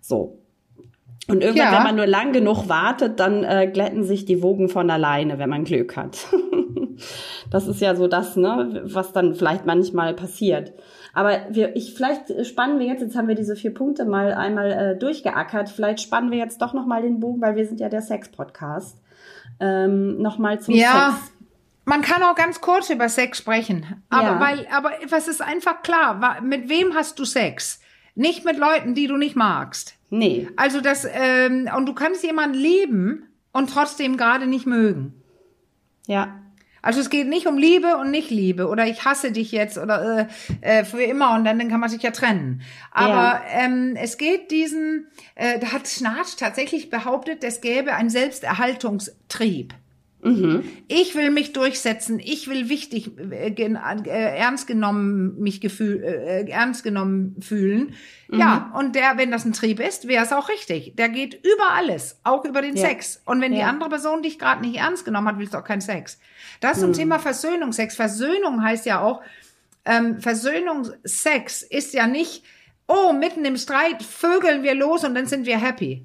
So, 0.00 0.38
und 1.28 1.42
irgendwann, 1.42 1.72
ja. 1.72 1.76
wenn 1.78 1.84
man 1.84 1.96
nur 1.96 2.06
lang 2.06 2.32
genug 2.32 2.68
wartet, 2.68 3.20
dann 3.20 3.44
äh, 3.44 3.70
glätten 3.72 4.02
sich 4.02 4.24
die 4.24 4.42
Wogen 4.42 4.68
von 4.68 4.90
alleine, 4.90 5.38
wenn 5.38 5.48
man 5.48 5.62
Glück 5.64 5.96
hat. 5.96 6.18
das 7.50 7.68
ist 7.68 7.80
ja 7.80 7.94
so 7.94 8.08
das, 8.08 8.36
ne, 8.36 8.82
was 8.84 9.12
dann 9.12 9.34
vielleicht 9.34 9.64
manchmal 9.64 10.14
passiert. 10.14 10.72
Aber 11.14 11.46
wir, 11.50 11.76
ich, 11.76 11.94
vielleicht 11.94 12.46
spannen 12.46 12.78
wir 12.78 12.86
jetzt, 12.86 13.02
jetzt 13.02 13.16
haben 13.16 13.28
wir 13.28 13.34
diese 13.34 13.54
vier 13.56 13.74
Punkte 13.74 14.04
mal 14.04 14.32
einmal 14.32 14.72
äh, 14.72 14.96
durchgeackert, 14.98 15.68
vielleicht 15.68 16.00
spannen 16.00 16.30
wir 16.30 16.38
jetzt 16.38 16.62
doch 16.62 16.72
nochmal 16.72 17.02
den 17.02 17.20
Bogen, 17.20 17.40
weil 17.40 17.56
wir 17.56 17.66
sind 17.66 17.80
ja 17.80 17.88
der 17.88 18.00
Sex-Podcast, 18.02 18.96
ähm, 19.60 20.20
nochmal 20.20 20.60
zum 20.60 20.74
ja. 20.74 21.12
Sex. 21.18 21.32
Man 21.84 22.00
kann 22.00 22.22
auch 22.22 22.36
ganz 22.36 22.60
kurz 22.60 22.90
über 22.90 23.08
Sex 23.08 23.38
sprechen, 23.38 24.02
aber 24.08 24.28
Ja. 24.28 24.40
weil, 24.40 24.66
aber 24.72 24.92
was 25.10 25.26
ist 25.28 25.42
einfach 25.42 25.82
klar? 25.82 26.40
Mit 26.40 26.68
wem 26.68 26.94
hast 26.94 27.18
du 27.18 27.24
Sex? 27.24 27.80
Nicht 28.14 28.44
mit 28.44 28.56
Leuten, 28.56 28.94
die 28.94 29.06
du 29.06 29.16
nicht 29.16 29.36
magst. 29.36 29.94
Nee. 30.08 30.48
Also 30.56 30.80
das 30.80 31.06
ähm, 31.10 31.68
und 31.76 31.86
du 31.86 31.94
kannst 31.94 32.22
jemanden 32.22 32.56
lieben 32.56 33.26
und 33.52 33.70
trotzdem 33.70 34.16
gerade 34.16 34.46
nicht 34.46 34.66
mögen. 34.66 35.14
Ja. 36.06 36.41
Also 36.82 37.00
es 37.00 37.10
geht 37.10 37.28
nicht 37.28 37.46
um 37.46 37.56
Liebe 37.56 37.96
und 37.96 38.10
nicht 38.10 38.30
Liebe 38.30 38.66
oder 38.66 38.86
ich 38.86 39.04
hasse 39.04 39.30
dich 39.30 39.52
jetzt 39.52 39.78
oder 39.78 40.28
äh, 40.60 40.80
äh, 40.80 40.84
für 40.84 41.02
immer 41.02 41.34
und 41.34 41.44
dann, 41.44 41.58
dann 41.58 41.68
kann 41.68 41.80
man 41.80 41.88
sich 41.88 42.02
ja 42.02 42.10
trennen. 42.10 42.60
Aber 42.90 43.40
ähm, 43.50 43.96
es 43.96 44.18
geht 44.18 44.50
diesen, 44.50 45.06
äh, 45.36 45.60
da 45.60 45.72
hat 45.72 45.86
Schnarch 45.86 46.36
tatsächlich 46.36 46.90
behauptet, 46.90 47.44
es 47.44 47.60
gäbe 47.60 47.94
einen 47.94 48.10
Selbsterhaltungstrieb. 48.10 49.74
Ich 50.86 51.16
will 51.16 51.30
mich 51.30 51.52
durchsetzen. 51.52 52.20
Ich 52.20 52.46
will 52.48 52.68
wichtig, 52.68 53.10
äh, 53.18 53.50
gen- 53.50 53.74
äh, 53.76 54.36
ernst 54.36 54.68
genommen 54.68 55.36
mich 55.40 55.60
gefühl, 55.60 56.02
äh, 56.04 56.48
ernst 56.48 56.84
genommen 56.84 57.36
fühlen. 57.40 57.94
Ja, 58.30 58.72
und 58.78 58.94
der, 58.94 59.18
wenn 59.18 59.30
das 59.32 59.44
ein 59.44 59.52
Trieb 59.52 59.80
ist, 59.80 60.06
wäre 60.06 60.24
es 60.24 60.32
auch 60.32 60.48
richtig. 60.48 60.94
Der 60.96 61.08
geht 61.08 61.34
über 61.34 61.72
alles, 61.74 62.20
auch 62.22 62.44
über 62.44 62.62
den 62.62 62.76
Ja. 62.76 62.86
Sex. 62.88 63.20
Und 63.26 63.40
wenn 63.40 63.50
die 63.52 63.58
Ja. 63.58 63.66
andere 63.68 63.90
Person 63.90 64.22
dich 64.22 64.38
gerade 64.38 64.60
nicht 64.62 64.76
ernst 64.76 65.04
genommen 65.04 65.26
hat, 65.26 65.38
willst 65.38 65.54
du 65.54 65.58
auch 65.58 65.64
keinen 65.64 65.80
Sex. 65.80 66.18
Das 66.60 66.78
zum 66.80 66.92
Thema 66.92 67.18
Versöhnung, 67.18 67.72
Sex. 67.72 67.96
Versöhnung 67.96 68.62
heißt 68.62 68.86
ja 68.86 69.00
auch, 69.02 69.22
ähm, 69.84 70.20
Versöhnungsex 70.20 71.62
ist 71.62 71.92
ja 71.94 72.06
nicht, 72.06 72.44
oh, 72.86 73.12
mitten 73.12 73.44
im 73.44 73.56
Streit 73.56 74.02
vögeln 74.02 74.62
wir 74.62 74.74
los 74.76 75.02
und 75.04 75.14
dann 75.14 75.26
sind 75.26 75.46
wir 75.46 75.58
happy. 75.58 76.04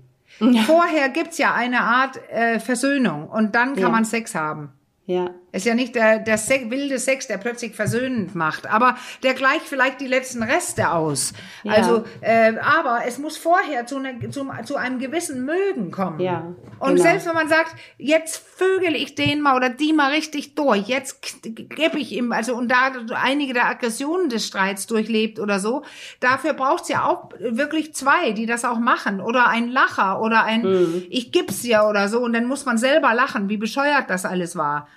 Vorher 0.65 1.09
gibt's 1.09 1.37
ja 1.37 1.53
eine 1.53 1.81
Art 1.81 2.19
äh, 2.29 2.59
Versöhnung 2.59 3.27
und 3.27 3.55
dann 3.55 3.73
kann 3.73 3.83
Ja. 3.83 3.89
man 3.89 4.05
Sex 4.05 4.35
haben. 4.35 4.71
Ja. 5.07 5.29
Ist 5.53 5.65
ja 5.65 5.73
nicht 5.73 5.95
der, 5.95 6.19
der 6.19 6.37
Sex, 6.37 6.69
wilde 6.69 6.99
Sex, 6.99 7.27
der 7.27 7.37
plötzlich 7.37 7.73
versöhnend 7.73 8.35
macht, 8.35 8.67
aber 8.67 8.97
der 9.23 9.33
gleicht 9.33 9.65
vielleicht 9.65 10.01
die 10.01 10.05
letzten 10.05 10.43
Reste 10.43 10.91
aus. 10.91 11.31
Ja. 11.63 11.71
Also, 11.71 12.03
äh, 12.19 12.53
aber 12.59 12.99
es 13.07 13.17
muss 13.17 13.37
vorher 13.37 13.85
zu, 13.87 13.99
ne, 13.99 14.19
zu, 14.29 14.45
zu 14.65 14.75
einem 14.75 14.99
gewissen 14.99 15.45
Mögen 15.45 15.91
kommen. 15.91 16.19
Ja, 16.19 16.53
Und 16.79 16.95
genau. 16.95 17.01
selbst 17.01 17.25
wenn 17.25 17.33
man 17.35 17.47
sagt, 17.47 17.73
jetzt 17.97 18.35
vögel 18.37 18.95
ich 18.95 19.15
den 19.15 19.39
mal 19.39 19.55
oder 19.55 19.69
die 19.69 19.93
mal 19.93 20.11
richtig 20.11 20.55
durch, 20.55 20.87
jetzt 20.89 21.41
gebe 21.41 21.97
ich 21.99 22.11
ihm, 22.11 22.33
also 22.33 22.53
und 22.53 22.67
da 22.69 22.91
einige 23.15 23.53
der 23.53 23.67
Aggressionen 23.67 24.27
des 24.27 24.45
Streits 24.45 24.87
durchlebt 24.87 25.39
oder 25.39 25.59
so, 25.59 25.83
dafür 26.19 26.53
braucht's 26.53 26.89
ja 26.89 27.05
auch 27.05 27.29
wirklich 27.39 27.95
zwei, 27.95 28.33
die 28.33 28.45
das 28.45 28.65
auch 28.65 28.79
machen 28.79 29.21
oder 29.21 29.47
ein 29.47 29.69
Lacher 29.69 30.21
oder 30.21 30.43
ein 30.43 30.63
Mhm. 30.63 31.05
ich 31.09 31.31
gib's 31.31 31.65
ja 31.65 31.87
oder 31.87 32.09
so 32.09 32.19
und 32.19 32.33
dann 32.33 32.45
muss 32.45 32.65
man 32.65 32.77
selber 32.77 33.13
lachen, 33.13 33.47
wie 33.47 33.57
bescheuert 33.57 34.09
das 34.09 34.25
alles 34.25 34.57
war. 34.57 34.89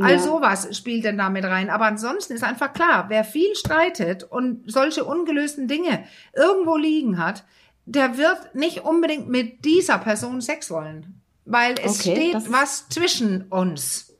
All 0.00 0.12
Ja. 0.12 0.18
sowas 0.18 0.68
spielt 0.76 1.04
dann 1.04 1.18
damit 1.18 1.44
rein. 1.44 1.70
Aber 1.70 1.84
ansonsten 1.86 2.32
ist 2.34 2.44
einfach 2.44 2.72
klar, 2.72 3.06
wer 3.08 3.24
viel 3.24 3.54
streitet 3.54 4.24
und 4.24 4.70
solche 4.70 5.04
ungelösten 5.04 5.68
Dinge 5.68 6.04
irgendwo 6.34 6.76
liegen 6.76 7.18
hat, 7.18 7.44
der 7.86 8.16
wird 8.18 8.54
nicht 8.54 8.80
unbedingt 8.84 9.28
mit 9.28 9.64
dieser 9.64 9.98
Person 9.98 10.40
Sex 10.40 10.70
wollen. 10.70 11.20
Weil 11.44 11.74
es 11.84 12.00
Okay, 12.00 12.12
steht 12.12 12.52
was 12.52 12.88
zwischen 12.88 13.42
uns. 13.48 14.12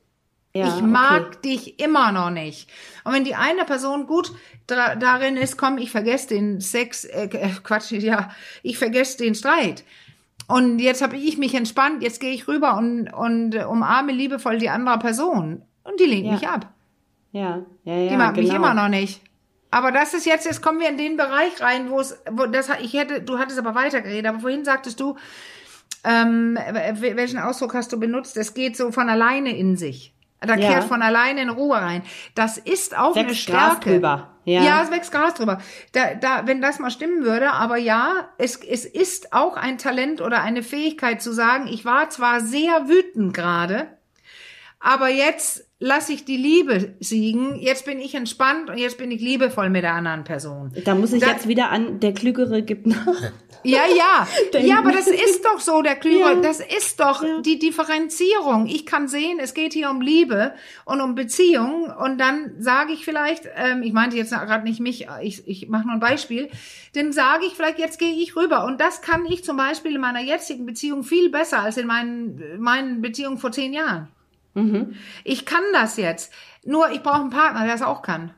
ja 0.53 0.67
ich 0.67 0.81
mag 0.81 1.21
Okay. 1.37 1.37
dich 1.45 1.79
immer 1.79 2.11
noch 2.11 2.29
nicht. 2.29 2.69
Und 3.05 3.13
wenn 3.13 3.23
die 3.23 3.35
eine 3.35 3.63
Person 3.65 4.05
gut 4.07 4.33
darin 4.67 5.37
ist, 5.37 5.57
komm, 5.57 5.77
ich 5.77 5.91
vergesse 5.91 6.27
den 6.29 6.59
Sex, 6.61 7.05
äh, 7.05 7.25
äh, 7.31 7.49
Quatsch, 7.63 7.91
ja, 7.91 8.31
ich 8.63 8.77
vergesse 8.77 9.17
den 9.17 9.35
Streit. 9.35 9.83
Und 10.47 10.79
jetzt 10.79 11.01
habe 11.01 11.15
ich 11.15 11.37
mich 11.37 11.53
entspannt, 11.55 12.03
jetzt 12.03 12.19
gehe 12.19 12.33
ich 12.33 12.47
rüber 12.49 12.75
und, 12.77 13.07
und 13.13 13.55
äh, 13.55 13.63
umarme 13.63 14.11
liebevoll 14.11 14.57
die 14.57 14.69
andere 14.69 14.99
Person. 14.99 15.61
Und 15.83 15.99
die 15.99 16.05
lehnt 16.05 16.25
Ja. 16.27 16.31
mich 16.33 16.47
ab. 16.47 16.67
Ja, 17.31 17.61
ja, 17.83 17.93
ja. 17.95 18.09
Die 18.09 18.17
mag 18.17 18.35
mich 18.35 18.45
genau. 18.45 18.57
immer 18.57 18.73
noch 18.73 18.89
nicht. 18.89 19.21
Aber 19.69 19.91
das 19.91 20.13
ist 20.13 20.25
jetzt, 20.25 20.45
jetzt 20.45 20.61
kommen 20.61 20.79
wir 20.81 20.89
in 20.89 20.97
den 20.97 21.15
Bereich 21.15 21.61
rein, 21.61 21.89
wo 21.89 21.99
es, 22.01 22.19
wo 22.29 22.45
das, 22.45 22.69
ich 22.81 22.93
hätte, 22.93 23.21
du 23.21 23.39
hattest 23.39 23.57
aber 23.57 23.73
weitergeredet, 23.73 24.25
aber 24.27 24.41
vorhin 24.41 24.65
sagtest 24.65 24.99
du, 24.99 25.15
ähm, 26.03 26.57
wel- 26.57 27.15
welchen 27.15 27.39
Ausdruck 27.39 27.73
hast 27.73 27.93
du 27.93 27.99
benutzt? 27.99 28.35
Es 28.35 28.53
geht 28.53 28.75
so 28.75 28.91
von 28.91 29.07
alleine 29.09 29.55
in 29.55 29.77
sich. 29.77 30.13
Da 30.41 30.55
Ja. 30.55 30.69
kehrt 30.71 30.83
von 30.85 31.01
alleine 31.03 31.43
in 31.43 31.49
Ruhe 31.49 31.77
rein. 31.79 32.01
Das 32.33 32.57
ist 32.57 32.97
auch 32.97 33.15
eine 33.15 33.29
Wächst 33.29 33.47
Gras 33.47 33.73
Stärke. 33.77 33.91
drüber. 33.91 34.27
Ja. 34.43 34.63
ja, 34.63 34.81
es 34.83 34.89
wächst 34.91 35.11
Gras 35.11 35.35
drüber. 35.35 35.59
Da, 35.93 36.15
da, 36.15 36.47
wenn 36.47 36.61
das 36.61 36.79
mal 36.79 36.89
stimmen 36.89 37.23
würde, 37.23 37.51
aber 37.51 37.77
ja, 37.77 38.27
es, 38.39 38.55
es 38.57 38.85
ist 38.85 39.33
auch 39.33 39.55
ein 39.55 39.77
Talent 39.77 40.19
oder 40.19 40.41
eine 40.41 40.63
Fähigkeit 40.63 41.21
zu 41.21 41.31
sagen, 41.31 41.67
ich 41.67 41.85
war 41.85 42.09
zwar 42.09 42.41
sehr 42.41 42.89
wütend 42.89 43.35
gerade, 43.35 43.87
aber 44.79 45.09
jetzt 45.09 45.67
lasse 45.81 46.13
ich 46.13 46.25
die 46.25 46.37
Liebe 46.37 46.93
siegen, 46.99 47.55
jetzt 47.59 47.85
bin 47.85 47.99
ich 47.99 48.13
entspannt 48.13 48.69
und 48.69 48.77
jetzt 48.77 48.99
bin 48.99 49.09
ich 49.09 49.19
liebevoll 49.19 49.71
mit 49.71 49.81
der 49.83 49.95
anderen 49.95 50.23
Person. 50.23 50.71
Da 50.85 50.93
muss 50.93 51.11
ich 51.11 51.21
Da- 51.21 51.31
jetzt 51.31 51.47
wieder 51.47 51.69
an, 51.71 51.99
der 51.99 52.13
Klügere 52.13 52.61
gibt 52.61 52.85
nach. 52.85 53.07
Ja, 53.63 53.81
ja. 53.95 54.27
Denken. 54.53 54.67
ja, 54.69 54.77
aber 54.77 54.91
das 54.91 55.07
ist 55.07 55.43
doch 55.43 55.59
so, 55.59 55.81
der 55.81 55.95
Klüger. 55.95 56.33
Ja. 56.33 56.35
Das 56.35 56.59
ist 56.59 56.99
doch 56.99 57.23
die 57.43 57.57
Differenzierung. 57.59 58.67
Ich 58.67 58.85
kann 58.85 59.07
sehen, 59.07 59.39
es 59.41 59.53
geht 59.55 59.73
hier 59.73 59.89
um 59.89 60.01
Liebe 60.01 60.53
und 60.85 61.01
um 61.01 61.15
Beziehung. 61.15 61.85
Und 61.91 62.19
dann 62.19 62.51
sage 62.59 62.93
ich 62.93 63.03
vielleicht, 63.03 63.47
ähm, 63.55 63.81
ich 63.83 63.93
meinte 63.93 64.17
jetzt 64.17 64.31
gerade 64.31 64.63
nicht 64.63 64.79
mich, 64.79 65.07
ich, 65.21 65.47
ich 65.47 65.67
mache 65.67 65.85
nur 65.85 65.93
ein 65.95 65.99
Beispiel, 65.99 66.49
dann 66.93 67.11
sage 67.11 67.45
ich 67.45 67.53
vielleicht, 67.53 67.79
jetzt 67.79 67.97
gehe 67.99 68.13
ich 68.13 68.35
rüber. 68.35 68.65
Und 68.65 68.79
das 68.79 69.01
kann 69.01 69.25
ich 69.25 69.43
zum 69.43 69.57
Beispiel 69.57 69.95
in 69.95 70.01
meiner 70.01 70.21
jetzigen 70.21 70.65
Beziehung 70.65 71.03
viel 71.03 71.29
besser 71.29 71.59
als 71.61 71.77
in 71.77 71.87
meinen, 71.87 72.41
meinen 72.59 73.01
Beziehungen 73.01 73.37
vor 73.39 73.51
zehn 73.51 73.73
Jahren. 73.73 74.07
Mhm. 74.53 74.95
Ich 75.23 75.45
kann 75.45 75.63
das 75.73 75.97
jetzt. 75.97 76.31
Nur 76.65 76.91
ich 76.91 77.01
brauche 77.03 77.21
einen 77.21 77.29
Partner, 77.29 77.65
der 77.65 77.75
es 77.75 77.81
auch 77.81 78.01
kann. 78.01 78.31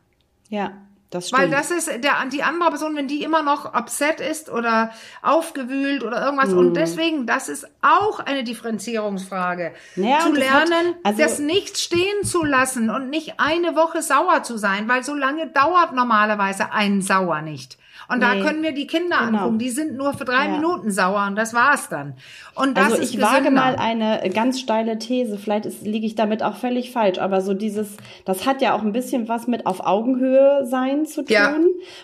Ja, 0.50 0.72
das 1.10 1.28
stimmt. 1.30 1.42
Weil 1.44 1.50
das 1.50 1.72
ist 1.72 1.88
der, 1.88 2.14
die 2.32 2.44
andere 2.44 2.70
Person, 2.70 2.96
wenn 2.96 3.08
die 3.08 3.24
immer 3.24 3.44
noch 3.44 3.74
upset 3.74 4.20
ist 4.20 4.50
oder 4.50 4.92
aufgewühlt 5.22 6.04
oder 6.04 6.24
irgendwas. 6.24 6.50
Mhm. 6.50 6.58
Und 6.58 6.74
deswegen, 6.76 7.26
das 7.28 7.50
ist 7.50 7.68
auch 7.82 8.20
eine 8.20 8.44
Differenzierungsfrage. 8.44 9.74
Ja, 9.96 10.20
zu 10.20 10.30
und 10.30 10.38
das 10.40 10.50
hat- 10.50 10.70
lernen, 10.70 10.96
also- 11.04 11.22
das 11.22 11.40
nicht 11.40 11.78
stehen 11.78 12.24
zu 12.24 12.44
lassen 12.44 12.90
und 12.90 13.10
nicht 13.10 13.40
eine 13.40 13.76
Woche 13.76 14.02
sauer 14.02 14.44
zu 14.44 14.58
sein, 14.58 14.88
weil 14.88 15.04
so 15.04 15.14
lange 15.16 15.48
dauert 15.48 15.94
normalerweise 15.94 16.72
ein 16.72 17.02
Sauer 17.02 17.42
nicht. 17.42 17.78
Und 18.12 18.22
da 18.22 18.36
Nee. 18.36 18.42
können 18.42 18.64
wir 18.64 18.74
die 18.74 18.88
Kinder 18.88 19.18
Genau. 19.26 19.38
angucken, 19.40 19.60
die 19.60 19.70
sind 19.70 19.96
nur 19.96 20.14
für 20.14 20.26
drei 20.26 20.46
Ja. 20.48 20.56
Minuten 20.58 20.92
sauer 20.92 21.26
und 21.28 21.36
das 21.36 21.54
war's 21.54 21.90
dann. 21.90 22.14
Und 22.56 22.78
das 22.78 22.92
also 22.92 22.98
ist 23.02 23.14
ich 23.14 23.22
wage 23.22 23.40
gesünder. 23.44 23.62
mal 23.62 23.76
eine 23.76 24.30
ganz 24.34 24.60
steile 24.60 24.98
These, 25.00 25.38
vielleicht 25.38 25.66
ist, 25.66 25.86
liege 25.86 26.06
ich 26.06 26.16
damit 26.16 26.44
auch 26.44 26.56
völlig 26.56 26.92
falsch, 26.92 27.18
aber 27.20 27.42
so 27.42 27.54
dieses, 27.54 27.98
das 28.26 28.46
hat 28.46 28.62
ja 28.62 28.76
auch 28.76 28.82
ein 28.82 28.92
bisschen 28.92 29.28
was 29.28 29.48
mit 29.48 29.66
auf 29.66 29.86
Augenhöhe 29.86 30.66
sein 30.66 31.06
zu 31.06 31.22
tun. 31.24 31.34
Ja. 31.34 31.56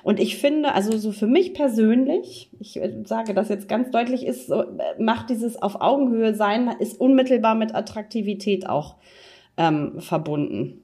Und 0.03 0.19
ich 0.19 0.37
finde, 0.37 0.73
also 0.73 0.97
so 0.97 1.11
für 1.11 1.27
mich 1.27 1.53
persönlich, 1.53 2.49
ich 2.59 2.81
äh, 2.81 2.93
sage 3.05 3.33
das 3.33 3.49
jetzt 3.49 3.67
ganz 3.69 3.91
deutlich, 3.91 4.25
ist 4.25 4.47
so, 4.47 4.61
äh, 4.63 4.65
macht 4.99 5.29
dieses 5.29 5.61
auf 5.61 5.81
Augenhöhe 5.81 6.33
sein, 6.33 6.69
ist 6.79 6.99
unmittelbar 6.99 7.55
mit 7.55 7.75
Attraktivität 7.75 8.67
auch 8.67 8.95
ähm, 9.57 9.99
verbunden. 9.99 10.83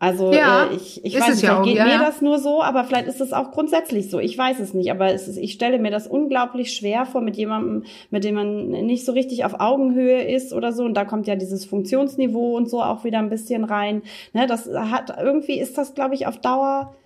Also 0.00 0.32
Ja, 0.32 0.64
äh, 0.64 0.76
ich, 0.76 1.04
ich 1.04 1.20
weiß 1.20 1.34
nicht, 1.34 1.42
ja 1.42 1.60
geht 1.62 1.76
ja, 1.76 1.84
mir 1.84 1.92
ja. 1.92 2.02
das 2.02 2.22
nur 2.22 2.38
so, 2.38 2.62
aber 2.62 2.84
vielleicht 2.84 3.06
ist 3.06 3.20
es 3.20 3.34
auch 3.34 3.50
grundsätzlich 3.50 4.10
so. 4.10 4.18
Ich 4.18 4.36
weiß 4.36 4.58
es 4.58 4.72
nicht, 4.72 4.90
aber 4.90 5.12
es 5.12 5.28
ist, 5.28 5.36
ich 5.36 5.52
stelle 5.52 5.78
mir 5.78 5.90
das 5.90 6.06
unglaublich 6.06 6.72
schwer 6.72 7.04
vor 7.04 7.20
mit 7.20 7.36
jemandem, 7.36 7.84
mit 8.08 8.24
dem 8.24 8.34
man 8.34 8.70
nicht 8.70 9.04
so 9.04 9.12
richtig 9.12 9.44
auf 9.44 9.60
Augenhöhe 9.60 10.22
ist 10.22 10.54
oder 10.54 10.72
so. 10.72 10.84
Und 10.84 10.94
da 10.94 11.04
kommt 11.04 11.26
ja 11.26 11.36
dieses 11.36 11.66
Funktionsniveau 11.66 12.56
und 12.56 12.70
so 12.70 12.82
auch 12.82 13.04
wieder 13.04 13.18
ein 13.18 13.28
bisschen 13.28 13.62
rein. 13.64 14.02
Ne, 14.32 14.46
das 14.46 14.66
hat 14.74 15.14
irgendwie 15.20 15.60
ist 15.60 15.76
das, 15.76 15.94
glaube 15.94 16.14
ich, 16.14 16.26
auf 16.26 16.40
Dauer. 16.40 16.96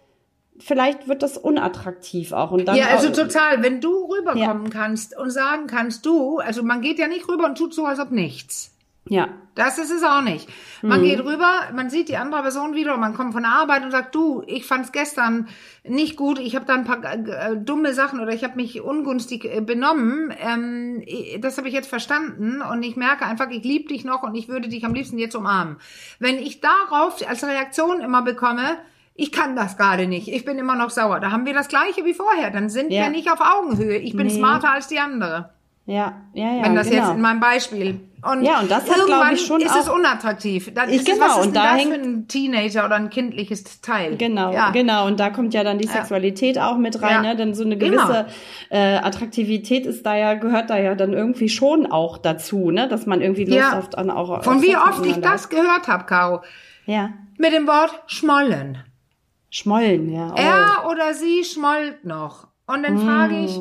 Vielleicht 0.61 1.09
wird 1.09 1.25
das 1.25 1.37
unattraktiv 1.37 2.31
auch 2.31 2.53
und 2.53 2.65
dann 2.65 2.77
Ja, 2.77 2.87
also 2.93 3.11
total. 3.11 3.65
Wenn 3.65 3.81
du 3.81 4.09
rüberkommen 4.09 4.71
kannst 4.71 5.19
und 5.19 5.31
sagen 5.31 5.67
kannst, 5.67 6.07
du, 6.07 6.39
also 6.39 6.63
man 6.63 6.81
geht 6.81 7.01
ja 7.01 7.09
nicht 7.09 7.29
rüber 7.29 7.47
und 7.47 7.59
tut 7.59 7.75
so, 7.75 7.87
als 7.87 7.99
ob 7.99 8.13
nichts. 8.13 8.73
ja 9.09 9.31
Das 9.55 9.79
ist 9.79 9.90
es 9.93 10.03
auch 10.03 10.21
nicht. 10.21 10.49
Man 10.83 11.01
Mhm. 11.01 11.05
geht 11.05 11.21
rüber, 11.21 11.53
man 11.75 11.88
sieht 11.88 12.09
die 12.09 12.17
andere 12.17 12.43
Person 12.43 12.75
wieder 12.75 12.95
und 12.95 13.01
man 13.01 13.14
kommt 13.14 13.33
von 13.35 13.43
der 13.45 13.53
Arbeit 13.53 13.85
und 13.85 13.90
sagt, 13.93 14.14
du, 14.14 14.43
ich 14.47 14.67
fand's 14.67 14.90
gestern 14.90 15.49
nicht 15.87 16.17
gut, 16.17 16.38
ich 16.40 16.57
habe 16.57 16.64
da 16.64 16.75
ein 16.75 16.85
paar 16.85 17.03
äh, 17.05 17.57
dumme 17.57 17.95
Sachen 17.95 18.19
oder 18.21 18.33
ich 18.33 18.43
habe 18.43 18.57
mich 18.57 18.81
ungünstig 18.81 19.45
äh, 19.45 19.61
benommen. 19.61 20.35
Ähm, 20.40 21.05
das 21.40 21.57
habe 21.59 21.69
ich 21.69 21.75
jetzt 21.75 21.88
verstanden 21.88 22.62
und 22.62 22.83
ich 22.83 22.97
merke 22.97 23.25
einfach, 23.27 23.49
ich 23.51 23.62
liebe 23.62 23.88
dich 23.88 24.05
noch 24.05 24.23
und 24.25 24.35
ich 24.35 24.49
würde 24.49 24.69
dich 24.69 24.85
am 24.85 24.93
liebsten 24.95 25.19
jetzt 25.19 25.37
umarmen. 25.37 25.77
Wenn 26.19 26.38
ich 26.38 26.61
darauf 26.61 27.23
als 27.29 27.45
Reaktion 27.45 28.01
immer 28.01 28.23
bekomme, 28.23 28.77
ich 29.14 29.31
kann 29.31 29.55
das 29.55 29.77
gerade 29.77 30.09
nicht, 30.09 30.27
ich 30.27 30.45
bin 30.45 30.59
immer 30.59 30.75
noch 30.75 30.90
sauer, 30.90 31.21
da 31.21 31.31
haben 31.31 31.47
wir 31.47 31.55
das 31.55 31.69
gleiche 31.69 32.05
wie 32.05 32.14
vorher, 32.14 32.51
dann 32.51 32.69
sind 32.69 32.90
Ja. 32.90 33.05
wir 33.05 33.11
nicht 33.11 33.31
auf 33.31 33.40
Augenhöhe. 33.40 33.99
Ich 33.99 34.17
bin 34.17 34.27
Nee. 34.27 34.35
smarter 34.35 34.73
als 34.73 34.88
die 34.88 34.99
andere. 34.99 35.51
ja 35.87 36.14
ja 36.33 36.51
ja 36.57 36.64
Wenn 36.64 36.75
das 36.75 36.88
genau. 36.90 37.03
jetzt 37.03 37.14
in 37.14 37.21
meinem 37.21 37.40
Beispiel 37.40 38.01
Und, 38.31 38.43
ja, 38.43 38.61
und 38.61 38.71
das 38.71 38.89
hat, 38.89 39.05
glaube 39.07 39.35
ich, 39.35 39.45
schon 39.45 39.61
ist 39.61 39.71
auch, 39.71 39.81
es 39.81 39.89
unattraktiv. 39.89 40.73
Dann 40.75 40.89
ich, 40.89 40.97
ist 40.97 41.07
genau, 41.07 41.17
es, 41.17 41.31
was 41.31 41.39
ist 41.39 41.47
und 41.47 41.57
da 41.57 41.65
das 41.65 41.81
hängt, 41.81 41.95
für 41.95 42.01
ein 42.01 42.29
Teenager 42.29 42.87
oder 42.87 42.95
ein 42.97 43.11
kindliches 43.11 43.81
Teil? 43.81 44.17
Genau, 44.17 44.53
ja. 44.53 44.71
genau. 44.71 45.07
Und 45.07 45.21
da 45.21 45.31
kommt 45.31 45.53
ja 45.53 45.63
dann 45.63 45.79
die 45.79 45.87
Sexualität 45.87 46.57
ja. 46.57 46.71
auch 46.71 46.79
mit 46.79 47.03
rein, 47.03 47.23
ne? 47.23 47.37
Denn 47.37 47.55
so 47.55 47.65
eine 47.65 47.77
gewisse 47.77 48.27
äh, 48.71 48.96
Attraktivität 48.96 49.85
ist 49.85 50.07
da 50.07 50.17
ja, 50.17 50.35
gehört 50.35 50.71
da 50.71 50.79
ja 50.79 50.94
dann 50.94 51.13
irgendwie 51.13 51.48
schon 51.48 51.87
auch 51.87 52.17
dazu, 52.17 52.71
ne? 52.71 52.88
Dass 52.88 53.07
man 53.07 53.21
irgendwie 53.21 53.44
Lust 53.44 53.59
ja. 53.59 53.79
auf 53.79 53.90
dann 53.90 54.11
auch. 54.11 54.42
Von 54.42 54.63
wie 54.63 54.77
oft 54.77 55.05
ich 55.05 55.17
das 55.21 55.48
gehört 55.51 55.88
habe, 55.88 56.05
Caro. 56.05 56.42
Ja. 56.87 57.11
Mit 57.37 57.53
dem 57.53 57.67
Wort 57.67 58.03
schmollen. 58.07 58.79
Schmollen, 59.51 60.13
ja. 60.13 60.33
Oh. 60.33 60.37
Er 60.37 60.90
oder 60.90 61.15
sie 61.15 61.44
schmollt 61.44 62.05
noch. 62.05 62.48
Und 62.67 62.83
dann 62.83 62.94
mm. 62.94 63.07
frage 63.07 63.44
ich, 63.44 63.61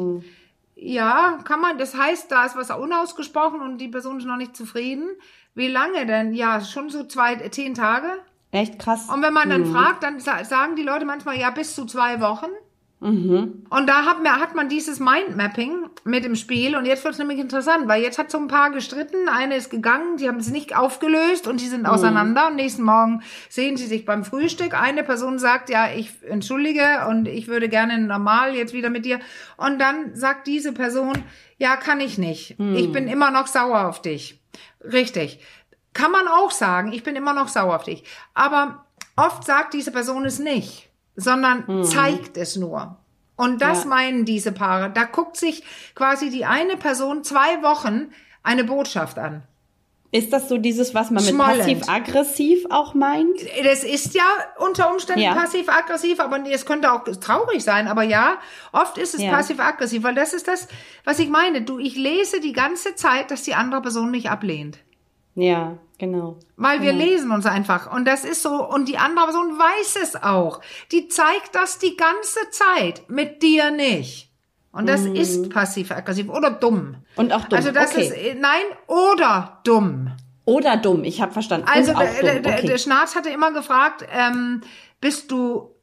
ja, 0.86 1.40
kann 1.46 1.62
man, 1.62 1.78
das 1.78 1.96
heißt, 1.96 2.30
da 2.32 2.46
ist 2.46 2.58
was 2.58 2.70
unausgesprochen 2.70 3.62
und 3.62 3.78
die 3.78 3.88
Person 3.88 4.18
ist 4.18 4.26
noch 4.26 4.36
nicht 4.36 4.56
zufrieden. 4.56 5.10
Wie 5.56 5.70
lange 5.70 6.06
denn? 6.06 6.34
Ja, 6.34 6.60
schon 6.62 6.90
so 6.90 7.06
zwei, 7.06 7.36
zehn 7.50 7.74
Tage. 7.74 8.08
Echt 8.52 8.80
krass. 8.80 9.08
Und 9.10 9.22
wenn 9.22 9.34
man 9.34 9.50
dann 9.50 9.62
mhm. 9.62 9.74
fragt, 9.74 10.04
dann 10.04 10.20
sagen 10.20 10.76
die 10.76 10.84
Leute 10.84 11.06
manchmal, 11.06 11.40
ja, 11.40 11.52
bis 11.52 11.74
zu 11.74 11.86
zwei 11.86 12.20
Wochen. 12.20 12.50
Mhm. 13.04 13.66
Und 13.70 13.88
da 13.88 14.06
hat, 14.06 14.24
man, 14.24 14.40
hat 14.40 14.56
man 14.56 14.70
dieses 14.70 15.02
Mindmapping 15.02 15.90
mit 16.06 16.24
im 16.24 16.36
Spiel. 16.36 16.78
Und 16.78 16.86
jetzt 16.86 17.04
wird 17.04 17.14
es 17.14 17.20
nämlich 17.20 17.38
interessant, 17.38 17.90
weil 17.90 18.02
jetzt 18.02 18.18
hat 18.18 18.32
so 18.32 18.38
ein 18.38 18.48
paar 18.48 18.72
gestritten. 18.72 19.28
Eine 19.28 19.58
ist 19.58 19.70
gegangen, 19.70 20.16
die 20.16 20.30
haben 20.30 20.38
es 20.38 20.50
nicht 20.50 20.76
aufgelöst 20.76 21.48
und 21.48 21.60
die 21.60 21.68
sind 21.68 21.86
auseinander. 21.86 22.48
Und 22.48 22.56
nächsten 22.56 22.84
Morgen 22.84 23.22
sehen 23.50 23.76
sie 23.76 23.88
sich 23.88 24.06
beim 24.06 24.24
Frühstück. 24.24 24.74
Eine 24.74 25.04
Person 25.04 25.38
sagt, 25.38 25.70
ja, 25.70 25.92
ich 25.94 26.12
entschuldige 26.24 27.06
und 27.10 27.28
ich 27.28 27.50
würde 27.50 27.68
gerne 27.68 28.00
normal 28.00 28.56
jetzt 28.56 28.74
wieder 28.74 28.90
mit 28.90 29.04
dir. 29.04 29.20
Und 29.58 29.80
dann 29.80 30.16
sagt 30.16 30.48
diese 30.48 30.72
Person, 30.72 31.24
ja, 31.58 31.76
kann 31.76 32.00
ich 32.00 32.18
nicht. 32.18 32.58
Mhm. 32.58 32.76
Ich 32.76 32.92
bin 32.94 33.10
immer 33.10 33.32
noch 33.32 33.48
sauer 33.48 33.88
auf 33.90 34.02
dich. 34.02 34.42
Richtig. 34.82 35.40
Kann 35.94 36.12
man 36.12 36.28
auch 36.30 36.52
sagen, 36.52 36.94
ich 36.94 37.04
bin 37.04 37.18
immer 37.18 37.34
noch 37.34 37.50
sauer 37.50 37.76
auf 37.76 37.84
dich. 37.84 38.06
Aber 38.34 38.86
oft 39.18 39.44
sagt 39.44 39.74
diese 39.74 39.92
Person 39.92 40.24
es 40.24 40.40
nicht 40.40 40.90
sondern 41.16 41.64
mhm. 41.68 41.84
zeigt 41.84 42.38
es 42.38 42.56
nur. 42.56 42.98
Und 43.36 43.62
das 43.62 43.84
ja. 43.84 43.90
meinen 43.90 44.26
diese 44.26 44.52
Paare. 44.52 44.92
Da 44.92 45.06
guckt 45.06 45.38
sich 45.38 45.64
quasi 45.96 46.30
die 46.30 46.46
eine 46.46 46.78
Person 46.78 47.24
zwei 47.24 47.62
Wochen 47.64 48.12
eine 48.44 48.64
Botschaft 48.64 49.18
an. 49.18 49.44
Ist 50.14 50.32
das 50.32 50.48
so 50.48 50.60
dieses, 50.60 50.94
was 50.94 51.10
man 51.10 51.26
mit 51.26 51.36
passiv-aggressiv 51.36 52.68
auch 52.70 52.94
meint? 52.94 53.36
Das 53.64 53.84
ist 53.84 54.14
ja 54.14 54.24
unter 54.60 54.92
Umständen 54.92 55.24
ja. 55.24 55.34
passiv-aggressiv, 55.34 56.20
aber 56.20 56.40
es 56.52 56.68
könnte 56.68 56.92
auch 56.92 57.04
traurig 57.04 57.64
sein. 57.64 57.88
Aber 57.88 58.04
ja, 58.04 58.38
oft 58.72 59.00
ist 59.00 59.16
es 59.16 59.24
ja. 59.24 59.32
passiv-aggressiv, 59.32 60.04
weil 60.04 60.14
das 60.14 60.34
ist 60.34 60.48
das, 60.48 60.68
was 61.04 61.18
ich 61.18 61.30
meine. 61.30 61.64
Du, 61.64 61.80
ich 61.80 61.96
lese 61.96 62.40
die 62.40 62.54
ganze 62.54 62.94
Zeit, 62.94 63.32
dass 63.32 63.42
die 63.42 63.56
andere 63.56 63.82
Person 63.82 64.12
mich 64.12 64.30
ablehnt. 64.30 64.78
Ja, 65.36 65.78
genau. 65.98 66.38
Weil 66.56 66.82
wir 66.82 66.92
genau. 66.92 67.06
lesen 67.06 67.32
uns 67.32 67.46
einfach. 67.46 67.92
Und 67.92 68.06
das 68.06 68.24
ist 68.24 68.44
so, 68.44 68.68
und 68.68 68.88
die 68.88 68.98
andere 68.98 69.26
Person 69.26 69.58
weiß 69.58 69.98
es 70.02 70.16
auch. 70.22 70.62
Die 70.92 71.08
zeigt 71.08 71.54
das 71.54 71.80
die 71.80 71.98
ganze 71.98 72.50
Zeit, 72.52 73.10
mit 73.10 73.42
dir 73.42 73.72
nicht. 73.72 74.30
Und 74.72 74.88
das 74.88 75.02
mhm. 75.02 75.16
ist 75.16 75.50
passiv-aggressiv 75.50 76.30
oder 76.30 76.50
dumm. 76.50 76.98
Und 77.16 77.32
auch 77.32 77.46
dumm. 77.46 77.58
Also 77.58 77.72
das 77.72 77.94
okay. 77.96 78.32
ist, 78.32 78.40
nein, 78.40 78.64
oder 78.88 79.60
dumm. 79.64 80.12
Oder 80.46 80.78
dumm, 80.78 81.04
ich 81.04 81.22
habe 81.22 81.32
verstanden. 81.32 81.68
Also 81.72 81.94
der, 81.94 82.12
der, 82.22 82.40
der, 82.40 82.54
okay. 82.54 82.68
der 82.68 82.78
Schnarz 82.78 83.16
hatte 83.16 83.30
immer 83.30 83.54
gefragt, 83.54 84.06
ähm, 84.12 84.62
bist 85.00 85.32
du 85.32 85.76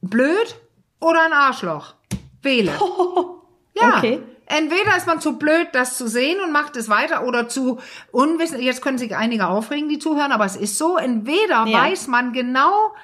blöd 0.00 0.56
oder 1.00 1.24
ein 1.26 1.32
Arschloch? 1.32 1.94
Wähle. 2.42 2.72
ja. 3.74 3.98
Okay. 3.98 4.20
Entweder 4.46 4.96
ist 4.96 5.06
man 5.06 5.20
zu 5.20 5.38
blöd, 5.38 5.68
das 5.72 5.96
zu 5.96 6.06
sehen 6.06 6.40
und 6.42 6.52
macht 6.52 6.76
es 6.76 6.88
weiter 6.88 7.24
oder 7.24 7.48
zu 7.48 7.80
unwissend. 8.12 8.60
Jetzt 8.60 8.82
können 8.82 8.98
sich 8.98 9.16
einige 9.16 9.46
aufregen, 9.46 9.88
die 9.88 9.98
zuhören, 9.98 10.32
aber 10.32 10.44
es 10.44 10.56
ist 10.56 10.76
so. 10.76 10.96
Entweder 10.96 11.66
ja. 11.66 11.82
weiß 11.82 12.08
man 12.08 12.32
genau, 12.32 12.94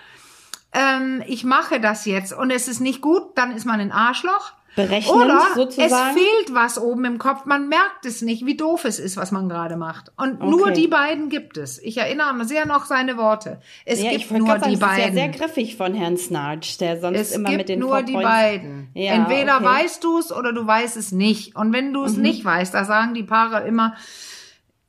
ähm, 0.73 1.23
ich 1.27 1.45
mache 1.45 1.81
das 1.81 2.05
jetzt 2.05 2.33
und 2.33 2.51
es 2.51 2.69
ist 2.69 2.81
nicht 2.81 3.01
gut, 3.01 3.37
dann 3.37 3.57
ist 3.57 3.65
man 3.65 3.81
ein 3.81 3.93
Arschloch. 3.93 4.53
Berechnen, 4.77 5.15
Oder 5.15 5.41
sozusagen. 5.55 6.17
es 6.17 6.23
fehlt 6.23 6.55
was 6.55 6.79
oben 6.79 7.05
im 7.05 7.19
Kopf, 7.19 7.45
man 7.45 7.69
merkt 7.69 8.07
es 8.07 8.23
nicht, 8.23 8.47
wie 8.47 8.57
doof 8.57 8.85
es 8.85 8.99
ist, 9.01 9.17
was 9.17 9.33
man 9.33 9.49
gerade 9.49 9.77
macht. 9.77 10.13
Und 10.17 10.41
okay. 10.41 10.51
nur 10.51 10.71
die 10.71 10.87
beiden 10.87 11.29
gibt 11.29 11.57
es. 11.57 11.79
Ich 11.83 11.99
erinnere 11.99 12.33
mich 12.35 12.49
sehr 12.49 12.67
noch 12.67 12.85
seine 12.85 13.17
Worte. 13.17 13.61
Es 13.85 14.01
ja, 14.01 14.11
gibt 14.11 14.31
nur 14.31 14.47
sagen, 14.47 14.65
die 14.69 14.79
das 14.79 14.81
beiden. 14.81 15.01
ist 15.01 15.07
ja 15.07 15.13
sehr 15.13 15.29
griffig 15.29 15.77
von 15.77 15.95
Herrn 15.95 16.17
Snarch, 16.17 16.79
der 16.79 17.01
sonst 17.01 17.19
es 17.19 17.33
immer 17.33 17.51
mit 17.51 17.69
den 17.69 17.81
nur 17.81 18.03
die 18.03 18.13
beiden. 18.13 18.91
Ja, 18.95 19.15
Entweder 19.15 19.57
okay. 19.57 19.65
weißt 19.65 20.05
du 20.05 20.19
es 20.19 20.33
oder 20.33 20.53
du 20.53 20.65
weißt 20.67 20.97
es 20.97 21.11
nicht. 21.11 21.57
Und 21.57 21.73
wenn 21.73 21.93
du 21.93 22.05
es 22.05 22.17
mhm. 22.17 22.23
nicht 22.23 22.45
weißt, 22.45 22.73
da 22.73 22.85
sagen 22.85 23.15
die 23.15 23.25
Paare 23.25 23.67
immer, 23.67 23.97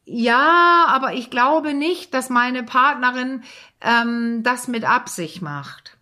ja, 0.06 0.86
aber 0.90 1.14
ich 1.14 1.30
glaube 1.30 1.74
nicht, 1.74 2.14
dass 2.14 2.30
meine 2.30 2.64
Partnerin 2.64 3.44
ähm, 3.82 4.42
das 4.44 4.68
mit 4.68 4.84
Absicht 4.84 5.42
macht. 5.42 5.98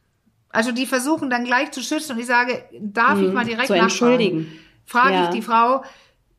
Also 0.51 0.71
die 0.71 0.85
versuchen 0.85 1.29
dann 1.29 1.43
gleich 1.43 1.71
zu 1.71 1.81
schützen 1.81 2.13
und 2.13 2.19
ich 2.19 2.25
sage, 2.25 2.63
darf 2.79 3.17
mhm, 3.17 3.27
ich 3.27 3.33
mal 3.33 3.45
direkt 3.45 3.67
zu 3.67 3.73
entschuldigen. 3.73 4.51
Frage 4.85 5.13
ja. 5.13 5.23
ich 5.25 5.29
die 5.29 5.41
Frau, 5.41 5.83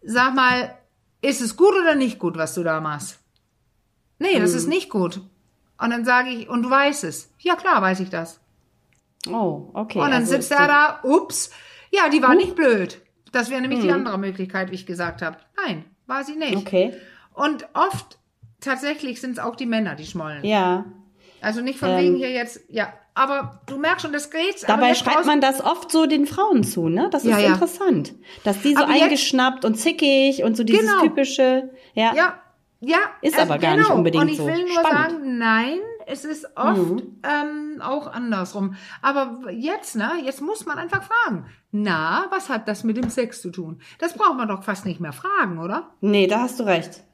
sag 0.02 0.34
mal, 0.34 0.74
ist 1.22 1.40
es 1.40 1.56
gut 1.56 1.74
oder 1.74 1.94
nicht 1.94 2.18
gut, 2.18 2.36
was 2.36 2.54
du 2.54 2.64
da 2.64 2.80
machst? 2.80 3.20
Nee, 4.18 4.36
mhm. 4.36 4.42
das 4.42 4.54
ist 4.54 4.66
nicht 4.66 4.90
gut. 4.90 5.20
Und 5.78 5.90
dann 5.90 6.04
sage 6.04 6.30
ich, 6.30 6.48
und 6.48 6.62
du 6.62 6.70
weißt 6.70 7.04
es. 7.04 7.32
Ja, 7.38 7.56
klar, 7.56 7.80
weiß 7.80 8.00
ich 8.00 8.10
das. 8.10 8.40
Oh, 9.28 9.70
okay. 9.74 9.98
Und 9.98 10.10
dann 10.10 10.22
also 10.22 10.32
sitzt 10.32 10.50
er 10.50 10.66
da, 10.66 11.00
ups, 11.02 11.50
ja, 11.90 12.08
die 12.08 12.22
war 12.22 12.30
uh. 12.30 12.36
nicht 12.36 12.54
blöd. 12.54 13.00
Das 13.32 13.50
wäre 13.50 13.60
nämlich 13.60 13.80
mhm. 13.80 13.84
die 13.84 13.92
andere 13.92 14.18
Möglichkeit, 14.18 14.70
wie 14.70 14.74
ich 14.74 14.86
gesagt 14.86 15.22
habe. 15.22 15.38
Nein, 15.64 15.84
war 16.06 16.24
sie 16.24 16.36
nicht. 16.36 16.56
Okay. 16.56 16.94
Und 17.32 17.68
oft 17.74 18.18
tatsächlich 18.60 19.20
sind 19.20 19.32
es 19.32 19.38
auch 19.38 19.56
die 19.56 19.66
Männer, 19.66 19.94
die 19.94 20.06
schmollen. 20.06 20.44
Ja. 20.44 20.84
Also 21.40 21.60
nicht 21.60 21.78
von 21.78 21.90
ähm, 21.90 21.98
wegen 21.98 22.16
hier 22.16 22.30
jetzt, 22.30 22.60
ja, 22.68 22.92
aber 23.20 23.60
du 23.66 23.76
merkst 23.76 24.02
schon, 24.02 24.14
das 24.14 24.30
geht. 24.30 24.66
Dabei 24.66 24.94
schreibt 24.94 25.26
man 25.26 25.42
das 25.42 25.62
oft 25.62 25.92
so 25.92 26.06
den 26.06 26.26
Frauen 26.26 26.64
zu, 26.64 26.88
ne? 26.88 27.08
Das 27.12 27.24
ist 27.24 27.30
ja, 27.30 27.38
ja. 27.38 27.48
interessant. 27.52 28.14
Dass 28.44 28.62
die 28.62 28.74
so 28.74 28.82
aber 28.82 28.92
eingeschnappt 28.94 29.66
und 29.66 29.74
zickig 29.74 30.42
und 30.42 30.56
so 30.56 30.64
dieses 30.64 30.88
genau. 30.88 31.02
typische, 31.02 31.70
ja. 31.92 32.14
Ja, 32.14 32.40
ja. 32.80 32.96
Ist 33.20 33.38
also 33.38 33.52
aber 33.52 33.60
gar 33.60 33.76
genau. 33.76 33.88
nicht 33.88 33.94
unbedingt 33.94 34.36
so. 34.36 34.44
Und 34.44 34.48
ich 34.48 34.56
will 34.56 34.64
nur 34.64 34.80
Spannend. 34.80 35.10
sagen, 35.10 35.38
nein, 35.38 35.78
es 36.06 36.24
ist 36.24 36.46
oft 36.56 36.78
mhm. 36.78 37.20
ähm, 37.22 37.82
auch 37.82 38.10
andersrum. 38.10 38.74
Aber 39.02 39.50
jetzt, 39.50 39.96
ne, 39.96 40.12
jetzt 40.24 40.40
muss 40.40 40.64
man 40.64 40.78
einfach 40.78 41.02
fragen. 41.02 41.44
Na, 41.72 42.24
was 42.30 42.48
hat 42.48 42.68
das 42.68 42.84
mit 42.84 42.96
dem 42.96 43.10
Sex 43.10 43.42
zu 43.42 43.50
tun? 43.50 43.82
Das 43.98 44.14
braucht 44.14 44.38
man 44.38 44.48
doch 44.48 44.64
fast 44.64 44.86
nicht 44.86 45.00
mehr 45.00 45.12
fragen, 45.12 45.58
oder? 45.58 45.90
Nee, 46.00 46.26
da 46.26 46.40
hast 46.40 46.58
du 46.58 46.64
recht. 46.64 47.04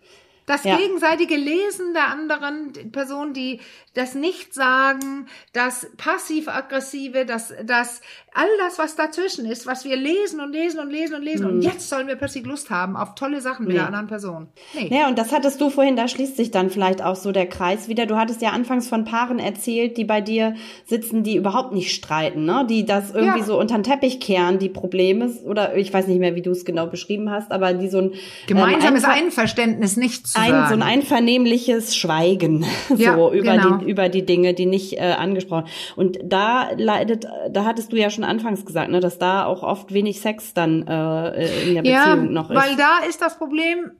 Das 0.47 0.62
ja. 0.62 0.76
gegenseitige 0.76 1.34
Lesen 1.36 1.92
der 1.92 2.09
anderen 2.09 2.92
Person, 2.92 3.32
die 3.32 3.61
das 3.94 4.14
Nicht-Sagen, 4.14 5.26
das 5.53 5.88
Passiv-Aggressive, 5.97 7.24
das, 7.24 7.53
das, 7.64 8.01
all 8.32 8.47
das, 8.59 8.78
was 8.78 8.94
dazwischen 8.94 9.47
ist, 9.47 9.66
was 9.66 9.84
wir 9.84 9.97
lesen 9.97 10.40
und 10.40 10.53
lesen 10.53 10.78
und 10.78 10.90
lesen 10.90 11.16
und 11.16 11.22
lesen. 11.22 11.47
Mhm. 11.47 11.53
Und 11.55 11.62
jetzt 11.62 11.88
sollen 11.88 12.07
wir 12.07 12.14
plötzlich 12.14 12.44
Lust 12.44 12.70
haben 12.70 12.97
auf 12.97 13.14
tolle 13.16 13.40
Sachen 13.40 13.64
mit 13.64 13.72
nee. 13.72 13.78
der 13.78 13.86
anderen 13.86 14.07
Person. 14.07 14.49
Nee. 14.74 14.88
Ja, 14.94 15.09
und 15.09 15.18
das 15.18 15.32
hattest 15.32 15.61
du 15.61 15.70
vorhin, 15.70 15.97
da 15.97 16.07
schließt 16.07 16.36
sich 16.36 16.51
dann 16.53 16.70
vielleicht 16.70 17.03
auch 17.03 17.16
so 17.16 17.32
der 17.32 17.47
Kreis 17.47 17.88
wieder. 17.88 18.07
Du 18.07 18.16
hattest 18.16 18.40
ja 18.40 18.51
anfangs 18.51 18.86
von 18.86 19.05
Paaren 19.05 19.38
erzählt, 19.38 19.97
die 19.97 20.05
bei 20.05 20.20
dir 20.20 20.55
sitzen, 20.84 21.24
die 21.24 21.36
überhaupt 21.36 21.72
nicht 21.72 21.92
streiten, 21.92 22.44
ne? 22.44 22.66
Die 22.68 22.84
das 22.84 23.12
irgendwie 23.12 23.40
ja. 23.40 23.44
so 23.44 23.59
unter 23.59 23.74
den 23.76 23.82
Teppich 23.82 24.20
kehren, 24.20 24.59
die 24.59 24.68
Probleme, 24.68 25.28
oder 25.44 25.74
ich 25.76 25.92
weiß 25.92 26.07
nicht 26.07 26.20
mehr, 26.20 26.34
wie 26.36 26.42
du 26.42 26.51
es 26.51 26.64
genau 26.64 26.86
beschrieben 26.86 27.30
hast, 27.30 27.51
aber 27.51 27.72
die 27.72 27.88
so 27.88 27.99
ein 27.99 28.12
gemeinsames 28.47 29.05
ähm, 29.05 29.11
Einverständnis 29.11 29.97
nicht 29.97 30.36
ein, 30.39 30.68
so 30.68 30.74
ein 30.74 30.82
einvernehmliches 30.82 31.97
Schweigen 31.97 32.64
ja, 32.97 33.14
so 33.14 33.32
über 33.32 33.57
genau. 33.57 33.76
die 33.76 33.91
über 33.91 34.09
die 34.09 34.24
Dinge, 34.24 34.55
die 34.55 34.66
nicht 34.66 34.95
äh, 34.95 35.14
angesprochen. 35.18 35.66
Und 35.97 36.18
da 36.22 36.70
leidet, 36.76 37.26
da 37.51 37.64
hattest 37.64 37.93
du 37.93 37.97
ja 37.97 38.11
schon 38.11 38.24
anfangs 38.24 38.64
gesagt, 38.64 38.91
ne, 38.91 39.01
dass 39.01 39.18
da 39.18 39.45
auch 39.45 39.62
oft 39.62 39.93
wenig 39.93 40.20
Sex 40.20 40.55
dann 40.55 40.87
äh, 40.87 41.68
in 41.68 41.74
der 41.74 41.82
Beziehung 41.82 41.87
ja, 41.87 42.16
noch 42.16 42.51
ist. 42.51 42.57
Weil 42.57 42.76
da 42.76 42.99
ist 43.09 43.22
das 43.22 43.39
Problem. 43.39 43.93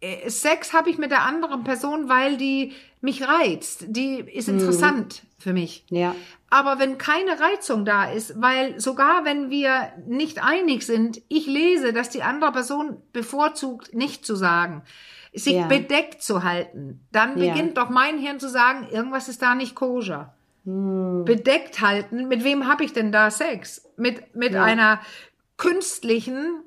Äh, 0.00 0.28
Sex 0.30 0.72
habe 0.72 0.90
ich 0.90 0.98
mit 0.98 1.10
der 1.10 1.22
anderen 1.22 1.64
Person, 1.64 2.08
weil 2.08 2.36
die 2.36 2.72
mich 3.00 3.26
reizt. 3.26 3.84
Die 3.88 4.16
ist 4.20 4.48
hm. 4.48 4.58
interessant 4.58 5.22
mhm. 5.22 5.42
für 5.42 5.52
mich. 5.52 5.84
Ja. 5.90 6.14
Aber 6.50 6.78
wenn 6.78 6.98
keine 6.98 7.38
Reizung 7.38 7.84
da 7.84 8.10
ist, 8.10 8.40
weil 8.40 8.78
sogar 8.80 9.24
wenn 9.24 9.50
wir 9.50 9.92
nicht 10.06 10.42
einig 10.42 10.84
sind, 10.84 11.22
ich 11.28 11.46
lese, 11.46 11.92
dass 11.92 12.10
die 12.10 12.22
andere 12.22 12.50
Person 12.50 12.96
bevorzugt, 13.12 13.94
nicht 13.94 14.26
zu 14.26 14.34
sagen 14.34 14.82
sich 15.32 15.54
ja. 15.54 15.66
bedeckt 15.66 16.22
zu 16.22 16.42
halten, 16.42 17.06
dann 17.12 17.38
ja. 17.38 17.52
beginnt 17.52 17.76
doch 17.76 17.88
mein 17.88 18.18
Hirn 18.18 18.40
zu 18.40 18.48
sagen, 18.48 18.88
irgendwas 18.90 19.28
ist 19.28 19.42
da 19.42 19.54
nicht 19.54 19.74
koscher. 19.74 20.34
Hm. 20.64 21.24
Bedeckt 21.24 21.80
halten, 21.80 22.28
mit 22.28 22.44
wem 22.44 22.66
habe 22.66 22.84
ich 22.84 22.92
denn 22.92 23.12
da 23.12 23.30
Sex? 23.30 23.88
Mit, 23.96 24.34
mit 24.34 24.52
ja. 24.52 24.64
einer 24.64 25.00
künstlichen 25.56 26.62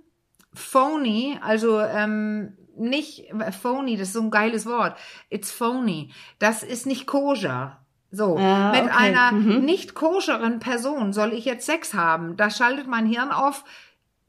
phony, 0.53 1.38
also 1.41 1.80
ähm, 1.80 2.57
nicht 2.78 3.32
phony, 3.61 3.97
das 3.97 4.09
ist 4.09 4.14
so 4.14 4.22
ein 4.22 4.32
geiles 4.32 4.66
Wort. 4.66 4.97
It's 5.30 5.51
phony. 5.51 6.11
Das 6.39 6.64
ist 6.64 6.86
nicht 6.86 7.05
koscher. 7.05 7.80
So, 8.11 8.38
ah, 8.38 8.72
mit 8.72 8.84
okay. 8.84 8.91
einer 8.95 9.32
mhm. 9.32 9.66
nicht 9.66 9.95
koscheren 9.95 10.59
Person 10.59 11.14
soll 11.14 11.34
ich 11.34 11.45
jetzt 11.45 11.66
Sex 11.66 11.93
haben. 11.95 12.38
Da 12.38 12.49
schaltet 12.49 12.88
mein 12.88 13.07
Hirn 13.07 13.32
auf, 13.32 13.64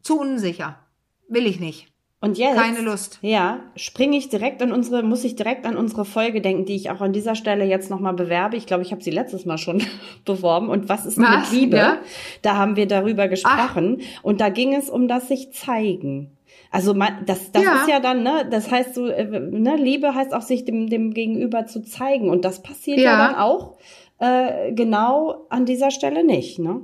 zu 0.03 0.19
unsicher. 0.19 0.79
Will 1.29 1.47
ich 1.47 1.61
nicht. 1.61 1.94
Und 2.25 2.39
jetzt, 2.39 2.57
Keine 2.57 2.81
Lust. 2.81 3.19
Ja, 3.21 3.61
springe 3.77 4.17
ich 4.17 4.31
direkt 4.31 4.63
an 4.63 4.73
unsere, 4.73 5.03
muss 5.03 5.25
ich 5.25 5.37
direkt 5.37 5.67
an 5.67 5.77
unsere 5.77 6.07
Folge 6.07 6.41
denken, 6.41 6.65
die 6.65 6.75
ich 6.75 6.91
auch 6.91 7.03
an 7.03 7.13
dieser 7.13 7.35
Stelle 7.35 7.67
jetzt 7.67 7.91
nochmal 7.91 8.15
bewerbe. 8.15 8.57
Ich 8.57 8.65
glaube, 8.67 8.83
ich 8.83 8.93
habe 8.93 9.03
sie 9.03 9.11
letztes 9.11 9.45
Mal 9.45 9.59
schon 9.59 9.83
beworben. 10.25 10.71
Und 10.71 10.89
was 10.89 11.05
ist 11.05 11.19
Was? 11.21 11.51
mit 11.53 11.61
Liebe? 11.61 11.77
Ja? 11.77 11.99
Da 12.41 12.57
haben 12.57 12.77
wir 12.77 12.87
darüber 12.89 13.29
gesprochen. 13.29 14.01
Und 14.23 14.41
da 14.41 14.49
ging 14.49 14.75
es 14.75 14.89
um 14.89 15.07
das 15.07 15.29
sich 15.29 15.53
zeigen. 15.53 16.31
Also 16.71 16.95
man, 16.95 17.25
das, 17.27 17.53
das 17.53 17.63
Ja. 17.63 17.83
ist 17.83 17.89
ja 17.89 18.01
dann, 18.01 18.23
ne, 18.23 18.49
das 18.51 18.71
heißt 18.71 18.95
so, 18.95 19.07
äh, 19.07 19.25
ne, 19.27 19.77
Liebe 19.77 20.15
heißt 20.15 20.33
auch 20.33 20.43
sich 20.43 20.65
dem, 20.65 20.89
dem 20.89 21.13
Gegenüber 21.13 21.67
zu 21.67 21.83
zeigen. 21.83 22.31
Und 22.31 22.45
das 22.47 22.63
passiert 22.63 22.99
ja, 23.01 23.13
Ja. 23.13 23.19
dann 23.29 23.35
auch 23.37 23.77
äh, 24.19 24.73
genau 24.73 25.45
an 25.51 25.67
dieser 25.67 25.91
Stelle 25.91 26.25
nicht, 26.25 26.59
ne? 26.59 26.81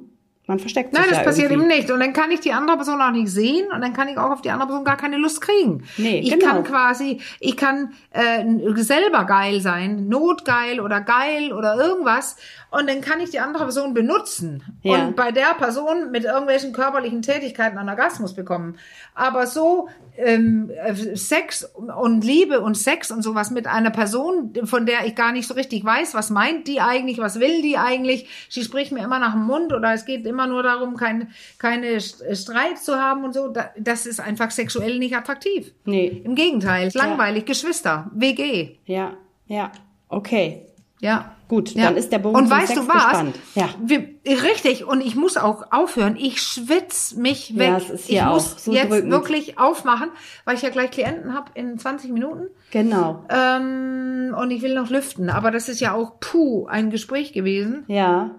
Man 0.50 0.58
versteckt 0.58 0.90
sich 0.92 0.98
Nein, 0.98 1.08
das 1.10 1.18
ja 1.18 1.24
passiert 1.24 1.52
irgendwie. 1.52 1.68
eben 1.68 1.78
nicht. 1.78 1.90
Und 1.92 2.00
dann 2.00 2.12
kann 2.12 2.32
ich 2.32 2.40
die 2.40 2.52
andere 2.52 2.76
Person 2.76 3.00
auch 3.00 3.12
nicht 3.12 3.28
sehen 3.28 3.70
und 3.72 3.80
dann 3.82 3.92
kann 3.92 4.08
ich 4.08 4.18
auch 4.18 4.32
auf 4.32 4.42
die 4.42 4.50
andere 4.50 4.66
Person 4.66 4.84
gar 4.84 4.96
keine 4.96 5.16
Lust 5.16 5.40
kriegen. 5.40 5.84
Nee, 5.96 6.18
ich 6.18 6.32
genau. 6.32 6.54
kann 6.54 6.64
quasi, 6.64 7.20
ich 7.38 7.56
kann 7.56 7.92
äh, 8.10 8.44
selber 8.82 9.26
geil 9.26 9.60
sein, 9.60 10.08
notgeil 10.08 10.80
oder 10.80 11.02
geil 11.02 11.52
oder 11.52 11.76
irgendwas 11.76 12.34
und 12.72 12.88
dann 12.88 13.00
kann 13.00 13.20
ich 13.20 13.30
die 13.30 13.38
andere 13.38 13.62
Person 13.64 13.94
benutzen 13.94 14.62
Ja. 14.82 15.04
und 15.06 15.14
bei 15.14 15.30
der 15.30 15.54
Person 15.56 16.10
mit 16.10 16.24
irgendwelchen 16.24 16.72
körperlichen 16.72 17.22
Tätigkeiten 17.22 17.78
einen 17.78 17.88
Orgasmus 17.88 18.34
bekommen. 18.34 18.76
Aber 19.14 19.46
so 19.46 19.88
ähm, 20.16 20.70
äh, 20.84 21.16
Sex 21.16 21.64
und 21.64 22.24
Liebe 22.24 22.60
und 22.60 22.76
Sex 22.76 23.10
und 23.10 23.22
sowas 23.22 23.50
mit 23.50 23.66
einer 23.66 23.90
Person, 23.90 24.52
von 24.64 24.86
der 24.86 25.04
ich 25.06 25.14
gar 25.14 25.32
nicht 25.32 25.48
so 25.48 25.54
richtig 25.54 25.84
weiß, 25.84 26.14
was 26.14 26.30
meint 26.30 26.68
die 26.68 26.80
eigentlich, 26.80 27.18
was 27.18 27.40
will 27.40 27.62
die 27.62 27.78
eigentlich. 27.78 28.28
Sie 28.48 28.62
spricht 28.62 28.92
mir 28.92 29.02
immer 29.02 29.18
nach 29.18 29.32
dem 29.32 29.44
Mund 29.44 29.72
oder 29.72 29.92
es 29.92 30.04
geht 30.04 30.26
immer 30.26 30.39
nur 30.46 30.62
darum, 30.62 30.96
kein, 30.96 31.28
keine 31.58 31.96
St- 31.98 32.34
Streit 32.34 32.78
zu 32.78 32.96
haben 32.96 33.24
und 33.24 33.32
so. 33.34 33.48
Da- 33.48 33.70
Das 33.78 34.06
ist 34.06 34.20
einfach 34.20 34.50
sexuell 34.50 34.98
nicht 34.98 35.16
attraktiv. 35.16 35.72
Nee, 35.84 36.22
Im 36.24 36.34
Gegenteil, 36.34 36.88
ist 36.88 36.94
langweilig, 36.96 37.44
Geschwister, 37.46 38.10
WG. 38.14 38.76
ja, 38.86 39.12
ja, 39.46 39.72
okay. 40.08 40.66
Ja. 41.02 41.32
Gut, 41.48 41.70
Ja. 41.74 41.86
dann 41.86 41.96
ist 41.96 42.12
der 42.12 42.18
Bogen 42.20 42.36
Und 42.36 42.48
weißt 42.50 42.68
Sex 42.68 42.80
du 42.80 42.86
was? 42.86 42.94
gespannt. 43.02 43.36
Ja. 43.56 43.70
Wir, 43.82 44.06
richtig, 44.44 44.84
und 44.84 45.00
ich 45.00 45.16
muss 45.16 45.36
auch 45.36 45.72
aufhören. 45.72 46.14
Ich 46.16 46.40
schwitz 46.42 47.14
mich 47.16 47.58
weg. 47.58 47.68
Ja, 47.70 47.76
es 47.78 47.90
ist 47.90 48.06
hier 48.06 48.18
ich 48.20 48.24
auch 48.26 48.34
muss 48.34 48.64
so 48.66 48.72
jetzt 48.72 48.90
drückend. 48.92 49.10
wirklich 49.10 49.58
aufmachen, 49.58 50.10
weil 50.44 50.54
ich 50.56 50.62
ja 50.62 50.68
gleich 50.68 50.90
Klienten 50.92 51.34
habe 51.34 51.50
in 51.54 51.76
20 51.78 52.12
Minuten. 52.12 52.48
Genau. 52.70 53.24
Ähm, 53.30 54.36
und 54.38 54.50
ich 54.52 54.62
will 54.62 54.74
noch 54.74 54.90
lüften. 54.90 55.28
Aber 55.30 55.50
das 55.50 55.68
ist 55.68 55.80
ja 55.80 55.92
auch 55.94 56.20
puh, 56.20 56.66
ein 56.68 56.90
Gespräch 56.90 57.32
gewesen. 57.32 57.82
Ja. 57.88 58.30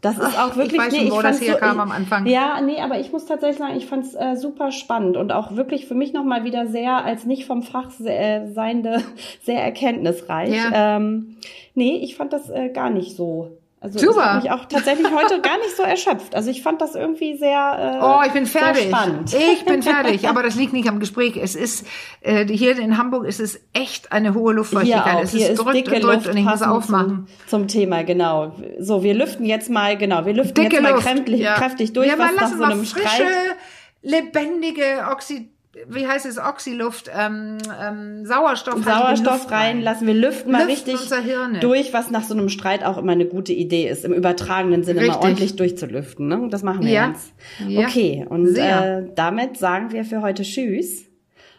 Das 0.00 0.16
ist 0.16 0.38
auch 0.38 0.54
wirklich, 0.54 0.74
ich 0.74 0.78
weiß 0.78 0.96
schon, 0.96 1.10
wo 1.10 1.22
das 1.22 1.40
herkam 1.40 1.80
am 1.80 1.90
Anfang. 1.90 2.26
Ja, 2.26 2.60
nee, 2.60 2.80
aber 2.80 3.00
ich 3.00 3.10
muss 3.10 3.26
tatsächlich 3.26 3.58
sagen, 3.58 3.76
ich 3.76 3.86
fand 3.86 4.04
es 4.04 4.14
äh, 4.14 4.36
super 4.36 4.70
spannend 4.70 5.16
und 5.16 5.32
auch 5.32 5.56
wirklich 5.56 5.86
für 5.86 5.96
mich 5.96 6.12
nochmal 6.12 6.44
wieder 6.44 6.68
sehr, 6.68 7.04
als 7.04 7.24
nicht 7.24 7.46
vom 7.46 7.64
Fach 7.64 7.90
sehr, 7.90 8.44
äh, 8.44 8.52
seiende, 8.52 9.02
sehr 9.42 9.60
erkenntnisreich. 9.60 10.54
Ja. 10.54 10.96
Ähm, 10.96 11.36
nee, 11.74 11.96
ich 11.96 12.14
fand 12.14 12.32
das 12.32 12.48
äh, 12.48 12.68
gar 12.68 12.90
nicht 12.90 13.16
so. 13.16 13.57
Also 13.80 13.98
Super. 14.00 14.10
ich 14.10 14.18
habe 14.26 14.42
mich 14.42 14.50
auch 14.50 14.64
tatsächlich 14.66 15.06
heute 15.12 15.40
gar 15.42 15.56
nicht 15.58 15.76
so 15.76 15.82
erschöpft. 15.84 16.34
Also 16.34 16.50
ich 16.50 16.62
fand 16.62 16.80
das 16.80 16.94
irgendwie 16.94 17.36
sehr, 17.38 18.00
äh, 18.00 18.04
Oh, 18.04 18.20
ich 18.26 18.32
bin 18.32 18.44
fertig. 18.46 18.92
Ich 19.32 19.64
bin 19.64 19.82
fertig, 19.84 20.28
aber 20.28 20.42
das 20.42 20.56
liegt 20.56 20.72
nicht 20.72 20.88
am 20.88 20.98
Gespräch. 20.98 21.36
Es 21.36 21.54
ist 21.54 21.86
äh, 22.20 22.44
hier 22.46 22.76
in 22.78 22.98
Hamburg 22.98 23.24
ist 23.26 23.38
es 23.40 23.60
echt 23.72 24.10
eine 24.10 24.34
hohe 24.34 24.50
Hier 24.50 24.56
Luftfeuchtigkeit. 24.56 25.14
auch. 25.16 25.22
es 25.22 25.30
Hier 25.30 25.42
ist 25.42 25.50
ist 25.50 25.58
drückt 25.64 25.74
dicke 25.76 25.94
und 25.94 26.02
drückt 26.02 26.14
Luft 26.16 26.28
und 26.28 26.36
ich 26.36 26.44
muss 26.44 26.62
aufmachen. 26.62 27.26
Zum, 27.46 27.60
zum 27.60 27.68
Thema, 27.68 28.02
genau. 28.02 28.52
So, 28.80 29.02
wir 29.02 29.14
lüften 29.14 29.44
jetzt 29.46 29.70
mal, 29.70 29.96
genau, 29.96 30.26
wir 30.26 30.34
lüften 30.34 30.54
Dicke 30.54 30.76
jetzt 30.76 30.82
mal 30.82 30.92
Luft. 30.94 31.06
kräftig, 31.06 31.38
ja. 31.40 31.54
kräftig 31.54 31.92
durch, 31.92 32.08
ja, 32.08 32.18
was 32.18 32.34
nach 32.34 32.48
so 32.56 32.62
einem 32.64 32.84
frische, 32.84 33.06
Streit 33.08 33.26
lebendige 34.02 35.06
Oxy, 35.10 35.50
wie 35.88 36.06
heißt 36.06 36.26
es, 36.26 36.38
Oxyluft, 36.38 37.10
ähm, 37.16 37.58
ähm, 37.80 38.26
Sauerstoff, 38.26 38.82
Sauerstoff 38.84 39.50
reinlassen. 39.50 40.06
Wir 40.06 40.14
lüften 40.14 40.52
mal 40.52 40.66
Lüften 40.66 40.90
richtig 40.96 41.08
durch, 41.60 41.92
was 41.92 42.10
nach 42.10 42.24
so 42.24 42.34
einem 42.34 42.48
Streit 42.48 42.84
auch 42.84 42.98
immer 42.98 43.12
eine 43.12 43.26
gute 43.26 43.52
Idee 43.52 43.88
ist, 43.88 44.04
im 44.04 44.12
übertragenen 44.12 44.84
Sinne 44.84 45.00
Richtig. 45.00 45.16
mal 45.16 45.22
ordentlich 45.22 45.56
durchzulüften. 45.56 46.28
Ne? 46.28 46.48
Das 46.50 46.62
machen 46.62 46.84
wir 46.84 46.92
Ja. 46.92 47.08
jetzt. 47.08 47.32
Ja. 47.66 47.86
Okay, 47.86 48.26
und 48.28 48.46
Sehr. 48.46 48.98
äh, 48.98 49.10
damit 49.14 49.56
sagen 49.58 49.92
wir 49.92 50.04
für 50.04 50.22
heute 50.22 50.42
Tschüss. 50.42 51.04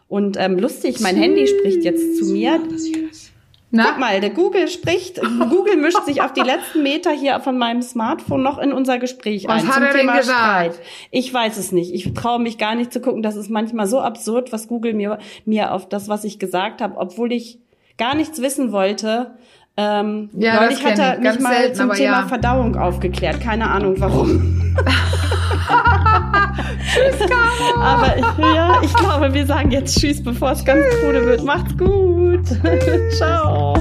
Und 0.07 0.37
ähm, 0.37 0.57
lustig, 0.57 0.99
mein 1.01 1.15
Handy 1.15 1.47
spricht 1.47 1.83
jetzt 1.83 2.17
zu 2.17 2.25
mir. 2.25 2.59
Na? 3.71 3.85
Guck 3.89 3.99
mal, 3.99 4.19
der 4.19 4.31
Google 4.31 4.67
spricht, 4.67 5.21
Google 5.21 5.77
mischt 5.77 6.03
sich 6.05 6.21
auf 6.23 6.33
die 6.33 6.41
letzten 6.41 6.81
Meter 6.81 7.11
hier 7.11 7.39
von 7.39 7.57
meinem 7.57 7.83
Smartphone 7.83 8.41
noch 8.41 8.57
in 8.57 8.73
unser 8.73 8.97
Gespräch 8.97 9.45
Was 9.47 9.61
ein 9.61 9.67
hat 9.67 9.73
zum 9.75 9.83
er 9.83 9.91
denn 9.91 9.99
Thema 10.01 10.17
gesagt? 10.17 10.73
Streit. 10.75 10.79
Ich 11.11 11.31
weiß 11.33 11.57
es 11.57 11.71
nicht. 11.71 11.93
Ich 11.93 12.13
traue 12.15 12.39
mich 12.39 12.57
gar 12.57 12.73
nicht 12.73 12.91
zu 12.91 12.99
gucken. 12.99 13.21
Das 13.21 13.35
ist 13.35 13.49
manchmal 13.49 13.85
so 13.85 13.99
absurd, 14.01 14.51
was 14.51 14.67
Google 14.67 14.93
mir, 14.95 15.19
mir 15.45 15.71
auf 15.73 15.87
das, 15.87 16.09
was 16.09 16.23
ich 16.23 16.39
gesagt 16.39 16.81
habe, 16.81 16.97
obwohl 16.97 17.31
ich 17.31 17.59
gar 17.97 18.15
nichts 18.15 18.41
wissen 18.41 18.71
wollte. 18.71 19.35
Ähm, 19.77 20.29
Ja, 20.33 20.61
neulich 20.61 20.83
hat 20.83 20.97
er 20.97 21.13
ich. 21.17 21.19
mich 21.23 21.39
mal 21.39 21.53
selten, 21.55 21.75
zum 21.75 21.91
Thema 21.93 22.21
ja. 22.21 22.27
Verdauung 22.27 22.75
aufgeklärt. 22.75 23.39
Keine 23.39 23.69
Ahnung 23.69 23.95
warum. 23.99 24.73
Tschüss, 26.91 27.29
Caro. 27.29 27.81
Aber 27.81 28.17
ich, 28.17 28.37
ja, 28.37 28.81
ich 28.81 28.93
glaube, 28.93 29.33
wir 29.33 29.45
sagen 29.45 29.71
jetzt 29.71 29.99
Tschüss, 29.99 30.23
bevor 30.23 30.51
es 30.51 30.65
ganz 30.65 30.83
krude 30.99 31.25
wird. 31.25 31.43
Macht's 31.43 31.77
gut. 31.77 32.45
Ciao. 33.17 33.75